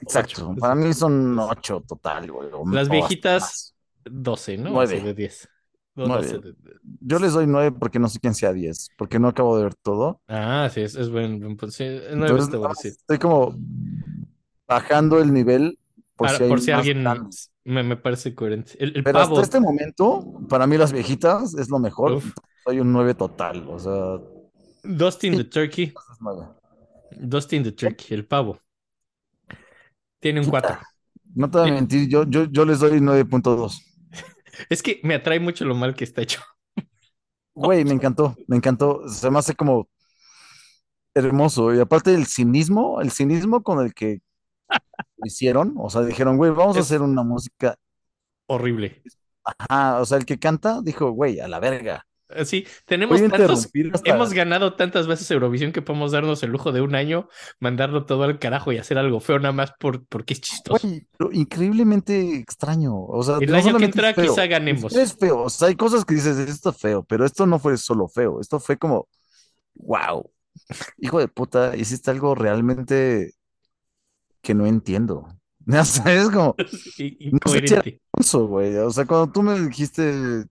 [0.01, 0.49] Exacto.
[0.51, 0.61] Ocho.
[0.61, 2.49] Para mí son 8 total, güey.
[2.73, 3.75] Las viejitas, hasta más.
[4.05, 4.71] 12, ¿no?
[4.71, 4.97] Nueve.
[4.97, 5.49] Así de 10.
[5.97, 6.27] No, Nueve.
[6.27, 9.29] 12 de- de- Yo les doy 9 porque no sé quién sea 10, porque no
[9.29, 10.21] acabo de ver todo.
[10.29, 11.41] Ah, sí, es, es buen.
[11.71, 12.89] Sí, 9 Entonces, bueno, sí.
[12.89, 13.55] estoy como
[14.69, 15.79] bajando el nivel
[16.17, 17.51] por si hay por si alguien grandes.
[17.65, 18.73] me, me parece coherente.
[18.79, 19.35] El, el Pero pavo.
[19.35, 22.13] hasta este momento, para mí las viejitas es lo mejor.
[22.13, 22.33] Uf.
[22.65, 24.19] Soy un 9 total, o sea,
[24.83, 25.39] Dustin Sí.
[25.39, 25.85] the Turkey.
[25.87, 26.47] es 9.
[27.19, 28.59] Dustin the Turkey, el pavo.
[30.21, 30.61] Tiene un Puta.
[30.61, 30.79] 4.
[31.35, 33.83] No te voy a mentir, yo, yo, yo les doy 9.2.
[34.69, 36.41] Es que me atrae mucho lo mal que está hecho.
[37.55, 39.09] Güey, me encantó, me encantó.
[39.09, 39.89] Se me hace como
[41.15, 41.75] hermoso.
[41.75, 44.21] Y aparte el cinismo, el cinismo con el que
[45.25, 47.77] hicieron, o sea, dijeron, güey, vamos a hacer una música.
[48.47, 49.03] Horrible.
[49.45, 52.07] Ajá, o sea, el que canta dijo, güey, a la verga.
[52.45, 53.69] Sí, tenemos Voy a tantos.
[53.93, 57.29] hasta- Hemos ganado tantas veces Eurovisión que podemos darnos el lujo de un año,
[57.61, 60.89] mandarlo todo al carajo y hacer algo feo nada más por, porque es chistoso.
[61.31, 62.97] Increíblemente extraño.
[63.01, 64.95] O sea, El no año que entra es quizá ganemos.
[64.97, 65.43] Es feo.
[65.43, 68.41] O sea, hay cosas que dices, esto es feo, pero esto no fue solo feo.
[68.41, 69.09] Esto fue como,
[69.75, 70.29] wow,
[70.99, 73.35] hijo de puta, hiciste algo realmente
[74.43, 75.29] que no entiendo.
[75.69, 77.29] Ya sabes, como, I- No sé si era-
[77.83, 78.01] Incoherente.
[78.19, 78.77] eso, güey.
[78.77, 80.45] O sea, cuando tú me dijiste,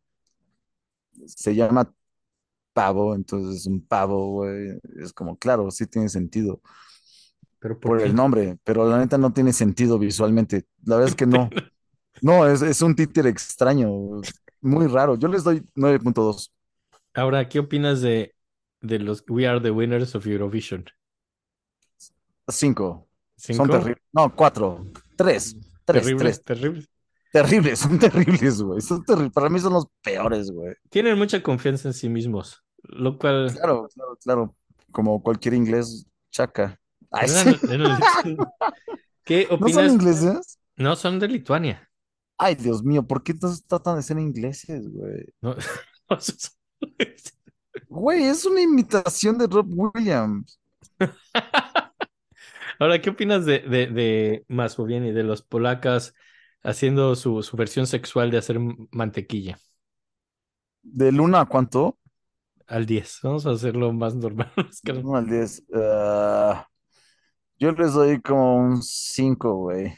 [1.28, 1.92] se llama
[2.74, 4.80] pavo, entonces es un pavo, güey.
[4.98, 6.62] Es como, claro, sí tiene sentido
[7.60, 10.66] Pero ¿por el nombre, pero la neta no tiene sentido visualmente.
[10.86, 11.50] La verdad es que no.
[12.22, 13.90] No, es, es un títere extraño,
[14.62, 15.16] muy raro.
[15.16, 16.54] Yo les doy 9.2.
[17.16, 18.36] Ahora, ¿qué opinas de,
[18.82, 20.86] de los We Are the Winners of Eurovision?
[22.48, 23.08] 5.
[23.50, 23.70] Son ¿Cinco?
[23.70, 24.04] terribles.
[24.14, 24.86] No, 4.
[25.16, 25.58] 3.
[25.86, 26.44] 3, Terribles, 3.
[26.44, 26.90] terribles.
[27.36, 28.80] Terribles, son terribles, güey.
[28.80, 29.34] Son terribles.
[29.34, 30.74] Para mí son los peores, güey.
[30.90, 33.52] Tienen mucha confianza en sí mismos, lo cual...
[33.52, 34.56] Claro, claro, claro.
[34.92, 36.80] Como cualquier inglés chaca.
[37.12, 37.58] Ay, sí.
[39.26, 39.94] ¿Qué ¿No son opinas?
[39.94, 40.60] ingleses?
[40.78, 41.90] No, son de Lituania.
[42.38, 45.26] Ay, Dios mío, ¿por qué entonces tratan de ser ingleses, güey?
[45.42, 45.56] No,
[47.90, 50.60] Güey, es una imitación de Rob Williams.
[52.80, 56.14] Ahora, ¿qué opinas de, de, de Masłowieni, de los polacas
[56.66, 58.60] haciendo su, su versión sexual de hacer
[58.92, 59.58] mantequilla?
[60.84, 62.00] ¿Del 1 a cuánto?
[62.68, 63.20] Al 10.
[63.24, 64.52] Vamos a hacerlo más normal.
[64.70, 65.64] Es que- Del 1 al 10.
[65.74, 66.68] Ah,
[67.60, 69.96] yo les doy como un 5, güey.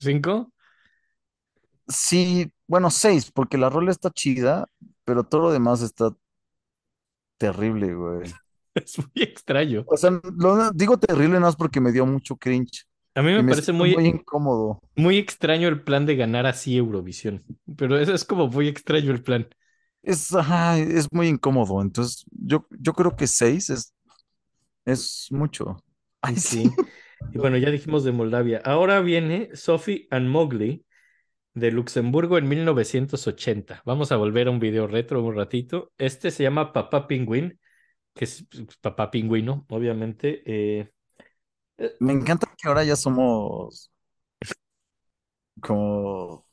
[0.00, 0.52] ¿Cinco?
[1.88, 4.66] Sí, bueno, 6, porque la rola está chida,
[5.04, 6.14] pero todo lo demás está
[7.38, 8.22] terrible, güey.
[8.74, 9.84] Es muy extraño.
[9.88, 12.84] O sea, lo digo terrible no es porque me dio mucho cringe
[13.20, 14.80] A mí me me parece muy, muy incómodo.
[14.96, 17.42] muy extraño el plan de ganar así Eurovisión.
[17.76, 19.46] Pero eso es como muy extraño el plan.
[20.02, 21.82] Es, ajá, es muy incómodo.
[21.82, 23.94] Entonces, yo, yo creo que 6 es,
[24.86, 25.82] es mucho.
[26.20, 26.70] Ay, Sí.
[27.34, 28.62] Y bueno, ya dijimos de Moldavia.
[28.64, 30.86] Ahora viene Sophie and Mowgli
[31.52, 33.82] de Luxemburgo en 1980.
[33.84, 35.92] Vamos a volver a un video retro un ratito.
[35.98, 37.60] Este se llama Papá Pingüín
[38.14, 40.42] que es pues, papá pingüino, obviamente.
[40.44, 40.90] eh,
[42.00, 43.90] Me encanta que ahora ya somos
[45.60, 46.44] como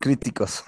[0.00, 0.62] críticos.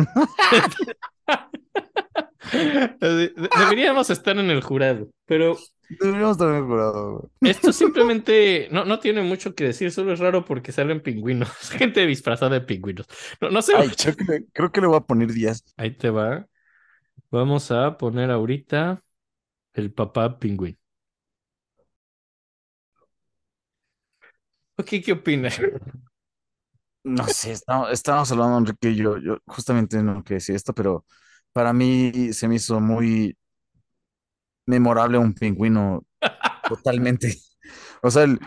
[3.01, 5.57] de- deberíamos estar en el jurado, pero
[5.89, 7.53] Deberíamos tener jurado, güey.
[7.53, 12.07] esto simplemente no, no tiene mucho que decir, solo es raro porque salen pingüinos, gente
[12.07, 13.07] disfrazada de pingüinos.
[13.41, 15.65] No, no sé, Ay, creo que, le- creo que le voy a poner 10.
[15.77, 16.47] ahí te va.
[17.31, 19.05] Vamos a poner ahorita
[19.75, 20.79] el papá pingüino.
[24.81, 25.61] Ok, ¿qué opinas?
[27.03, 31.07] No sé, estamos, estábamos hablando, Enrique y yo, yo justamente no quería decir esto, pero
[31.53, 33.37] para mí se me hizo muy
[34.67, 36.05] memorable un pingüino
[36.69, 37.35] totalmente.
[38.03, 38.41] O sea, el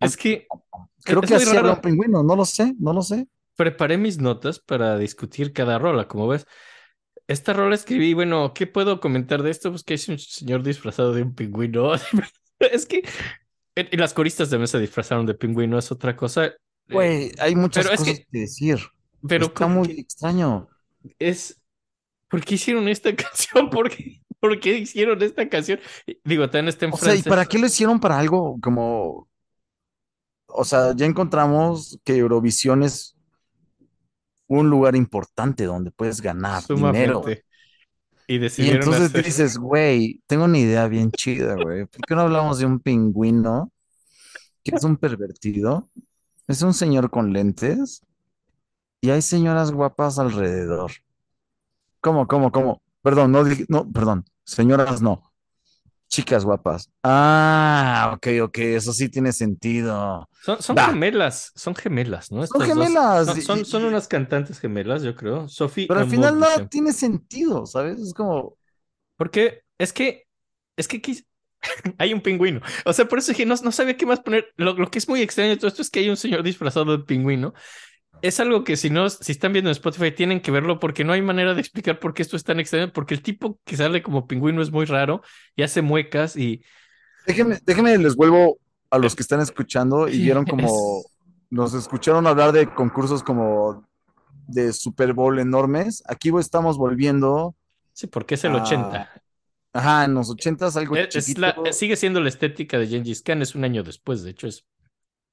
[0.00, 0.46] Es que.
[1.04, 3.28] Creo es que así habla un pingüino, no lo sé, no lo sé.
[3.54, 6.46] preparé mis notas para discutir cada rola, como ves.
[7.28, 9.70] Esta rola escribí, bueno, ¿qué puedo comentar de esto?
[9.70, 11.92] Pues que es un señor disfrazado de un pingüino.
[12.58, 13.02] Es que
[13.76, 16.46] y las coristas de mesa disfrazaron de pingüino, es otra cosa.
[16.46, 16.54] Eh,
[16.90, 18.78] Güey, hay muchas pero es cosas que- que decir.
[19.26, 20.68] pero Está muy extraño.
[21.18, 21.60] es,
[22.28, 23.70] ¿por qué hicieron esta canción?
[23.70, 25.80] ¿Por qué, por qué hicieron esta canción?
[26.24, 29.28] Digo, también está en O sea, ¿y para qué lo hicieron para algo como...
[30.46, 33.16] O sea, ya encontramos que Eurovisión es
[34.46, 37.22] un lugar importante donde puedes ganar dinero.
[37.22, 37.43] Sumamente.
[38.26, 39.24] Y decidieron entonces hacer...
[39.24, 41.86] dices, güey, tengo una idea bien chida, güey.
[41.86, 43.70] ¿Por qué no hablamos de un pingüino
[44.62, 45.88] que es un pervertido?
[46.48, 48.02] Es un señor con lentes
[49.00, 50.92] y hay señoras guapas alrededor.
[52.00, 52.82] ¿Cómo, cómo, cómo?
[53.02, 55.33] Perdón, no no, perdón, señoras no,
[56.08, 56.90] chicas guapas.
[57.02, 60.28] Ah, ok, ok, eso sí tiene sentido.
[60.40, 62.46] Son, gemelas, son gemelas, ¿no?
[62.46, 62.66] Son dos.
[62.66, 63.26] gemelas.
[63.26, 65.48] Son, son, y- son unas cantantes gemelas, yo creo.
[65.48, 66.70] Sophie Pero al final nada Duchamp.
[66.70, 67.98] tiene sentido, ¿sabes?
[67.98, 68.56] Es como,
[69.16, 70.24] Porque es que,
[70.76, 71.26] es que quis-
[71.98, 72.60] hay un pingüino.
[72.86, 74.52] O sea, por eso dije, no, no sabía qué más poner.
[74.56, 76.96] Lo, lo que es muy extraño de todo esto es que hay un señor disfrazado
[76.98, 77.54] de pingüino.
[78.22, 81.12] Es algo que si no, si están viendo en Spotify, tienen que verlo porque no
[81.12, 82.92] hay manera de explicar por qué esto es tan extraño.
[82.92, 85.20] Porque el tipo que sale como pingüino es muy raro
[85.56, 86.62] y hace muecas y
[87.26, 88.58] déjenme, déjenme, les vuelvo
[88.90, 91.06] a los que están escuchando y vieron como, es-
[91.50, 93.86] nos escucharon hablar de concursos como
[94.46, 96.02] de Super Bowl enormes.
[96.06, 97.54] Aquí estamos volviendo,
[97.92, 99.22] sí, porque es el Ah, 80.
[99.72, 101.40] ajá, en los ochentas algo Es- es chiquito.
[101.40, 104.64] la- sigue siendo la estética de Gengis Khan, es un año después, de hecho, es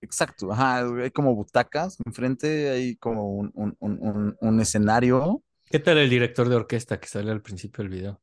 [0.01, 5.43] Exacto, ajá, hay como butacas enfrente, hay como un, un- un- un- escenario.
[5.69, 8.21] ¿Qué tal el director de orquesta que sale al principio del video?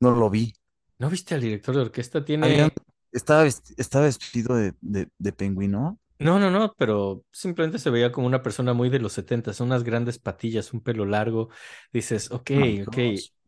[0.00, 0.52] No lo vi.
[0.98, 2.24] ¿No viste al director de orquesta?
[2.24, 2.46] Tiene...
[2.46, 2.72] Habían-
[3.12, 5.98] estaba, estaba vestido de, de, de pingüino.
[6.18, 9.84] No, no, no, pero simplemente se veía como una persona muy de los 70, unas
[9.84, 11.50] grandes patillas, un pelo largo.
[11.92, 12.50] Dices, ok,
[12.86, 12.96] ok,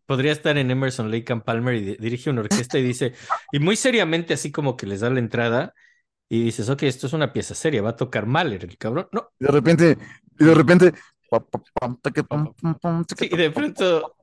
[0.04, 3.14] podría estar en Emerson, Lake and Palmer y di- dirige una orquesta y dice,
[3.52, 5.74] y muy seriamente así como que les da la entrada
[6.28, 9.08] y dices, ok, esto es una pieza seria, va a tocar Mahler, el cabrón.
[9.12, 9.98] No, Y de repente,
[10.38, 10.92] y de repente.
[13.16, 14.16] sí, y de pronto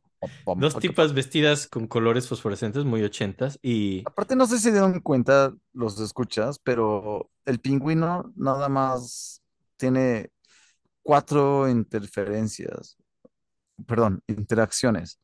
[0.55, 5.53] dos tipas vestidas con colores fosforescentes muy ochentas y Aparte, no sé si dieron cuenta
[5.73, 9.41] los escuchas, pero el pingüino nada más
[9.77, 10.31] tiene
[11.01, 12.97] cuatro interferencias,
[13.85, 15.19] perdón, interacciones.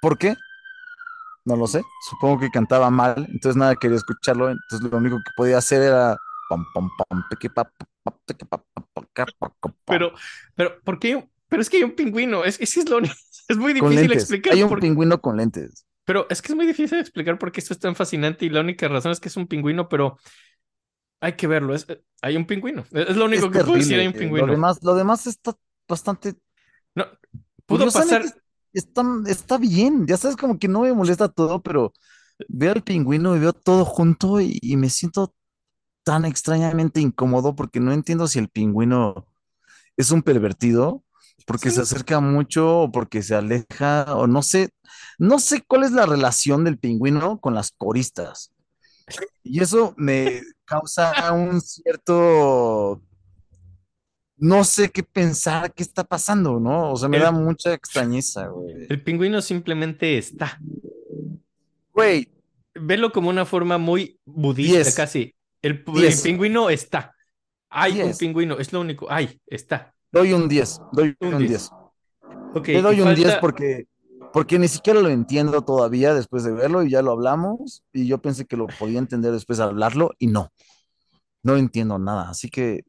[0.00, 0.34] ¿Por qué?
[1.44, 1.82] No lo sé.
[2.08, 6.16] Supongo que cantaba mal, entonces nada quería escucharlo, entonces lo único que podía hacer era.
[9.86, 10.12] Pero,
[10.54, 11.28] pero, ¿por qué?
[11.48, 12.98] Pero es que hay un pingüino, es, es, lo,
[13.48, 14.54] es muy difícil explicar.
[14.54, 15.86] Hay un por- pingüino con lentes.
[16.04, 18.60] Pero es que es muy difícil explicar por qué esto es tan fascinante y la
[18.60, 20.18] única razón es que es un pingüino, pero
[21.20, 21.74] hay que verlo.
[21.74, 21.86] Es,
[22.22, 22.82] hay un pingüino.
[22.92, 24.46] Es, es lo único Es que puedo decir, hay un pingüino.
[24.46, 25.54] Lo demás, lo demás está
[25.88, 26.36] bastante
[26.94, 27.06] No,
[27.66, 28.22] pudo pasar.
[28.74, 31.94] Está, está bien, ya sabes, como que no me molesta todo, pero
[32.48, 35.34] veo al pingüino y veo todo junto y, y me siento
[36.04, 39.26] tan extrañamente incómodo porque no entiendo si el pingüino
[39.96, 41.04] es un pervertido,
[41.46, 41.76] porque Sí.
[41.76, 44.70] se acerca mucho o porque se aleja, o no sé,
[45.18, 48.52] no sé cuál es la relación del pingüino con las coristas.
[49.42, 53.02] Y eso me causa un cierto,
[54.44, 56.92] no sé qué pensar, qué está pasando, ¿no?
[56.92, 58.86] O sea, me El- da mucha extrañeza, güey.
[58.90, 60.60] El pingüino simplemente está.
[61.94, 62.28] Güey,
[62.74, 65.34] Velo como una forma muy budista, casi.
[65.62, 67.14] El, pingüino está.
[67.70, 69.10] Hay un pingüino, es lo único.
[69.10, 69.94] Hay, está.
[70.12, 71.48] doy un 10, doy Un un 10.
[71.48, 71.70] 10.
[72.54, 73.86] Ok, Le doy un 10 falta- porque,
[74.32, 78.18] porque ni siquiera lo entiendo todavía después de verlo y ya lo hablamos y yo
[78.18, 80.52] pensé que lo podía entender después de hablarlo y no,
[81.42, 82.84] no entiendo nada, así que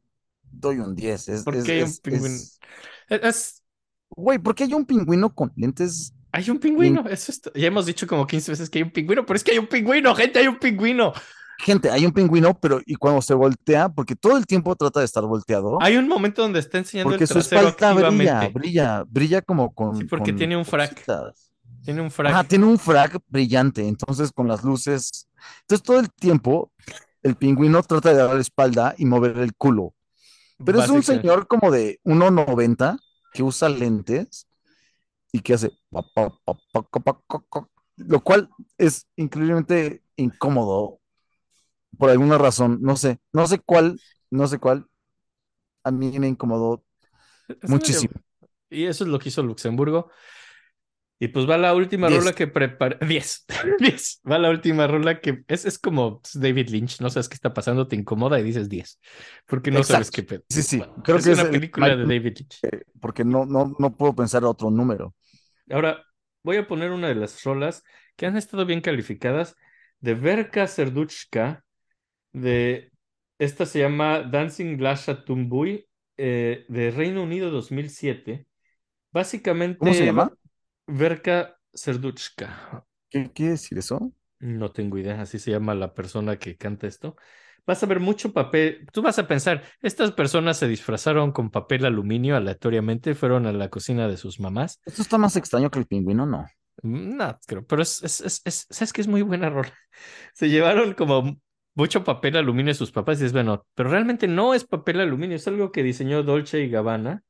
[0.60, 1.28] doy un 10.
[1.28, 2.34] Es, ¿Por es- qué hay un es- pingüino?
[2.34, 2.60] es-
[3.08, 3.62] Es,
[4.10, 6.12] Güey, ¿por qué hay un pingüino con lentes?
[6.32, 8.90] Hay un pingüino, eso es to- Ya hemos dicho como 15 veces que hay un
[8.90, 11.12] pingüino, pero es que hay un pingüino, gente, hay un pingüino.
[11.58, 15.06] Gente, hay un pingüino, pero y cuando se voltea, porque todo el tiempo trata de
[15.06, 19.42] estar volteado, Hay un momento donde está enseñando porque el su espalda brilla, brilla, brilla
[19.42, 19.96] como con.
[19.96, 20.92] Sí, porque con tiene un frac.
[20.92, 21.50] cositas.
[21.82, 22.32] Tiene un frac.
[22.32, 25.28] Ajá, tiene un frac brillante, entonces con las luces.
[25.62, 26.72] Entonces todo el tiempo
[27.22, 29.94] el pingüino trata de dar la espalda y mover el culo.
[30.64, 32.98] Pero es un señor como de 1.90
[33.32, 34.48] que usa lentes
[35.32, 35.72] y que hace...
[37.96, 41.00] Lo cual es increíblemente incómodo
[41.98, 42.78] por alguna razón.
[42.82, 44.00] No sé, no sé cuál,
[44.30, 44.86] no sé cuál.
[45.82, 46.84] A mí me incomodó
[47.62, 48.14] muchísimo.
[48.68, 50.10] Y eso es lo que hizo Luxemburgo.
[51.18, 52.20] Y pues va la última Diez.
[52.20, 52.98] rola que prepara.
[53.06, 53.46] 10.
[53.78, 54.20] 10.
[54.30, 57.00] Va la última rola que es, es como David Lynch.
[57.00, 59.00] No sabes qué está pasando, te incomoda y dices 10.
[59.46, 60.42] Porque no sabes qué pedo.
[60.48, 62.66] Sí, sí, Bueno, creo es que es una el película de David Lynch.
[63.00, 65.14] porque no, no, no puedo pensar otro número.
[65.70, 66.04] Ahora,
[66.42, 67.82] voy a poner una de las rolas
[68.16, 69.56] que han estado bien calificadas
[70.00, 71.64] de Verka Serduchka.
[72.32, 72.92] De
[73.38, 75.86] esta se llama Dancing Lasha Tumbuy
[76.16, 78.46] eh, de Reino Unido 2007.
[79.12, 79.78] Básicamente.
[79.78, 80.32] ¿Cómo se llama?
[80.88, 82.84] Verka Serduchka.
[83.10, 84.12] ¿Qué quiere decir eso?
[84.38, 87.16] No tengo idea, así se llama la persona que canta esto.
[87.66, 88.86] Vas a ver mucho papel.
[88.92, 93.70] Tú vas a pensar, estas personas se disfrazaron con papel aluminio aleatoriamente, fueron a la
[93.70, 94.80] cocina de sus mamás.
[94.84, 96.46] Esto está más extraño que el pingüino, ¿no?
[96.82, 99.72] Mm, No, creo, pero es, es, es, es- sabes que es muy buena rola.
[100.34, 101.40] Se llevaron como
[101.74, 105.36] mucho papel aluminio de sus papás y es bueno, pero realmente no es papel aluminio,
[105.36, 107.22] es algo que diseñó Dolce y Gabbana.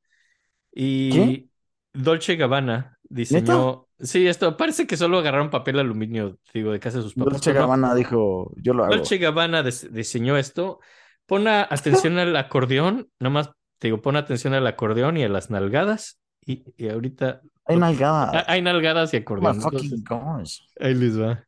[0.73, 1.49] Y ¿Qué?
[1.95, 3.87] Dolce y Gabbana diseñó.
[3.99, 7.33] Sí, esto parece que solo agarraron papel aluminio, digo, de casa de sus papás.
[7.35, 7.67] Dolce pero no.
[7.69, 8.95] Gabbana dijo, yo lo hago.
[8.97, 10.81] Dolce Gabbana diseñó esto.
[11.27, 16.21] Pon atención al acordeón, nomás te digo, pon atención al acordeón y a las nalgadas.
[16.45, 18.45] Y, y ahorita Hay Ah, nalgada.
[18.47, 19.57] hay nalgadas y Oh acordeón.
[19.57, 20.61] my fucking entonces, gosh.
[20.81, 21.47] ahí les va.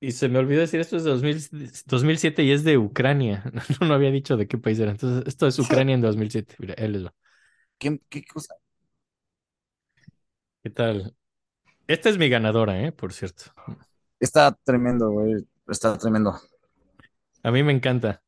[0.00, 1.38] Y se me olvidó decir, esto es de 2000
[1.86, 3.44] 2007 y es de Ucrania.
[3.80, 4.90] No, no había dicho de qué país era.
[4.90, 6.56] Entonces, esto es Ucrania en 2007.
[6.58, 7.14] Mira, ahí les va.
[7.82, 8.54] ¿Qué, qué cosa?
[10.62, 11.16] ¿Qué tal?
[11.88, 12.92] Esta es mi ganadora, ¿eh?
[12.92, 13.46] Por cierto.
[14.20, 15.44] Está tremendo, güey.
[15.66, 16.38] Está tremendo.
[17.42, 18.22] A mí me encanta.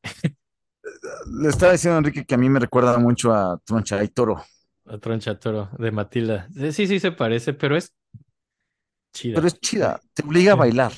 [1.39, 4.43] Le estaba diciendo a Enrique que a mí me recuerda mucho a Troncha y Toro.
[4.83, 6.49] La troncha toro de Matilda.
[6.73, 7.95] Sí, sí se parece, pero es
[9.13, 9.35] chida.
[9.35, 10.01] Pero es chida.
[10.13, 10.91] Te obliga a bailar.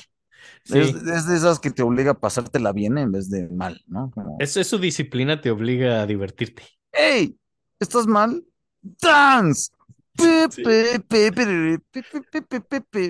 [0.64, 0.78] Sí.
[0.80, 4.10] Es, es de esas que te obliga a pasártela bien en vez de mal, ¿no?
[4.10, 6.64] Como, Es, es su disciplina, te obliga a divertirte.
[6.92, 7.38] ¡Ey!
[7.80, 8.44] ¿Estás mal?
[8.82, 9.70] ¡Dance!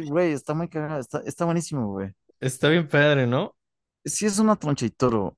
[0.09, 2.13] Güey, está muy cagado, está, está buenísimo, güey.
[2.41, 3.57] Está bien padre, ¿no?
[4.05, 5.37] Sí, es una troncha y toro.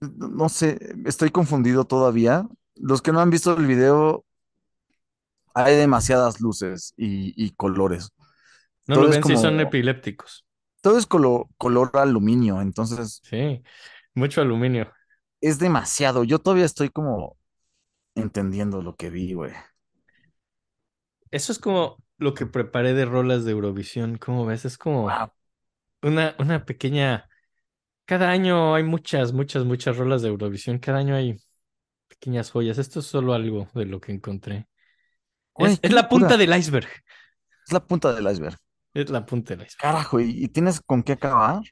[0.00, 2.46] No sé, estoy confundido todavía.
[2.76, 4.24] Los que no han visto el video,
[5.54, 8.10] hay demasiadas luces y, colores.
[8.86, 10.46] No lo ven como, si son epilépticos.
[10.82, 13.20] Todo es colo, color aluminio, entonces.
[13.24, 13.62] Sí,
[14.14, 14.92] mucho aluminio
[15.40, 16.24] es demasiado.
[16.24, 17.36] Yo todavía estoy como
[18.14, 19.52] entendiendo lo que vi, güey.
[21.30, 24.16] Eso es como lo que preparé de rolas de Eurovisión.
[24.16, 24.64] ¿Cómo ves?
[24.64, 25.30] Es como Wow.
[26.02, 27.28] una, una pequeña.
[28.04, 30.78] Cada año hay muchas, muchas, muchas rolas de Eurovisión.
[30.78, 31.36] Cada año hay
[32.08, 32.78] pequeñas joyas.
[32.78, 34.68] Esto es solo algo de lo que encontré.
[35.54, 36.88] Güey, Es, la punta del iceberg.
[37.66, 38.56] Es la punta del iceberg.
[38.94, 39.80] Es la punta del iceberg.
[39.80, 41.62] Carajo, ¿y, tienes con qué acabar?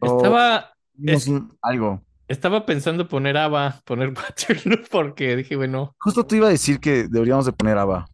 [0.00, 0.72] O Estaba,
[1.04, 1.30] es-
[1.60, 2.02] algo.
[2.32, 7.06] Estaba pensando poner ABBA, poner Waterloo, porque dije, bueno, Justo te iba a decir que
[7.08, 8.06] deberíamos de poner ABBA.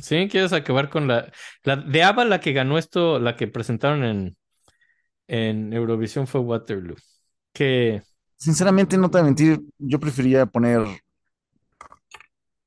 [0.00, 0.28] ¿sí?
[0.30, 1.30] ¿Quieres acabar con la,
[1.62, 4.36] la de ABBA, la que ganó esto, la que presentaron en,
[5.28, 6.96] en Eurovisión fue Waterloo?
[7.52, 8.02] Que
[8.36, 10.82] Sinceramente, no te voy a mentir, yo preferiría poner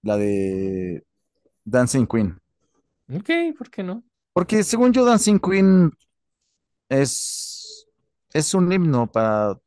[0.01, 1.03] la de
[1.65, 2.39] Dancing Queen.
[3.14, 4.03] Ok, ¿por qué no?
[4.34, 5.91] Porque según yo, Dancing Queen
[6.89, 7.88] es,
[8.34, 9.57] es un himno para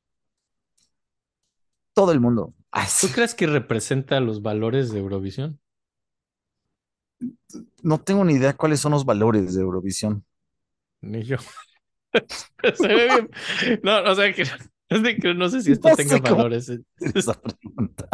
[1.95, 2.55] todo el mundo.
[3.01, 5.61] ¿Tú crees que representa los valores de Eurovisión?
[7.83, 10.25] no tengo ni idea cuáles son los valores de Eurovisión.
[11.01, 11.37] Ni yo.
[12.75, 13.31] Se ve bien.
[13.83, 16.71] No, o sea, que, es de que no sé si esto No tenga valores.
[16.99, 18.09] Esa pregunta.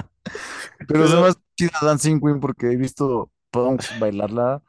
[0.86, 4.62] Pero me hace chida Dancing Queen porque he visto Punks bailarla,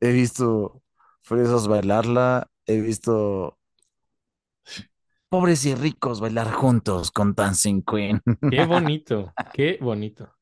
[0.00, 0.82] he visto
[1.22, 3.57] Fresas bailarla, he visto
[5.28, 8.20] pobres y ricos bailar juntos con Dancing Queen.
[8.48, 10.34] Qué bonito, qué bonito.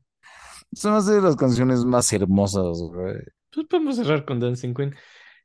[0.84, 3.16] Me hace de las canciones más hermosas, güey.
[3.52, 4.94] Pues podemos cerrar con Dancing Queen.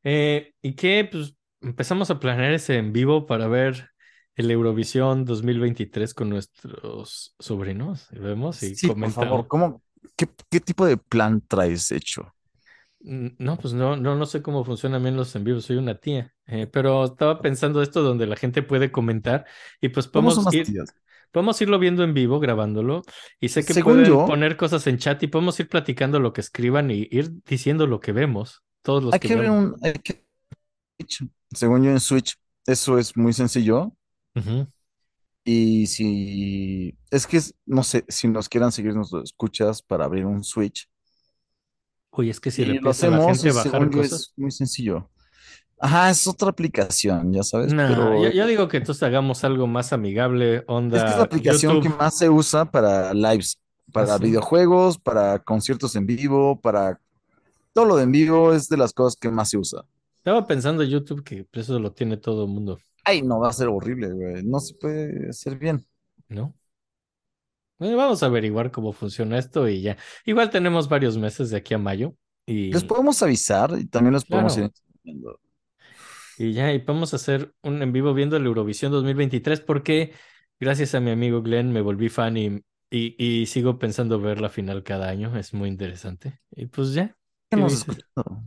[0.04, 1.08] Eh, ¿y qué?
[1.12, 3.90] Pues empezamos a planear ese en vivo para ver
[4.36, 8.08] el Eurovisión 2023 con nuestros sobrinos.
[8.12, 9.20] y Vemos y Sí, por comentamos.
[9.26, 9.82] favor, ¿cómo,
[10.16, 12.34] qué, qué tipo de plan traes hecho?
[13.00, 15.96] Mm, No, pues no, no, no sé cómo funcionan bien los en vivos, soy una
[15.96, 16.34] tía.
[16.54, 19.46] Eh, pero estaba pensando esto donde la gente puede comentar
[19.80, 20.68] y pues podemos ir,
[21.32, 23.04] podemos irlo viendo en vivo, grabándolo.
[23.40, 26.34] Y sé que Según pueden yo- poner cosas en chat y podemos ir platicando lo
[26.34, 28.64] que escriban y ir diciendo lo que vemos.
[28.82, 29.76] Todos los Hay que que vemos.
[29.76, 29.76] un...
[29.82, 30.26] hay que-
[31.52, 33.94] Según yo en Switch, eso es muy sencillo.
[35.44, 36.96] Y si...
[37.10, 40.88] Es que, no sé, si nos quieran seguir, nos escuchas para abrir un Switch.
[42.12, 44.12] Oye, es que si le Y lo empieza a la gente bajar cosas.
[44.20, 45.10] es muy sencillo.
[45.82, 49.66] Ajá, es otra aplicación, ya sabes, Nah, pero yo, yo digo que entonces hagamos algo
[49.66, 53.60] más amigable, es que es la onda aplicación que más se usa para lives,
[53.92, 57.00] para videojuegos, para conciertos en vivo, para
[57.74, 59.84] todo lo de en vivo es de las cosas que más se usa.
[60.18, 63.54] Estaba pensando YouTube que pues, eso lo tiene todo el mundo, Ay, no, va a
[63.54, 64.44] ser horrible, güey.
[64.44, 65.86] No se puede hacer bien.
[66.30, 66.54] ¿no?
[67.80, 69.98] Bueno, vamos a averiguar cómo funciona esto y ya.
[70.26, 74.26] Igual tenemos varios meses de aquí a mayo y, Les podemos avisar y también los
[74.26, 74.72] podemos Claro.
[75.04, 75.22] ir.
[76.50, 80.14] Y ya, y vamos a hacer un en vivo viendo el Eurovisión 2023 porque
[80.60, 84.50] gracias a mi amigo Glenn me volví fan y, y, y sigo pensando ver la
[84.50, 86.40] final cada año, es muy interesante.
[86.52, 87.18] Y pues ya,
[87.50, 88.06] ¿Qué ¿qué nos dices?
[88.14, 88.44] escuchando?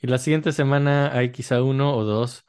[0.00, 2.44] Y la siguiente semana hay quizá uno o dos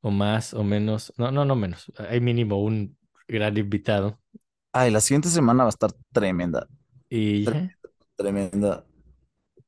[0.00, 2.98] o más o menos, no, no, no menos, hay mínimo un
[3.28, 4.20] gran invitado
[4.72, 6.66] Ay, la siguiente semana va a estar tremenda,
[7.10, 7.64] y ya,
[8.16, 8.86] tremenda.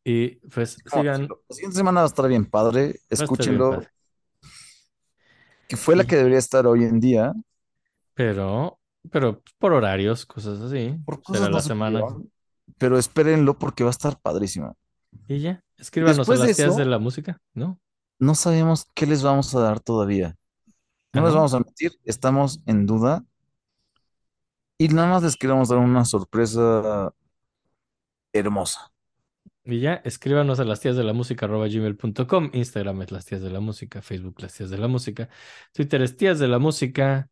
[0.05, 1.35] y pues ¿Cómo sigan?
[1.49, 3.01] La siguiente semana va a estar bien padre.
[3.39, 3.89] bien Escúchenlo, padre.
[5.69, 7.33] Que fue la que debería estar hoy en día.
[8.15, 8.79] Pero,
[9.11, 12.03] pero por horarios, cosas así, Por será cosas la no se semana.
[12.79, 14.77] pero espérenlo porque va a estar padrísimo.
[15.29, 17.79] Y ya, escríbanos Después de las eso- de la música, ¿no?
[18.19, 20.37] No sabemos qué les vamos a dar todavía.
[21.13, 23.25] No Ah, les vamos a mentir, estamos en duda.
[24.79, 27.13] Y nada más les queremos dar una sorpresa
[28.33, 28.91] hermosa.
[29.67, 33.51] Y ya, escríbanos a las tías de la música gmail.com, Instagram es las tías de
[33.51, 35.29] la música, Facebook las tías de la música,
[35.73, 37.31] Twitter es tías de la música.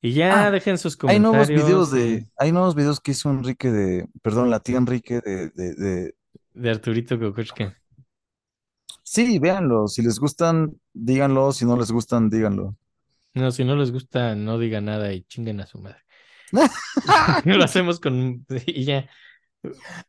[0.00, 3.30] Y ya Ah, dejen sus Hay nuevos comentarios videos de, hay nuevos videos que hizo
[3.30, 6.14] Enrique de, perdón, la tía Enrique de, de, de-
[6.54, 7.76] de Arturito Kokoschka.
[9.04, 9.86] Sí, véanlo.
[9.88, 11.52] Si les gustan, díganlo.
[11.52, 12.76] Si no les gustan, díganlo.
[13.34, 16.02] No, si no les gusta, no digan nada y chinguen a su madre.
[17.44, 18.46] Lo hacemos con...
[18.66, 19.08] Y ya,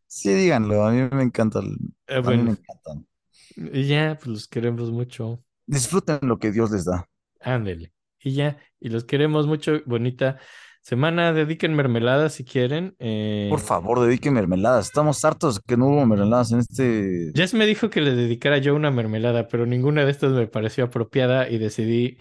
[0.08, 0.86] Sí, díganlo.
[0.86, 1.60] A mí me encanta.
[1.60, 1.76] el-
[2.08, 3.08] Eh, A mí me encantan.
[3.56, 5.44] y ya, pues los queremos mucho.
[5.66, 7.08] Disfruten lo que Dios les da.
[7.40, 7.94] Ándele.
[8.22, 9.82] Y ya, y los queremos mucho.
[9.86, 10.40] Bonita
[10.82, 11.34] semana.
[11.34, 12.96] Dediquen mermelada si quieren.
[13.00, 14.88] Eh, Por favor, dediquen mermeladas.
[14.88, 17.32] Estamos hartos que no hubo mermeladas en este.
[17.36, 20.86] Jess me dijo que le dedicara yo una mermelada, pero ninguna de estas me pareció
[20.86, 22.18] apropiada y decidí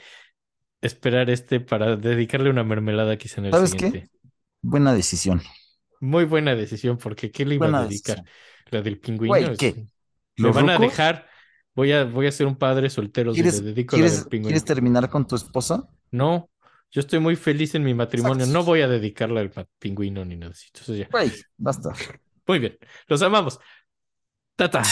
[0.81, 3.87] esperar este para dedicarle una mermelada quizá en el ¿Sabes qué?
[3.87, 4.11] siguiente.
[4.61, 5.41] Buena decisión.
[6.03, 8.17] Muy buena decisión, porque ¿qué le iba Buena a dedicar?
[8.17, 8.27] decisión.
[8.71, 9.31] La del pingüino.
[9.31, 9.87] Güey, ¿qué?
[10.37, 11.29] Me ¿Los van a dejar.
[11.75, 14.27] Voy a, voy a ser un padre soltero si le ¿Quieres, dedico la quieres, del
[14.29, 14.49] pingüino.
[14.49, 15.89] quieres terminar con tu esposa?
[16.11, 16.51] No,
[16.91, 18.45] yo estoy muy feliz en mi matrimonio.
[18.45, 18.53] Exacto.
[18.53, 20.67] No voy a dedicarle al pingüino ni nada así.
[20.73, 21.11] Entonces ya.
[21.11, 21.93] Güey, basta.
[22.47, 22.79] Muy bien.
[23.09, 23.59] Los amamos.
[24.57, 24.83] Tata.